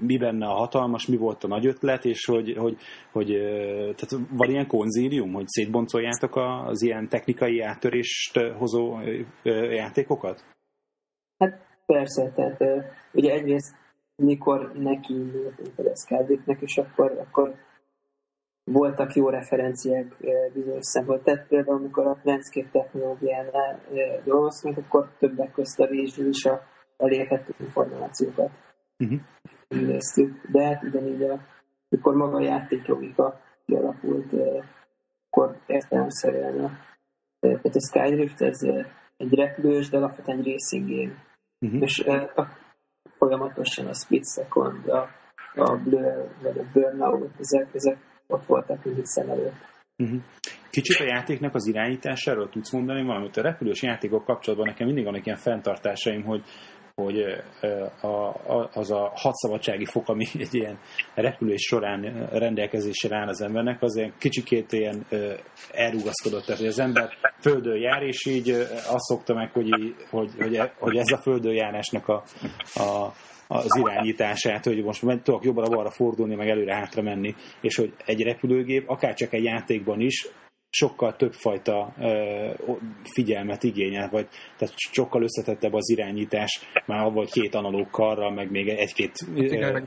mi 0.00 0.16
benne 0.16 0.46
a 0.46 0.54
hatalmas, 0.54 1.06
mi 1.06 1.16
volt 1.16 1.44
a 1.44 1.48
nagy 1.48 1.66
ötlet, 1.66 2.04
és 2.04 2.24
hogy, 2.24 2.54
hogy, 2.56 2.76
hogy 3.12 3.26
tehát 3.80 4.26
van 4.30 4.50
ilyen 4.50 4.66
konzílium, 4.66 5.32
hogy 5.32 5.46
szétboncoljátok 5.46 6.36
az 6.66 6.82
ilyen 6.82 7.08
technikai 7.08 7.60
áttörést 7.60 8.40
hozó 8.58 8.98
játékokat? 9.70 10.44
Hát 11.38 11.60
persze, 11.86 12.32
tehát 12.34 12.60
ugye 13.12 13.32
egyrészt 13.32 13.82
mikor 14.16 14.72
neki 14.74 15.14
indultunk 15.14 15.78
a 15.78 15.96
Skydriftnek, 15.96 16.60
és 16.60 16.76
akkor, 16.76 17.18
akkor 17.18 17.54
voltak 18.64 19.14
jó 19.14 19.28
referenciák 19.28 20.16
bizonyos 20.52 20.86
szempontból. 20.86 21.24
Tehát 21.24 21.48
például, 21.48 21.76
amikor 21.76 22.06
a 22.06 22.18
landscape 22.22 22.68
technológiánál 22.72 23.80
dolgoztunk, 24.24 24.76
akkor 24.76 25.10
többek 25.18 25.52
közt 25.52 25.80
a 25.80 25.86
részről 25.86 26.28
is 26.28 26.44
a 26.44 26.62
elérhető 26.96 27.54
információkat 27.58 28.50
uh-huh. 28.98 29.20
néztük. 29.68 30.46
De 30.50 30.64
hát 30.64 30.82
ugyanígy, 30.82 31.22
a, 31.22 31.40
amikor 31.88 32.14
maga 32.14 32.36
a 32.36 32.42
játéklogika 32.42 33.40
kialakult, 33.66 34.32
akkor 35.30 35.56
értelemszerűen 35.66 36.64
a, 36.64 36.70
tehát 37.40 37.64
a 37.64 37.80
Skydrift 37.80 38.40
ez 38.40 38.62
egy 39.16 39.34
repülős, 39.34 39.88
de 39.88 39.96
alapvetően 39.96 40.42
racing 40.42 40.88
game. 40.88 41.14
Uh-huh. 41.60 41.82
És 41.82 41.98
a 42.34 42.48
folyamatosan 43.18 43.86
a 43.86 43.94
split 43.94 44.26
second, 44.26 44.88
a, 44.88 45.08
a 45.54 45.76
blur, 45.76 46.28
vagy 46.42 46.58
a 46.58 46.64
burnout, 46.72 47.30
ezek, 47.38 47.68
ezek 47.72 47.96
ott 48.26 48.46
voltak 48.46 48.84
mindig 48.84 49.04
szem 49.04 49.30
előtt. 49.30 49.72
Uh-huh. 49.98 50.20
Kicsit 50.70 51.00
a 51.00 51.04
játéknak 51.04 51.54
az 51.54 51.66
irányításáról 51.66 52.48
tudsz 52.48 52.72
mondani 52.72 53.02
valamit? 53.02 53.36
A 53.36 53.42
repülős 53.42 53.82
játékok 53.82 54.24
kapcsolatban 54.24 54.68
nekem 54.68 54.86
mindig 54.86 55.04
vannak 55.04 55.26
ilyen 55.26 55.38
fenntartásaim, 55.38 56.22
hogy 56.24 56.42
hogy 56.94 57.20
a, 58.00 58.68
az 58.72 58.90
a 58.90 59.12
hadszabadsági 59.14 59.84
fok, 59.84 60.08
ami 60.08 60.24
egy 60.38 60.54
ilyen 60.54 60.78
repülés 61.14 61.62
során 61.62 62.28
rendelkezésre 62.32 63.16
áll 63.16 63.28
az 63.28 63.40
embernek, 63.40 63.82
az 63.82 63.96
ilyen 63.96 64.14
kicsikét 64.18 64.72
ilyen 64.72 65.06
elrugaszkodott. 65.70 66.44
Tehát, 66.44 66.60
hogy 66.60 66.70
az 66.70 66.78
ember 66.78 67.08
földön 67.40 67.76
jár, 67.76 68.02
és 68.02 68.26
így 68.26 68.50
azt 68.90 69.04
szokta 69.04 69.34
meg, 69.34 69.52
hogy, 69.52 69.68
hogy, 70.10 70.30
hogy, 70.38 70.60
hogy 70.78 70.96
ez 70.96 71.12
a 71.12 71.18
földön 71.18 71.54
járásnak 71.54 72.08
a, 72.08 72.22
a, 72.74 73.12
az 73.46 73.76
irányítását, 73.80 74.64
hogy 74.64 74.82
most 74.82 75.00
tudok 75.00 75.44
jobbra-balra 75.44 75.90
fordulni, 75.90 76.34
meg 76.34 76.48
előre-hátra 76.48 77.02
menni, 77.02 77.34
és 77.60 77.76
hogy 77.76 77.94
egy 78.04 78.22
repülőgép, 78.22 78.88
akár 78.88 79.14
csak 79.14 79.32
egy 79.32 79.44
játékban 79.44 80.00
is, 80.00 80.28
sokkal 80.74 81.16
többfajta 81.16 81.94
figyelmet 83.02 83.62
igényel, 83.62 84.08
vagy 84.10 84.28
tehát 84.58 84.74
sokkal 84.76 85.22
összetettebb 85.22 85.72
az 85.72 85.90
irányítás, 85.90 86.60
már 86.86 87.12
volt 87.12 87.30
két 87.30 87.54
analóg 87.54 87.90
karral, 87.90 88.30
meg 88.30 88.50
még 88.50 88.68
egy-két 88.68 89.12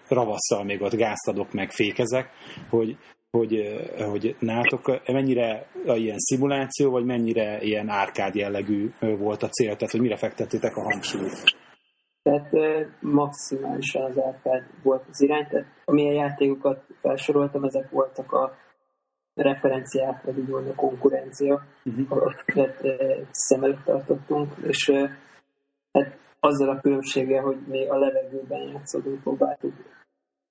ravasszal 0.08 0.64
még 0.64 0.82
ott 0.82 0.96
gázt 0.96 1.28
adok, 1.28 1.54
meg 1.54 1.72
fékezek, 1.72 2.30
hogy, 2.70 2.98
hogy, 3.32 3.80
hogy 4.10 4.36
nátok 4.40 5.02
mennyire 5.12 5.68
ilyen 5.86 6.20
szimuláció, 6.20 6.92
vagy 6.92 7.06
mennyire 7.06 7.62
ilyen 7.62 7.90
árkád 7.90 8.36
jellegű 8.36 8.90
volt 9.00 9.44
a 9.44 9.50
cél, 9.50 9.76
tehát 9.76 9.92
hogy 9.92 10.02
mire 10.02 10.18
fektettétek 10.18 10.76
a 10.76 10.82
hangsúlyt? 10.82 11.56
Tehát 12.22 12.52
maximálisan 13.00 14.04
az 14.04 14.20
árkád 14.20 14.64
volt 14.84 15.04
az 15.10 15.22
irány, 15.22 15.48
tehát 15.50 15.68
amilyen 15.86 16.14
játékokat 16.14 16.84
felsoroltam, 17.02 17.64
ezek 17.64 17.90
voltak 17.90 18.32
a 18.32 18.52
referenciák, 19.38 20.24
vagy 20.24 20.38
úgy 20.38 20.68
a 20.68 20.76
konkurencia, 20.76 21.64
uh-huh. 21.86 22.22
amiket 22.22 22.82
szem 23.32 23.64
előtt 23.64 23.84
tartottunk, 23.84 24.54
és 24.64 24.92
hát 25.92 26.18
azzal 26.40 26.70
a 26.70 26.80
különbséggel, 26.80 27.42
hogy 27.42 27.58
mi 27.68 27.88
a 27.88 27.98
levegőben 27.98 28.68
játszódunk, 28.68 29.22
próbáltuk 29.22 29.74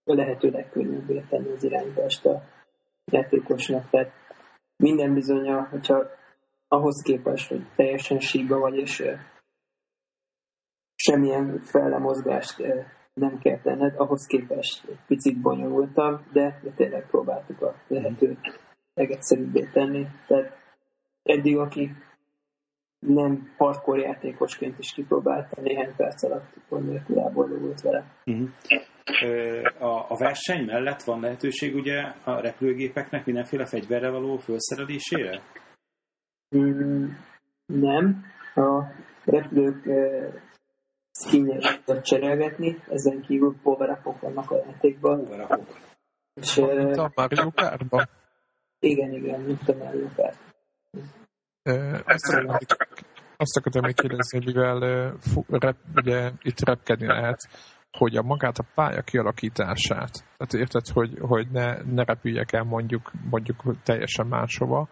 a 0.05 0.15
lehető 0.15 0.51
legkönnyűbbé 0.51 1.25
tenni 1.29 1.51
az 1.51 1.65
irányítást 1.65 2.27
a 2.27 2.43
játékosnak. 3.05 3.91
Tehát 3.91 4.13
minden 4.77 5.15
bizonyal, 5.15 5.63
hogyha 5.63 6.03
ahhoz 6.69 7.03
képest, 7.03 7.49
hogy 7.49 7.67
teljesen 7.77 8.19
síba 8.19 8.59
vagy, 8.59 8.77
és 8.77 9.05
semmilyen 10.95 11.61
fellemozgást 11.63 12.63
nem 13.15 13.39
kell 13.39 13.61
tenned, 13.61 13.95
ahhoz 13.97 14.27
képest 14.27 14.89
egy 14.89 14.99
picit 15.07 15.41
bonyolultabb, 15.41 16.21
de, 16.33 16.61
de 16.63 16.71
tényleg 16.71 17.07
próbáltuk 17.07 17.63
a 17.63 17.75
lehető 17.89 18.39
legegyszerűbbé 18.97 19.69
tenni. 19.73 20.07
Tehát 20.27 20.57
eddig, 21.23 21.57
aki 21.57 21.91
nem 22.99 23.55
hardcore 23.57 24.03
játékosként 24.03 24.79
is 24.79 24.93
kipróbálta, 24.93 25.61
néhány 25.61 25.95
perc 25.97 26.23
alatt 26.23 26.55
pont 26.69 26.89
nélkül 26.89 27.19
elboldogult 27.19 27.81
vele. 27.81 28.05
Uh-huh. 28.25 28.49
A, 29.79 30.07
a 30.09 30.17
verseny 30.17 30.65
mellett 30.65 31.03
van 31.03 31.21
lehetőség 31.21 31.75
ugye 31.75 32.03
a 32.25 32.41
repülőgépeknek 32.41 33.25
mindenféle 33.25 33.67
fegyverre 33.67 34.11
való 34.11 34.37
felszerelésére? 34.37 35.43
Mm, 36.57 37.09
nem. 37.67 38.25
A 38.55 38.85
repülők 39.25 39.87
uh, 39.87 40.35
skinjeit 41.13 42.01
cserélgetni, 42.03 42.77
ezen 42.89 43.21
kívül 43.21 43.57
power 43.63 44.01
vannak 44.21 44.51
a 44.51 44.57
játékban. 44.57 45.25
power 45.25 45.61
És, 46.35 46.55
Mint 46.57 46.97
a 46.97 47.11
Mario 47.15 47.51
Kartban. 47.55 48.09
Igen, 48.79 49.13
igen, 49.13 49.41
mint 49.41 49.69
a 49.69 49.75
Mario 49.75 50.09
Kart. 50.17 50.39
Azt 52.07 52.35
akartam, 52.35 52.79
azt 53.37 53.57
akartam 53.57 53.85
még 53.85 53.95
kérdezni, 53.95 54.39
mivel 54.45 54.79
rep, 55.49 55.77
ugye 55.95 56.31
itt 56.43 56.61
repkedni 56.61 57.07
lehet, 57.07 57.49
hogy 57.91 58.17
a 58.17 58.23
magát 58.23 58.59
a 58.59 58.67
pálya 58.75 59.03
kialakítását, 59.03 60.25
tehát 60.37 60.55
érted, 60.55 60.87
hogy, 60.89 61.19
hogy 61.21 61.47
ne, 61.51 61.83
ne 61.83 62.05
repüljek 62.05 62.53
el 62.53 62.63
mondjuk, 62.63 63.13
mondjuk 63.31 63.83
teljesen 63.83 64.27
máshova, 64.27 64.89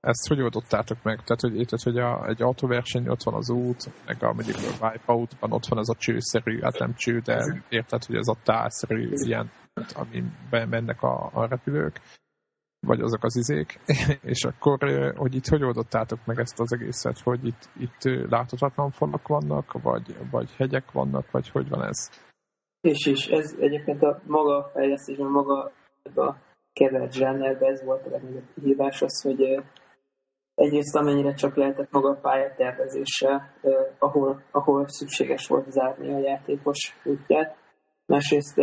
ezt 0.00 0.28
hogy 0.28 0.40
oldottátok 0.40 1.02
meg? 1.02 1.16
Tehát, 1.16 1.40
hogy 1.40 1.56
érted, 1.56 1.80
hogy 1.80 1.98
a, 1.98 2.26
egy 2.28 2.42
autóverseny 2.42 3.08
ott 3.08 3.22
van 3.22 3.34
az 3.34 3.50
út, 3.50 3.90
meg 4.06 4.22
a 4.22 4.32
mondjuk 4.32 4.56
a 4.56 4.86
Wipeout-ban 4.86 5.52
ott 5.52 5.66
van 5.66 5.78
ez 5.78 5.88
a 5.88 5.94
csőszerű, 5.98 6.60
hát 6.60 6.78
nem 6.78 6.94
cső, 6.94 7.18
de 7.18 7.62
érted, 7.68 8.04
hogy 8.04 8.16
ez 8.16 8.28
a 8.28 8.36
tálszerű 8.42 9.08
ilyen, 9.12 9.50
ami 9.94 10.24
mennek 10.50 11.02
a, 11.02 11.30
a 11.32 11.46
repülők 11.46 12.00
vagy 12.80 13.00
azok 13.00 13.24
az 13.24 13.36
izék, 13.36 13.80
és 14.32 14.44
akkor, 14.44 14.78
hogy 15.16 15.34
itt 15.34 15.46
hogy 15.46 15.64
oldottátok 15.64 16.18
meg 16.24 16.38
ezt 16.38 16.60
az 16.60 16.72
egészet, 16.72 17.18
hogy 17.18 17.46
itt, 17.46 17.68
itt 17.78 18.28
láthatatlan 18.30 18.90
falak 18.90 19.28
vannak, 19.28 19.72
vagy, 19.82 20.16
vagy 20.30 20.50
hegyek 20.56 20.92
vannak, 20.92 21.30
vagy 21.30 21.48
hogy 21.48 21.68
van 21.68 21.84
ez? 21.84 22.10
És 22.80 23.06
is, 23.06 23.26
ez 23.26 23.56
egyébként 23.60 24.02
a 24.02 24.20
maga 24.26 24.70
fejlesztésben, 24.72 25.30
maga 25.30 25.72
a 26.14 26.36
kevert 26.72 27.12
zsánerben 27.12 27.72
ez 27.72 27.84
volt 27.84 28.06
a 28.06 28.10
legnagyobb 28.10 28.48
hívás 28.62 29.02
az, 29.02 29.22
hogy 29.22 29.62
egyrészt 30.54 30.96
amennyire 30.96 31.34
csak 31.34 31.56
lehetett 31.56 31.90
maga 31.90 32.08
a 32.08 32.20
pályatervezéssel, 32.20 33.52
ahol, 33.98 34.42
ahol 34.50 34.88
szükséges 34.88 35.46
volt 35.46 35.70
zárni 35.70 36.12
a 36.12 36.18
játékos 36.18 37.00
útját, 37.04 37.56
másrészt 38.06 38.56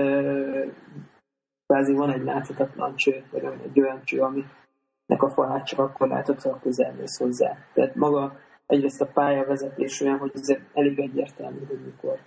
kvázi 1.74 1.94
van 1.94 2.12
egy 2.12 2.24
láthatatlan 2.24 2.96
cső, 2.96 3.24
vagy 3.32 3.44
egy 3.64 3.80
olyan 3.80 4.04
cső, 4.04 4.20
aminek 4.20 5.22
a 5.22 5.30
falát 5.30 5.66
csak 5.66 5.80
akkor 5.80 6.08
látod, 6.08 6.42
ha 6.42 6.60
közelmész 6.60 7.18
hozzá. 7.18 7.58
Tehát 7.74 7.96
maga 7.96 8.38
egyrészt 8.66 9.02
a 9.02 9.06
pályavezetés 9.06 10.02
olyan, 10.02 10.18
hogy 10.18 10.32
ez 10.34 10.58
elég 10.74 11.00
egyértelmű, 11.00 11.66
hogy 11.66 11.86
mikor 11.86 12.20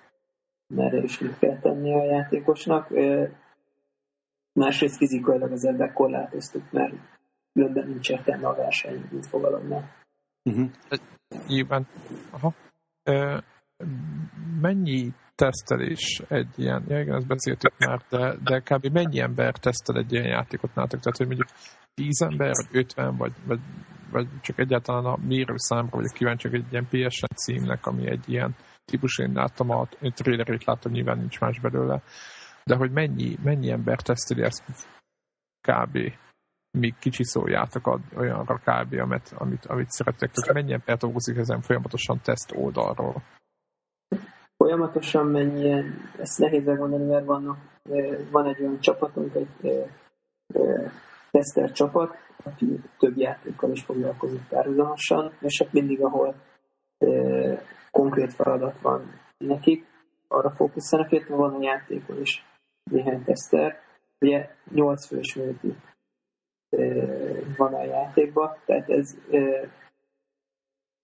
merre 0.66 0.98
is 0.98 1.18
mit 1.18 1.38
kell 1.38 1.58
tenni 1.58 1.94
a 1.94 2.04
játékosnak. 2.04 2.88
Másrészt 4.52 4.96
fizikailag 4.96 5.52
az 5.52 5.64
ebben 5.64 5.92
korlátoztuk, 5.92 6.72
mert 6.72 6.94
különben 7.52 7.88
nincs 7.88 8.10
értelme 8.10 8.48
a 8.48 8.54
verseny, 8.54 9.08
mint 9.10 9.26
fogalomnál. 9.26 9.90
Uh-huh. 10.44 10.70
Nyilván. 11.46 11.86
Aha. 12.30 12.54
E, 13.02 13.44
mennyi 14.60 15.12
tesztelés 15.36 16.22
egy 16.28 16.48
ilyen, 16.56 16.84
ja 16.88 17.00
igen, 17.00 17.14
ezt 17.14 17.26
beszéltük 17.26 17.78
már, 17.78 18.00
de, 18.08 18.36
de 18.44 18.60
kb. 18.60 18.86
mennyi 18.86 19.20
ember 19.20 19.56
tesztel 19.56 19.96
egy 19.96 20.12
ilyen 20.12 20.26
játékot 20.26 20.74
nálatok? 20.74 21.00
Tehát, 21.00 21.16
hogy 21.16 21.26
mondjuk 21.26 21.48
10 21.94 22.22
ember, 22.22 22.50
vagy 22.52 22.76
50, 22.76 23.16
vagy, 23.16 23.32
vagy, 23.46 23.60
vagy 24.10 24.28
csak 24.40 24.58
egyáltalán 24.58 25.04
a 25.04 25.16
mérőszámra 25.26 25.96
vagyok 25.96 26.12
kíváncsi, 26.12 26.48
egy 26.52 26.66
ilyen 26.70 26.88
PSN 26.88 27.34
címnek, 27.34 27.86
ami 27.86 28.10
egy 28.10 28.28
ilyen 28.28 28.54
típus, 28.84 29.18
én 29.18 29.32
láttam 29.32 29.70
a 29.70 29.88
trailerét, 30.00 30.64
láttam, 30.64 30.92
nyilván 30.92 31.18
nincs 31.18 31.40
más 31.40 31.60
belőle, 31.60 32.02
de 32.64 32.76
hogy 32.76 32.90
mennyi, 32.90 33.38
mennyi 33.42 33.70
ember 33.70 34.00
teszteli 34.00 34.42
ezt 34.42 34.64
kb. 35.68 35.98
míg 36.70 36.94
szóljátok 37.02 38.00
olyanra 38.16 38.56
kb. 38.56 38.92
Amit, 38.92 39.34
amit, 39.34 39.66
amit 39.66 39.90
szeretek. 39.90 40.30
Tehát 40.30 40.54
mennyi 40.54 40.72
ember 40.72 40.96
dolgozik 40.96 41.36
ezen 41.36 41.60
folyamatosan 41.60 42.20
teszt 42.22 42.52
oldalról? 42.54 43.22
Folyamatosan 44.66 45.26
mennyien, 45.26 46.10
ezt 46.18 46.38
nehéz 46.38 46.64
megmondani, 46.64 47.04
mert 47.04 47.24
vannak, 47.24 47.58
van 48.30 48.46
egy 48.46 48.60
olyan 48.60 48.80
csapatunk, 48.80 49.34
egy 49.34 49.88
teszter 51.30 51.72
csapat, 51.72 52.16
aki 52.44 52.80
több 52.98 53.16
játékkal 53.16 53.70
is 53.70 53.84
foglalkozik 53.84 54.48
párhuzamosan, 54.48 55.32
és 55.40 55.62
hát 55.62 55.72
mindig, 55.72 56.02
ahol 56.02 56.34
konkrét 57.90 58.32
feladat 58.32 58.80
van 58.80 59.20
nekik, 59.38 59.86
arra 60.28 60.50
fókuszálnak, 60.50 61.12
illetve 61.12 61.34
van 61.34 61.54
a 61.54 61.62
játékon 61.62 62.20
is 62.20 62.44
néhány 62.90 63.24
teszter. 63.24 63.80
Ugye 64.20 64.50
8 64.70 65.06
fős 65.06 65.34
multi 65.34 65.76
van 67.56 67.74
a 67.74 67.84
játékban, 67.84 68.56
tehát 68.64 68.90
ez 68.90 69.16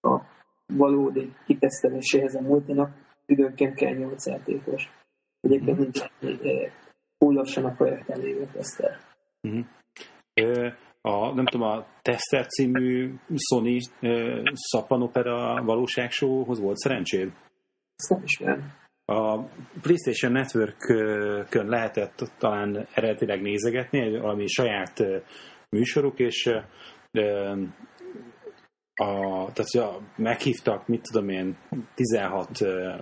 a 0.00 0.20
valódi 0.66 1.34
kiteszteléséhez 1.44 2.34
a 2.34 2.40
multinak 2.40 3.10
időnként 3.32 3.74
kell 3.74 3.94
8 3.94 4.26
játékos. 4.26 4.90
Egyébként 5.40 5.78
nincs 5.78 6.00
túl 7.18 7.34
lassan 7.34 7.64
a 7.64 7.74
projekten 7.74 8.20
lévő 8.20 8.48
teszter. 8.52 8.98
Uh-huh. 9.40 10.72
A, 11.00 11.34
nem 11.34 11.44
tudom, 11.44 11.68
a 11.68 11.86
Tester 12.02 12.46
című 12.46 13.14
Sony 13.36 13.80
szappanopera 14.52 15.62
valóságsóhoz 15.64 16.60
volt 16.60 16.76
szerencséd? 16.76 17.32
Ezt 17.96 18.10
nem 18.10 18.22
ismerem. 18.24 18.72
A 19.04 19.38
PlayStation 19.80 20.32
Network-ön 20.32 21.68
lehetett 21.68 22.32
talán 22.38 22.86
eredetileg 22.94 23.42
nézegetni, 23.42 24.18
valami 24.18 24.46
saját 24.46 25.02
műsoruk, 25.68 26.18
és 26.18 26.50
a, 29.02 29.52
tehát 29.52 29.72
ja, 29.72 29.98
meghívtak, 30.16 30.86
mit 30.86 31.08
tudom 31.10 31.28
én, 31.28 31.56
16 31.94 32.48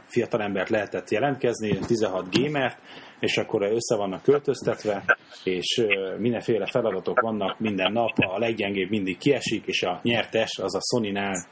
fiatalembert 0.05 0.69
lehetett 0.69 1.11
jelentkezni, 1.11 1.79
16 1.87 2.27
gamert, 2.31 2.79
és 3.21 3.37
akkor 3.39 3.63
össze 3.63 3.97
vannak 3.97 4.23
költöztetve, 4.23 5.05
és 5.45 5.87
mindenféle 6.19 6.67
feladatok 6.67 7.21
vannak 7.21 7.59
minden 7.59 7.93
nap, 7.93 8.11
a 8.17 8.39
leggyengébb 8.39 8.91
mindig 8.91 9.19
kiesik, 9.19 9.67
és 9.67 9.83
a 9.83 10.01
nyertes 10.03 10.59
az 10.59 10.75
a 10.75 10.81
Sony-nál 10.81 11.47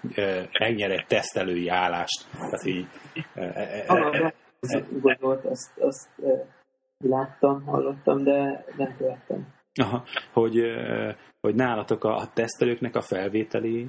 megnyer 0.58 0.90
egy 0.90 1.06
tesztelői 1.06 1.68
állást. 1.68 2.26
Tehát 2.32 2.64
így... 2.64 2.86
Igazolt, 4.96 5.44
azt, 5.44 5.78
azt 5.78 6.08
láttam, 6.98 7.64
hallottam, 7.64 8.24
de 8.24 8.64
nem 8.76 8.96
követtem. 8.96 9.57
Hogy 10.32 10.60
hogy 11.40 11.54
nálatok 11.54 12.04
a 12.04 12.30
tesztelőknek 12.34 12.96
a 12.96 13.00
felvételi 13.00 13.86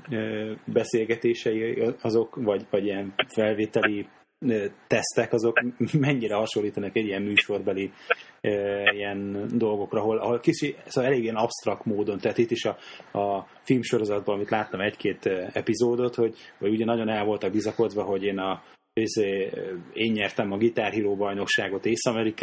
beszélgetései 0.66 1.84
azok, 2.02 2.36
vagy, 2.36 2.66
vagy 2.70 2.86
ilyen 2.86 3.14
felvételi 3.28 4.08
tesztek, 4.88 5.34
azok 5.34 5.60
mennyire 6.00 6.36
hasonlítanak 6.36 6.96
egy 6.96 7.06
ilyen 7.06 7.22
műsorbeli 7.22 7.92
ilyen 8.94 9.48
dolgokra, 9.54 10.00
ahol, 10.00 10.18
ahol 10.18 10.40
kicsi, 10.40 10.76
szóval 10.86 11.10
elég 11.10 11.24
ilyen 11.24 11.36
absztrakt 11.36 11.86
módon, 11.86 12.18
tehát 12.18 12.38
itt 12.38 12.52
is 12.52 12.66
a, 12.66 12.78
a 13.20 13.48
filmsorozatban, 13.64 14.36
amit 14.36 14.50
láttam 14.50 14.82
egy-két 14.82 15.26
epizódot, 15.54 16.16
hogy, 16.16 16.36
hogy 16.60 16.70
ugye 16.70 16.86
nagyon 16.86 17.10
el 17.10 17.26
voltak 17.26 17.52
bizakodva, 17.52 18.04
hogy 18.04 18.24
én 18.24 18.38
a 18.38 18.62
izé, 19.00 19.50
én 19.94 20.12
nyertem 20.12 20.52
a 20.52 20.58
Guitar 20.58 20.92
Hero 20.92 21.16
bajnokságot 21.16 21.86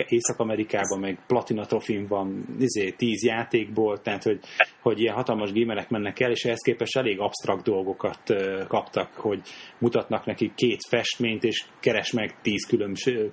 Észak-Amerikában, 0.08 1.00
meg 1.00 1.18
Platina 1.26 1.64
Trofim 1.64 2.06
van 2.06 2.44
izé, 2.58 2.90
tíz 2.90 3.24
játékból, 3.24 4.00
tehát 4.00 4.22
hogy, 4.22 4.40
hogy 4.82 5.00
ilyen 5.00 5.14
hatalmas 5.14 5.52
gémerek 5.52 5.88
mennek 5.88 6.20
el, 6.20 6.30
és 6.30 6.44
ehhez 6.44 6.60
képest 6.64 6.96
elég 6.96 7.20
absztrakt 7.20 7.64
dolgokat 7.64 8.34
kaptak, 8.68 9.14
hogy 9.14 9.40
mutatnak 9.78 10.24
neki 10.26 10.52
két 10.54 10.80
festményt, 10.88 11.44
és 11.44 11.64
keres 11.80 12.12
meg 12.12 12.40
tíz 12.42 12.66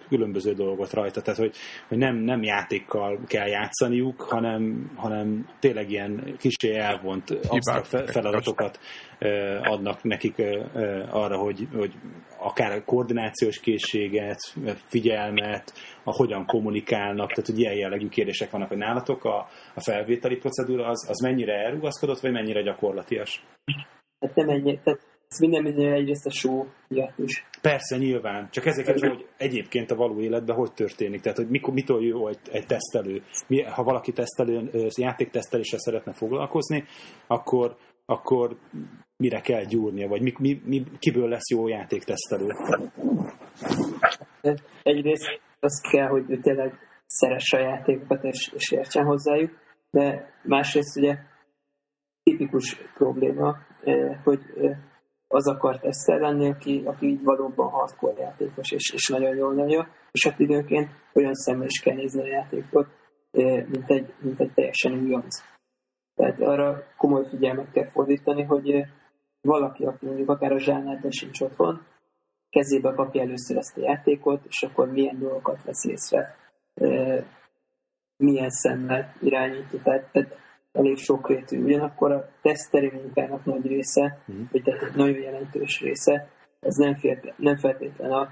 különböző 0.10 0.54
dolgot 0.54 0.94
rajta, 0.94 1.22
tehát 1.22 1.40
hogy, 1.40 1.56
hogy 1.88 1.98
nem, 1.98 2.16
nem 2.16 2.44
játékkal 2.44 3.20
kell 3.28 3.48
játszaniuk, 3.48 4.22
hanem, 4.22 4.92
hanem 4.96 5.50
tényleg 5.60 5.92
ilyen 5.92 6.36
kicsi 6.38 6.76
elvont 6.76 7.30
absztrakt 7.48 8.12
feladatokat 8.12 8.80
adnak 9.64 10.04
nekik 10.04 10.42
arra, 11.10 11.38
hogy, 11.38 11.68
hogy 11.76 11.94
akár 12.40 12.84
koordinációs 12.84 13.60
készséget, 13.60 14.40
figyelmet, 14.88 15.74
a 16.04 16.12
hogyan 16.12 16.46
kommunikálnak, 16.46 17.30
tehát 17.30 17.46
hogy 17.46 17.60
ilyen 17.60 17.76
jellegű 17.76 18.08
kérdések 18.08 18.52
vannak, 18.52 18.68
hogy 18.68 18.78
nálatok 18.78 19.24
a, 19.24 19.48
a 19.76 19.82
felvételi 19.82 20.36
procedúra 20.36 20.88
az, 20.88 21.10
az 21.10 21.20
mennyire 21.20 21.54
elrugaszkodott, 21.54 22.20
vagy 22.20 22.32
mennyire 22.32 22.62
gyakorlatias? 22.62 23.44
Hát 24.20 24.36
nem 24.36 24.50
ennyi, 24.50 24.80
tehát 24.84 25.00
ez 25.34 25.40
minden 25.40 25.64
mindenre 25.64 25.96
egyrészt 25.96 26.26
a 26.26 26.30
show 26.30 26.66
miatt 26.88 27.18
is. 27.18 27.46
Persze, 27.62 27.98
nyilván. 27.98 28.50
Csak 28.52 28.66
ezeket, 28.66 29.00
hogy 29.00 29.26
egyébként 29.38 29.92
a 29.92 29.96
való 29.96 30.20
életben 30.20 30.56
hogy 30.56 30.74
történik. 30.74 31.22
Tehát, 31.22 31.38
hogy 31.38 31.50
mikor, 31.50 31.74
mitől 31.74 32.04
jó 32.04 32.28
egy, 32.28 32.40
egy 32.52 32.66
tesztelő. 32.66 33.24
Mi, 33.48 33.62
ha 33.62 33.84
valaki 33.84 34.12
tesztelő, 34.12 34.70
játékteszteléssel 34.98 35.80
szeretne 35.80 36.14
foglalkozni, 36.14 36.84
akkor 37.28 37.76
akkor 38.06 38.58
mire 39.18 39.42
kell 39.42 39.64
gyúrnia, 39.64 40.08
vagy 40.08 40.22
mi, 40.22 40.34
mi, 40.40 40.62
mi, 40.66 40.84
kiből 41.00 41.30
lesz 41.30 41.50
jó 41.50 41.68
játéktesztelő? 41.68 42.48
Egyrészt 44.84 45.42
az 45.60 45.82
kell, 45.92 46.08
hogy 46.08 46.26
ő 46.28 46.40
tényleg 46.40 46.74
szeresse 47.06 47.58
a 47.58 47.62
játékokat 47.62 48.24
és, 48.24 48.52
és 48.56 48.72
értsen 48.72 49.06
hozzájuk, 49.06 49.52
de 49.92 50.34
másrészt 50.44 50.98
ugye 50.98 51.18
tipikus 52.24 52.78
probléma, 52.94 53.58
hogy 54.24 54.40
az 55.28 55.48
akar 55.48 55.80
tesztel 55.80 56.20
lenni, 56.20 56.50
aki, 56.50 56.82
aki 56.86 57.06
így 57.06 57.24
valóban 57.24 57.70
hardcore 57.70 58.22
játékos, 58.22 58.72
és, 58.72 58.92
és 58.94 59.08
nagyon 59.08 59.36
jól 59.36 59.54
nagyon, 59.54 59.88
és 60.12 60.28
hát 60.28 60.40
időnként 60.40 60.90
olyan 61.14 61.34
szemmel 61.34 61.68
is 61.68 61.82
kell 61.82 61.96
nézni 61.96 62.22
a 62.22 62.28
játékot, 62.28 62.88
mint 63.68 63.90
egy, 63.90 64.14
mint 64.20 64.40
egy 64.40 64.54
teljesen 64.54 64.94
újonc. 64.94 65.53
Tehát 66.16 66.42
arra 66.42 66.84
komoly 66.98 67.28
figyelmet 67.30 67.72
kell 67.72 67.90
fordítani, 67.90 68.44
hogy 68.44 68.86
valaki, 69.42 69.86
aki 69.86 70.06
mondjuk 70.06 70.30
akár 70.30 70.52
a 70.52 70.60
zsánárban 70.60 71.12
sincs 71.12 71.42
otthon, 71.42 71.82
kezébe 72.50 72.94
kapja 72.94 73.22
először 73.22 73.58
ezt 73.58 73.78
a 73.78 73.82
játékot, 73.82 74.46
és 74.46 74.64
akkor 74.64 74.92
milyen 74.92 75.20
dolgokat 75.20 75.64
vesz 75.64 75.86
észre, 75.86 76.36
milyen 78.18 78.50
szemmel 78.50 79.14
irányítja. 79.22 79.82
Tehát, 79.82 80.12
tehát 80.12 80.38
elég 80.72 80.98
sokrétű. 80.98 81.64
Ugyanakkor 81.64 82.12
a 82.12 82.30
teszteri 82.42 82.92
munkának 82.92 83.46
nagy 83.46 83.66
része, 83.66 84.24
mm. 84.32 84.44
vagy 84.52 84.64
tehát 84.64 84.82
egy 84.82 84.96
nagyon 84.96 85.22
jelentős 85.22 85.82
része, 85.82 86.28
ez 86.60 86.76
nem, 86.76 86.98
nem 87.36 87.58
feltétlen 87.58 88.12
a, 88.12 88.30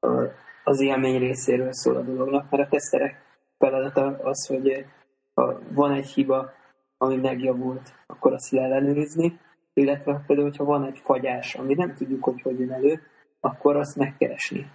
a, 0.00 0.30
az 0.64 0.80
élmény 0.80 1.18
részéről 1.18 1.72
szól 1.72 1.96
a 1.96 2.02
dolognak, 2.02 2.50
mert 2.50 2.62
a 2.62 2.70
teszterek 2.70 3.22
feladata 3.58 4.18
az, 4.22 4.46
hogy 4.46 4.86
ha 5.34 5.60
van 5.74 5.92
egy 5.92 6.06
hiba, 6.06 6.52
ami 6.98 7.16
megjavult, 7.16 7.94
akkor 8.06 8.32
azt 8.32 8.50
leellenőrizni, 8.50 9.38
illetve 9.72 10.22
például, 10.26 10.48
hogyha 10.48 10.64
van 10.64 10.84
egy 10.84 10.98
fagyás, 10.98 11.54
ami 11.54 11.74
nem 11.74 11.94
tudjuk, 11.94 12.24
hogy 12.24 12.40
hogy 12.42 12.58
jön 12.58 12.72
elő, 12.72 13.00
akkor 13.40 13.76
azt 13.76 13.96
megkeresni, 13.96 14.66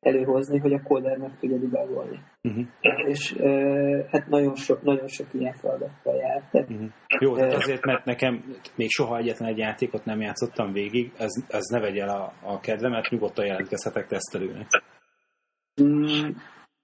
előhozni, 0.00 0.58
hogy 0.58 0.72
a 0.72 0.82
kóder 0.82 1.16
meg 1.16 1.38
tudja 1.40 1.56
debugolni. 1.56 2.20
Uh-huh. 2.42 2.66
És 3.06 3.32
uh, 3.32 4.06
hát 4.10 4.28
nagyon 4.28 4.54
sok, 4.54 4.82
nagyon 4.82 5.08
sok 5.08 5.26
ilyen 5.32 5.54
feladattal 5.54 6.14
jár. 6.14 6.48
Tehát, 6.50 6.70
uh-huh. 6.70 6.88
Jó, 7.18 7.36
tehát 7.36 7.54
azért, 7.54 7.84
mert 7.84 8.04
nekem 8.04 8.44
még 8.76 8.88
soha 8.90 9.16
egyetlen 9.16 9.48
egy 9.48 9.58
játékot 9.58 10.04
nem 10.04 10.20
játszottam 10.20 10.72
végig, 10.72 11.12
ez, 11.18 11.32
ez 11.48 11.64
ne 11.64 11.80
vegye 11.80 12.02
el 12.02 12.08
a, 12.08 12.32
a 12.42 12.60
kedvemet, 12.60 13.10
nyugodtan 13.10 13.46
jelentkezhetek 13.46 14.06
tesztelőnek. 14.06 14.66
Mm, 15.82 16.30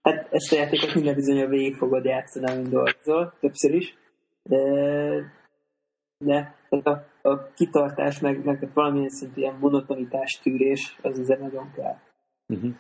hát 0.03 0.29
ezt 0.31 0.53
a 0.53 0.57
játékot 0.57 0.95
minden 0.95 1.15
bizony 1.15 1.49
végig 1.49 1.75
fogod 1.75 2.05
játszani, 2.05 2.47
amint 2.47 2.69
dolgozol, 2.69 3.35
többször 3.41 3.75
is. 3.75 3.95
De, 4.49 4.63
de 6.19 6.55
a, 6.69 6.91
a 7.29 7.53
kitartás, 7.55 8.21
meg, 8.21 8.45
meg 8.45 8.71
valamilyen 8.75 9.09
szintű 9.09 9.41
ilyen 9.41 9.57
monotonitás, 9.61 10.41
tűrés, 10.43 10.99
az 11.03 11.19
azért 11.19 11.41
nagyon 11.41 11.73
kell. 11.73 11.97
Uh-huh. 12.47 12.75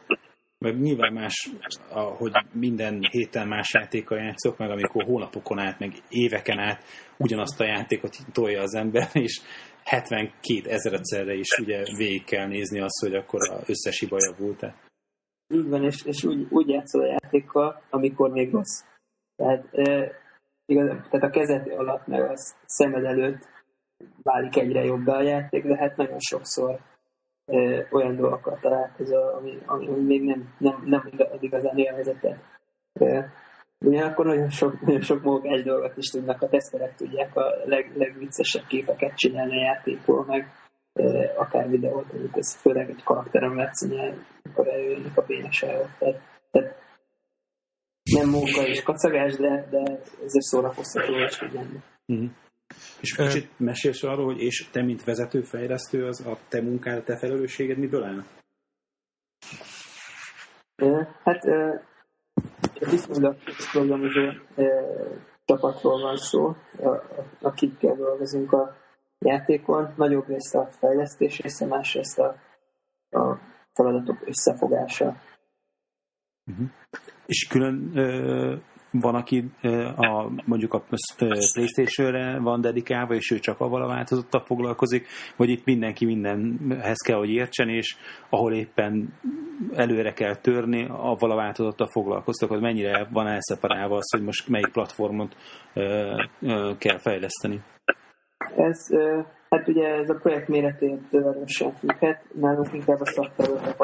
Meg 0.58 0.80
nyilván 0.80 1.12
más, 1.12 1.50
hogy 1.90 2.32
minden 2.52 3.02
héten 3.10 3.48
más 3.48 3.72
játékkal 3.72 4.18
játszok, 4.18 4.58
meg 4.58 4.70
amikor 4.70 5.04
hónapokon 5.04 5.58
át, 5.58 5.78
meg 5.78 5.92
éveken 6.08 6.58
át 6.58 6.82
ugyanazt 7.18 7.60
a 7.60 7.64
játékot 7.64 8.16
tolja 8.32 8.62
az 8.62 8.74
ember, 8.74 9.08
és 9.26 9.40
72 9.84 10.70
ezeregyszerre 10.70 11.34
is 11.34 11.58
ugye 11.58 11.82
végig 11.96 12.24
kell 12.24 12.46
nézni 12.46 12.80
azt, 12.80 13.00
hogy 13.00 13.14
akkor 13.14 13.40
az 13.50 13.68
összes 13.68 13.98
hiba 13.98 14.16
javult-e. 14.30 14.74
Így 15.48 15.68
van, 15.68 15.84
és, 15.84 16.04
és 16.04 16.24
úgy, 16.24 16.46
úgy 16.50 16.68
játszol 16.68 17.02
a 17.02 17.06
játékkal, 17.06 17.82
amikor 17.90 18.30
még 18.30 18.52
rossz. 18.52 18.82
Tehát, 19.36 19.68
e, 19.72 20.12
igaz, 20.66 20.88
tehát 21.10 21.26
a 21.26 21.30
kezed 21.30 21.68
alatt, 21.68 22.06
meg 22.06 22.20
a 22.22 22.32
szemed 22.66 23.04
előtt 23.04 23.48
válik 24.22 24.56
egyre 24.56 24.84
jobb 24.84 25.06
a 25.06 25.22
játék, 25.22 25.64
de 25.64 25.76
hát 25.76 25.96
nagyon 25.96 26.18
sokszor 26.18 26.78
ö, 27.46 27.80
olyan 27.90 28.16
dolgokkal 28.16 28.58
találkozol, 28.60 29.28
ami, 29.38 29.58
ami, 29.66 29.86
ami 29.86 30.02
még 30.02 30.22
nem, 30.22 30.54
nem, 30.58 30.82
nem 30.84 31.10
ad 31.18 31.42
igazán 31.42 31.76
élvezetet. 31.76 32.38
Ugyanakkor 33.78 34.26
nagyon 34.26 34.48
sok, 34.48 34.80
nagyon 34.80 35.00
sok 35.00 35.22
munkás 35.22 35.62
dolgot 35.62 35.96
is 35.96 36.10
tudnak, 36.10 36.42
a 36.42 36.48
teszterek 36.48 36.94
tudják 36.94 37.36
a 37.36 37.54
leg, 37.64 37.92
legviccesebb 37.96 38.66
képeket 38.66 39.14
csinálni 39.14 39.58
a 39.58 39.64
játékból, 39.64 40.24
meg 40.24 40.52
ö, 40.92 41.24
akár 41.36 41.68
videót, 41.68 42.12
amit 42.12 42.36
ez 42.36 42.54
főleg 42.54 42.90
egy 42.90 43.02
karakterem 43.02 43.56
látszani, 43.56 44.14
amikor 44.42 44.68
eljönnek 44.68 45.16
a 45.16 45.24
béneságok. 45.26 45.88
Tehát, 45.98 46.20
tehát 46.50 46.83
nem 48.24 48.32
munka 48.32 48.66
és 48.66 48.82
kacagás, 48.82 49.36
de, 49.36 49.66
de 49.70 49.78
ezért 50.24 50.44
szórakoztató 50.44 51.12
és 51.12 51.36
figyelni. 51.36 51.82
Mm-hmm. 52.12 52.26
És 53.00 53.14
kicsit 53.14 53.58
mesélsz 53.58 54.02
arról, 54.02 54.24
hogy 54.24 54.40
és 54.40 54.68
te, 54.72 54.82
mint 54.82 55.04
vezetőfejlesztő, 55.04 56.06
az 56.06 56.26
a 56.26 56.38
te 56.48 56.62
munkád, 56.62 56.98
a 56.98 57.02
te 57.02 57.16
felelősséged 57.16 57.78
miből 57.78 58.04
áll? 58.04 58.24
Hát 61.24 61.44
egy 62.74 62.90
viszonylag 62.90 63.36
programozó 63.72 64.30
csapatról 65.44 66.00
van 66.00 66.16
szó, 66.16 66.54
akikkel 67.40 67.94
dolgozunk 67.94 68.52
a 68.52 68.76
játékon. 69.18 69.92
Nagyobb 69.96 70.26
részt 70.26 70.54
a 70.54 70.68
fejlesztés 70.70 71.40
része, 71.40 71.66
másrészt 71.66 72.18
a, 72.18 72.36
a 73.10 73.38
feladatok 73.72 74.26
összefogása. 74.26 75.16
Uh-huh. 76.46 76.66
És 77.26 77.46
külön 77.46 77.90
van, 79.00 79.14
aki 79.14 79.44
a, 79.96 80.30
mondjuk 80.44 80.74
a 80.74 80.84
Playstation-re 81.52 82.38
van 82.38 82.60
dedikálva, 82.60 83.14
és 83.14 83.30
ő 83.30 83.38
csak 83.38 83.60
avval 83.60 83.82
a 83.82 83.86
változattal 83.86 84.40
foglalkozik, 84.44 85.06
vagy 85.36 85.48
itt 85.48 85.64
mindenki 85.64 86.04
mindenhez 86.04 86.98
kell, 87.06 87.16
hogy 87.16 87.30
értsen, 87.30 87.68
és 87.68 87.96
ahol 88.28 88.52
éppen 88.52 89.12
előre 89.74 90.12
kell 90.12 90.36
törni, 90.36 90.86
avval 90.88 91.30
a 91.30 91.36
változattal 91.36 91.88
foglalkoztak, 91.90 92.48
hogy 92.48 92.60
mennyire 92.60 93.08
van 93.12 93.26
elszeparálva 93.26 93.96
az, 93.96 94.10
hogy 94.10 94.22
most 94.22 94.48
melyik 94.48 94.72
platformot 94.72 95.36
kell 96.78 96.98
fejleszteni. 96.98 97.62
Ez, 98.56 98.78
hát 99.48 99.68
ugye 99.68 99.88
ez 99.88 100.10
a 100.10 100.18
projekt 100.22 100.48
méretétől 100.48 101.42
sem 101.46 101.70
függhet, 101.70 102.24
nálunk 102.34 102.72
inkább 102.72 103.00
a 103.00 103.06
szakterületek. 103.06 103.76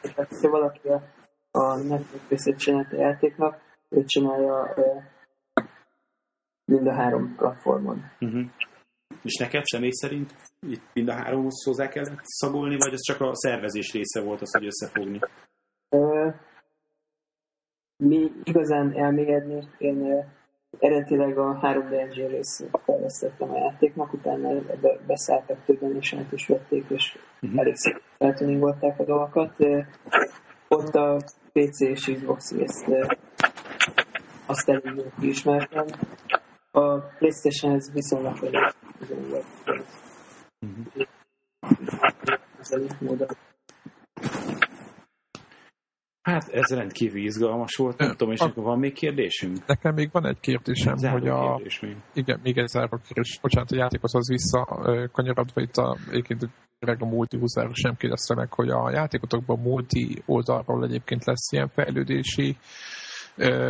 Tehát, 0.00 0.32
ha 0.42 0.50
valaki 0.50 0.88
a, 0.88 1.02
a 1.50 1.76
Netflix 1.76 2.28
részét 2.28 2.58
csinálta 2.58 2.96
a 2.96 3.00
játéknak, 3.00 3.60
ő 3.88 4.04
csinálja 4.04 4.74
mind 6.64 6.86
a 6.86 6.94
három 6.94 7.34
platformon. 7.36 8.04
Uh-huh. 8.20 8.44
És 9.22 9.36
neked 9.36 9.64
személy 9.64 9.90
szerint 9.90 10.34
itt 10.60 10.82
mind 10.92 11.08
a 11.08 11.12
háromhoz 11.12 11.64
hozzá 11.64 11.88
kellett 11.88 12.20
szagolni, 12.22 12.76
vagy 12.76 12.92
ez 12.92 13.00
csak 13.00 13.20
a 13.20 13.34
szervezés 13.34 13.92
része 13.92 14.22
volt 14.22 14.40
az, 14.40 14.52
hogy 14.52 14.66
összefogni? 14.66 15.18
Mi 17.96 18.32
igazán 18.44 18.92
elmélyedni, 18.92 19.68
én 19.78 20.24
eredetileg 20.78 21.38
a 21.38 21.58
3D 21.62 22.00
Engine 22.00 22.26
részt 22.26 22.68
fejlesztettem 22.84 23.50
a 23.50 23.58
játéknak, 23.58 24.12
utána 24.12 24.60
beszálltak 25.06 25.64
többen, 25.64 25.96
és 25.96 26.14
át 26.14 26.32
is 26.32 26.46
vették, 26.46 26.84
és 26.88 27.18
uh-huh. 27.40 27.60
elég 27.60 27.74
szépen 27.74 28.94
a 28.98 29.04
dolgokat. 29.04 29.56
Ott 30.68 30.94
a 30.94 31.18
PC 31.52 31.80
és 31.80 32.10
Xbox 32.14 32.52
részt 32.52 32.86
azt 34.46 34.68
elég 34.68 35.04
ismertem. 35.20 35.86
A 36.70 36.98
playstation 36.98 37.74
ez 37.74 37.92
viszonylag 37.92 38.36
elég 38.44 38.74
Hát 46.22 46.48
ez 46.48 46.74
rendkívül 46.74 47.22
izgalmas 47.24 47.76
volt, 47.76 47.98
nem 47.98 48.10
tudom, 48.10 48.32
és 48.32 48.40
akkor 48.40 48.64
van 48.64 48.78
még 48.78 48.92
kérdésünk? 48.92 49.66
Nekem 49.66 49.94
még 49.94 50.08
van 50.12 50.26
egy 50.26 50.40
kérdésem, 50.40 50.96
Záró 50.96 51.18
hogy 51.18 51.28
a... 51.28 51.54
Kérdés 51.54 51.80
még. 51.80 51.96
Igen, 52.12 52.40
még 52.42 52.58
egy 52.58 52.68
záró 52.68 52.98
kérdés. 53.06 53.38
Bocsánat, 53.42 53.70
a 53.70 53.76
játékhoz 53.76 54.14
az 54.14 54.28
vissza 54.28 54.64
kanyarodva 55.12 55.60
itt 55.60 55.76
a, 55.76 55.96
egyébként 56.10 56.48
a 56.80 57.04
multi 57.04 57.38
húzáról 57.38 57.74
sem 57.74 57.96
kérdezte 57.96 58.34
meg, 58.34 58.52
hogy 58.52 58.68
a 58.68 58.90
játékotokban 58.90 59.58
multi 59.58 60.22
oldalról 60.26 60.84
egyébként 60.84 61.24
lesz 61.24 61.52
ilyen 61.52 61.68
fejlődési 61.68 62.56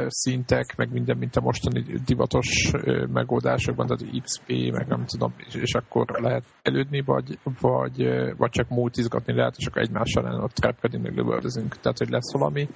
szintek, 0.07 0.77
meg 0.77 0.93
minden, 0.93 1.17
mint 1.17 1.37
a 1.37 1.41
mostani 1.41 1.83
divatos 2.05 2.71
megoldásokban, 3.13 3.87
tehát 3.87 4.23
XP, 4.23 4.49
meg 4.49 4.87
nem 4.87 5.05
tudom, 5.05 5.35
és, 5.37 5.55
és 5.55 5.75
akkor 5.75 6.21
lehet 6.21 6.45
elődni, 6.63 7.01
vagy, 7.01 7.39
vagy, 7.61 7.97
vagy 8.37 8.51
csak 8.51 8.69
multizgatni 8.69 9.35
lehet, 9.35 9.55
és 9.57 9.67
akkor 9.67 9.83
egymással 9.83 10.27
ellen 10.27 10.43
ott 10.43 10.55
trapkedünk, 10.55 11.05
meg 11.05 11.17
lövöldözünk. 11.17 11.81
Tehát, 11.81 11.99
hogy 11.99 12.11
lesz 12.11 12.33
valami, 12.33 12.69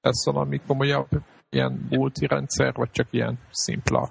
lesz 0.00 0.24
valami 0.24 0.60
komolyabb 0.66 1.08
ilyen 1.50 1.86
multi 1.90 2.26
rendszer, 2.26 2.72
vagy 2.74 2.90
csak 2.90 3.06
ilyen 3.10 3.38
szimpla 3.50 4.10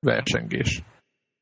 versengés 0.00 0.82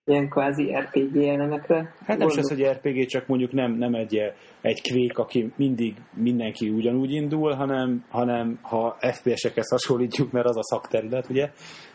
ilyen 0.06 0.28
kvázi 0.28 0.74
RPG 0.74 1.16
elemekre. 1.16 1.94
Hát 2.06 2.18
nem 2.18 2.28
is 2.28 2.36
az, 2.36 2.48
hogy 2.48 2.64
RPG, 2.64 3.06
csak 3.06 3.26
mondjuk 3.26 3.52
nem, 3.52 3.72
nem 3.72 3.94
egy, 3.94 4.32
egy 4.60 4.82
kvék, 4.82 5.18
aki 5.18 5.52
mindig 5.56 5.94
mindenki 6.14 6.68
ugyanúgy 6.68 7.10
indul, 7.10 7.52
hanem, 7.52 8.04
hanem 8.08 8.58
ha 8.62 8.96
FPS-ekhez 9.00 9.70
hasonlítjuk, 9.70 10.32
mert 10.32 10.46
az 10.46 10.56
a 10.56 10.62
szakterület, 10.62 11.28
ugye, 11.30 11.50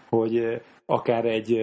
hogy 0.10 0.62
akár 0.86 1.26
egy 1.26 1.60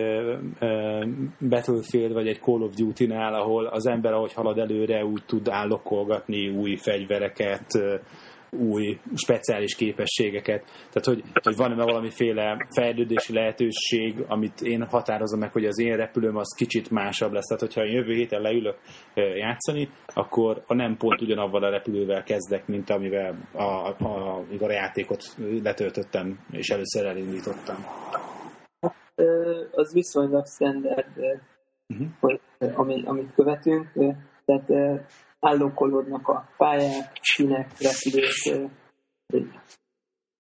Battlefield 1.49 2.13
vagy 2.13 2.29
egy 2.29 2.41
Call 2.41 2.63
of 2.63 2.75
Duty-nál, 2.75 3.35
ahol 3.35 3.67
az 3.67 3.87
ember, 3.87 4.13
ahogy 4.13 4.33
halad 4.33 4.59
előre, 4.59 5.05
úgy 5.05 5.23
tud 5.27 5.49
állokkolgatni 5.49 6.49
új 6.49 6.77
fegyvereket, 6.77 7.67
új 8.51 8.99
speciális 9.15 9.75
képességeket. 9.75 10.65
Tehát, 10.65 11.05
hogy, 11.05 11.23
hogy 11.43 11.57
van-e 11.57 11.85
valamiféle 11.85 12.67
fejlődési 12.69 13.33
lehetőség, 13.33 14.25
amit 14.29 14.61
én 14.61 14.87
határozom 14.87 15.39
meg, 15.39 15.53
hogy 15.53 15.65
az 15.65 15.79
én 15.79 15.97
repülőm 15.97 16.37
az 16.37 16.55
kicsit 16.57 16.91
másabb 16.91 17.33
lesz. 17.33 17.47
Tehát, 17.47 17.63
hogyha 17.63 17.85
jövő 17.85 18.15
héten 18.15 18.41
leülök 18.41 18.79
játszani, 19.15 19.89
akkor 20.07 20.63
a 20.67 20.75
nem 20.75 20.97
pont 20.97 21.21
ugyanavval 21.21 21.65
a 21.65 21.71
repülővel 21.71 22.23
kezdek, 22.23 22.67
mint 22.67 22.91
amivel 22.91 23.49
a, 23.53 23.63
a, 23.63 23.97
a, 23.99 24.45
a 24.61 24.73
játékot 24.73 25.23
letöltöttem, 25.63 26.39
és 26.51 26.69
először 26.69 27.07
elindítottam. 27.07 27.77
Az 29.71 29.93
viszonylag 29.93 30.47
standard, 30.47 31.07
uh-huh. 31.89 32.07
hogy, 32.21 32.41
ami, 32.75 33.03
amit 33.05 33.35
követünk. 33.35 33.93
Tehát 34.45 34.71
állókolódnak 35.41 36.29
a 36.29 36.49
pályák, 36.57 37.19
sinek, 37.21 37.71
repülők. 37.79 38.71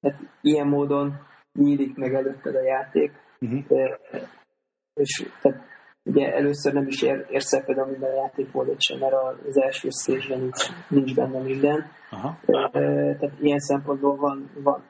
Hát 0.01 0.20
ilyen 0.40 0.66
módon 0.66 1.26
nyílik 1.53 1.96
meg 1.96 2.14
előtted 2.14 2.55
a 2.55 2.62
játék. 2.62 3.12
Uh-huh. 3.40 3.99
És 4.94 5.30
tehát 5.42 5.61
ugye 6.05 6.32
először 6.32 6.72
nem 6.72 6.86
is 6.86 7.03
ér, 7.03 7.26
érsz 7.30 7.53
a 7.53 7.86
minden 7.90 8.14
játékmódot 8.14 8.80
sem, 8.80 8.99
mert 8.99 9.14
az 9.49 9.61
első 9.61 9.88
stage 9.88 10.36
nincs, 10.36 10.68
nincs 10.88 11.14
benne 11.14 11.42
minden. 11.42 11.90
Aha. 12.11 12.38
Tehát 12.46 13.40
ilyen 13.40 13.59
szempontból 13.59 14.16
van, 14.16 14.51
van 14.62 14.84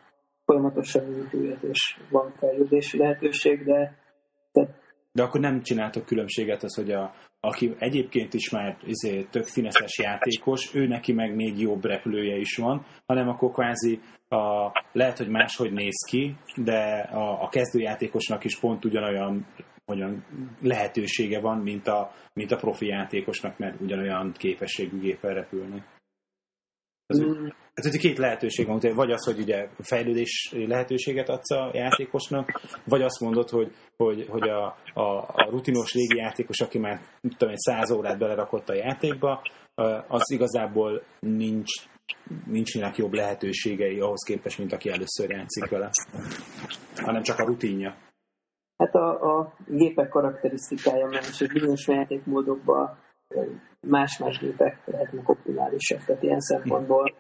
folyamatosan 0.44 1.12
épület 1.12 1.62
és 1.62 2.00
van 2.10 2.32
fejlődési 2.38 2.98
lehetőség, 2.98 3.64
de 3.64 3.96
tehát 4.52 4.86
de 5.12 5.22
akkor 5.22 5.40
nem 5.40 5.62
csináltok 5.62 6.04
különbséget 6.04 6.62
az, 6.62 6.74
hogy 6.74 6.90
a, 6.90 7.14
aki 7.40 7.74
egyébként 7.78 8.34
is 8.34 8.50
már 8.50 8.76
izé, 8.84 9.22
tök 9.30 9.44
fineszes 9.44 9.98
játékos, 9.98 10.74
ő 10.74 10.86
neki 10.86 11.12
meg 11.12 11.34
még 11.34 11.60
jobb 11.60 11.84
repülője 11.84 12.36
is 12.36 12.56
van, 12.56 12.86
hanem 13.06 13.28
akkor 13.28 13.50
kvázi 13.50 14.00
a, 14.28 14.70
lehet, 14.92 15.18
hogy 15.18 15.28
máshogy 15.28 15.72
néz 15.72 16.06
ki, 16.08 16.36
de 16.56 17.08
a, 17.12 17.42
a 17.42 17.48
kezdőjátékosnak 17.48 18.44
is 18.44 18.58
pont 18.58 18.84
ugyanolyan 18.84 19.46
olyan 19.86 20.24
lehetősége 20.60 21.40
van, 21.40 21.58
mint 21.58 21.88
a, 21.88 22.12
mint 22.32 22.52
a 22.52 22.56
profi 22.56 22.86
játékosnak, 22.86 23.58
mert 23.58 23.80
ugyanolyan 23.80 24.32
képességű 24.32 24.98
géppel 24.98 25.34
repülni. 25.34 25.82
Ez, 27.08 27.20
mm. 27.20 27.46
ez 27.74 27.96
két 27.96 28.18
lehetőség 28.18 28.66
van, 28.66 28.80
vagy 28.94 29.10
az, 29.10 29.24
hogy 29.24 29.38
ugye 29.38 29.68
fejlődés 29.78 30.52
lehetőséget 30.52 31.28
adsz 31.28 31.50
a 31.50 31.70
játékosnak, 31.72 32.60
vagy 32.84 33.02
azt 33.02 33.20
mondod, 33.20 33.48
hogy, 33.48 33.74
hogy, 33.96 34.26
hogy 34.28 34.48
a, 34.48 34.76
a, 34.94 35.18
a 35.18 35.48
rutinos 35.50 35.94
régi 35.94 36.16
játékos, 36.16 36.60
aki 36.60 36.78
már 36.78 37.00
tudom, 37.20 37.48
egy 37.48 37.58
száz 37.58 37.90
órát 37.90 38.18
belerakott 38.18 38.68
a 38.68 38.74
játékba, 38.74 39.42
az 40.08 40.30
igazából 40.32 41.02
nincs, 41.20 41.70
nincsenek 42.46 42.96
jobb 42.96 43.12
lehetőségei 43.12 44.00
ahhoz 44.00 44.22
képest, 44.26 44.58
mint 44.58 44.72
aki 44.72 44.90
először 44.90 45.30
játszik 45.30 45.68
vele, 45.68 45.90
hanem 46.96 47.22
csak 47.22 47.38
a 47.38 47.44
rutinja. 47.44 47.96
Hát 48.76 48.94
a, 48.94 49.38
a 49.38 49.54
gépek 49.66 50.08
karakterisztikája 50.08 51.06
más, 51.06 51.38
hogy 51.38 51.52
bizonyos 51.52 51.86
játékmódokban 51.86 52.98
más-más 53.80 54.38
gépek 54.38 54.82
lehetnek 54.84 55.28
optimálisak, 55.28 56.04
tehát 56.04 56.22
ilyen 56.22 56.40
szempontból 56.40 57.14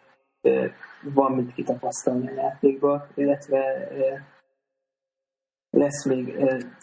van 1.02 1.32
mit 1.32 1.54
kitapasztalni 1.54 2.28
a 2.28 2.34
játékba, 2.34 3.06
illetve 3.14 3.88
lesz 5.70 6.04
még 6.04 6.24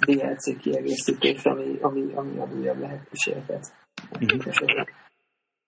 DLC 0.06 0.58
kiegészítés, 0.62 1.44
ami, 1.44 1.78
ami, 1.82 2.14
ami 2.14 2.38
ad 2.38 2.54
újabb 2.54 2.80
lehetőségeket. 2.80 3.74
Uh-huh. 4.20 4.86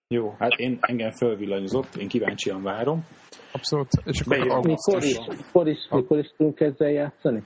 Jó, 0.08 0.36
hát 0.40 0.52
én 0.52 0.78
engem 0.82 1.12
fölvillanyozott, 1.12 1.96
én 1.96 2.08
kíváncsian 2.08 2.64
várom. 2.64 3.06
Abszolút. 3.52 3.88
És 4.04 4.22
akkor 4.22 4.66
mikor 4.66 5.04
is, 5.04 5.18
mikor 5.28 5.68
is, 5.68 5.88
mikor 5.92 6.18
is 6.18 6.34
tudunk 6.38 6.60
ezzel 6.60 6.90
játszani? 6.90 7.44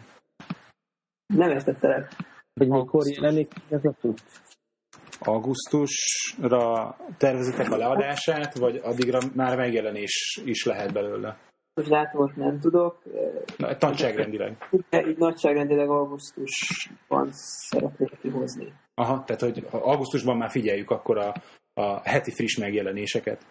Nem 1.26 1.50
értettelek. 1.50 2.12
Hogy 2.54 2.68
mikor 2.68 3.08
jelenik 3.08 3.52
ez 3.70 3.86
a 3.86 3.92
tud? 4.02 4.20
Augusztusra 5.26 6.96
tervezitek 7.18 7.72
a 7.72 7.78
leadását, 7.78 8.58
vagy 8.58 8.80
addigra 8.84 9.20
már 9.36 9.58
megjelenés 9.58 10.42
is 10.46 10.66
lehet 10.66 10.94
belőle? 10.94 11.38
Most 11.74 11.90
dátumot 11.90 12.36
nem 12.36 12.60
tudok. 12.60 13.04
Na, 13.58 13.76
nagyságrendileg. 13.80 14.58
Így 15.08 15.18
nagyságrendileg 15.18 15.90
augusztusban 15.90 17.30
szeretnék 17.32 18.20
kihozni. 18.22 18.74
Aha, 18.94 19.24
tehát 19.24 19.42
hogy 19.42 19.68
augusztusban 19.72 20.38
már 20.38 20.50
figyeljük 20.50 20.90
akkor 20.90 21.18
a, 21.18 21.34
a 21.74 22.10
heti 22.10 22.32
friss 22.32 22.58
megjelenéseket. 22.58 23.46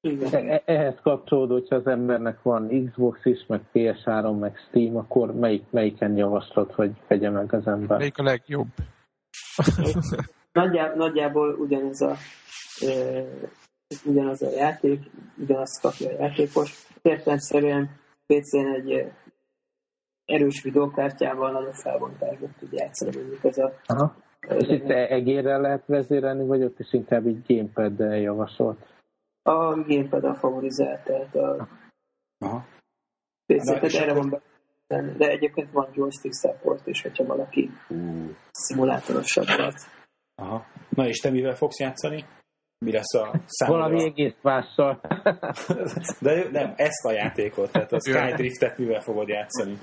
Igen. 0.00 0.48
E- 0.48 0.62
ehhez 0.64 0.94
kapcsolódó, 1.02 1.52
hogyha 1.52 1.76
az 1.76 1.86
embernek 1.86 2.42
van 2.42 2.90
Xbox 2.90 3.24
is, 3.24 3.46
meg 3.46 3.60
PS3, 3.72 4.38
meg 4.38 4.56
Steam, 4.68 4.96
akkor 4.96 5.34
melyik, 5.34 5.64
melyiken 5.70 6.16
javaslod, 6.16 6.72
hogy 6.72 6.90
vegye 7.08 7.30
meg 7.30 7.54
az 7.54 7.66
ember? 7.66 7.98
Melyik 7.98 8.18
a 8.18 8.22
legjobb? 8.22 8.68
Nagyjá, 10.52 10.94
nagyjából 10.94 11.54
ugyanez 11.54 12.00
a, 12.00 12.14
e, 12.86 13.24
ugyanaz 14.04 14.42
a 14.42 14.50
játék, 14.50 15.10
ugyanazt 15.38 15.80
kapja 15.80 16.08
a 16.08 16.22
játékos. 16.22 16.86
Értelemszerűen 17.02 17.90
PC-n 18.26 18.66
egy 18.66 19.12
erős 20.24 20.62
videókártyával 20.62 21.50
nagyobb 21.50 21.72
felbontásban 21.72 22.54
tud 22.58 22.72
játszani, 22.72 23.16
mondjuk 23.16 23.44
ez 23.44 23.58
a... 23.58 23.72
Aha. 23.86 24.14
És 24.48 24.68
itt 24.68 24.90
egérrel 24.90 25.60
lehet 25.60 25.86
vezérelni, 25.86 26.46
vagy 26.46 26.62
ott 26.62 26.78
is 26.78 26.92
inkább 26.92 27.26
így 27.26 27.46
gamepad 27.46 27.98
javasolt? 27.98 28.86
A 29.42 29.82
gamepad 29.82 30.24
a 30.24 30.34
favorizált, 30.34 31.04
tehát 31.04 31.34
a 31.34 31.68
Aha. 32.38 32.66
PC, 33.46 33.94
erre 33.94 34.14
van 34.14 34.30
be 34.30 34.42
de 35.16 35.28
egyébként 35.28 35.70
van 35.72 35.88
joystick 35.92 36.34
support 36.34 36.86
is, 36.86 37.02
hogyha 37.02 37.24
valaki 37.24 37.70
uh. 37.88 38.30
szimulátorosabbat. 38.50 39.74
Aha. 40.34 40.66
Na 40.88 41.06
és 41.06 41.18
te 41.18 41.30
mivel 41.30 41.54
fogsz 41.54 41.78
játszani? 41.78 42.24
Mi 42.78 42.92
lesz 42.92 43.14
a 43.14 43.40
számodra? 43.46 43.82
Valami 43.82 44.04
egész 44.04 44.36
mással. 44.42 45.00
De 46.20 46.48
nem, 46.50 46.72
ezt 46.76 47.04
a 47.04 47.12
játékot, 47.12 47.72
tehát 47.72 47.92
a 47.92 48.00
Skydriftet 48.08 48.78
mivel 48.78 49.00
fogod 49.00 49.28
játszani? 49.28 49.78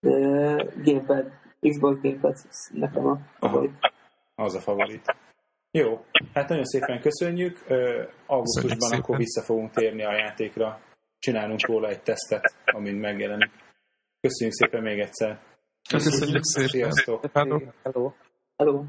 Uh, 0.00 0.82
gamepad, 0.84 1.32
Xbox 1.60 2.00
Gamepad 2.00 2.34
nekem 2.72 3.06
a 3.06 3.18
favorit. 3.38 3.72
Az 4.34 4.54
a 4.54 4.60
favorit. 4.60 5.16
Jó, 5.70 6.04
hát 6.32 6.48
nagyon 6.48 6.64
szépen 6.64 7.00
köszönjük. 7.00 7.64
Uh, 7.68 8.08
augusztusban 8.26 9.00
akkor 9.00 9.16
vissza 9.16 9.42
fogunk 9.42 9.70
térni 9.70 10.04
a 10.04 10.12
játékra. 10.12 10.80
Csinálunk 11.18 11.66
róla 11.66 11.88
egy 11.88 12.02
tesztet, 12.02 12.54
amint 12.64 13.00
megjelenik. 13.00 13.50
Köszönjük 14.20 14.54
szépen 14.54 14.82
még 14.82 14.98
egyszer. 14.98 15.40
Köszönjük 15.88 16.44
szépen. 16.44 16.68
Sziasztok. 16.68 17.24
Hello. 17.32 17.60
Hello. 17.82 18.12
Hello. 18.56 18.84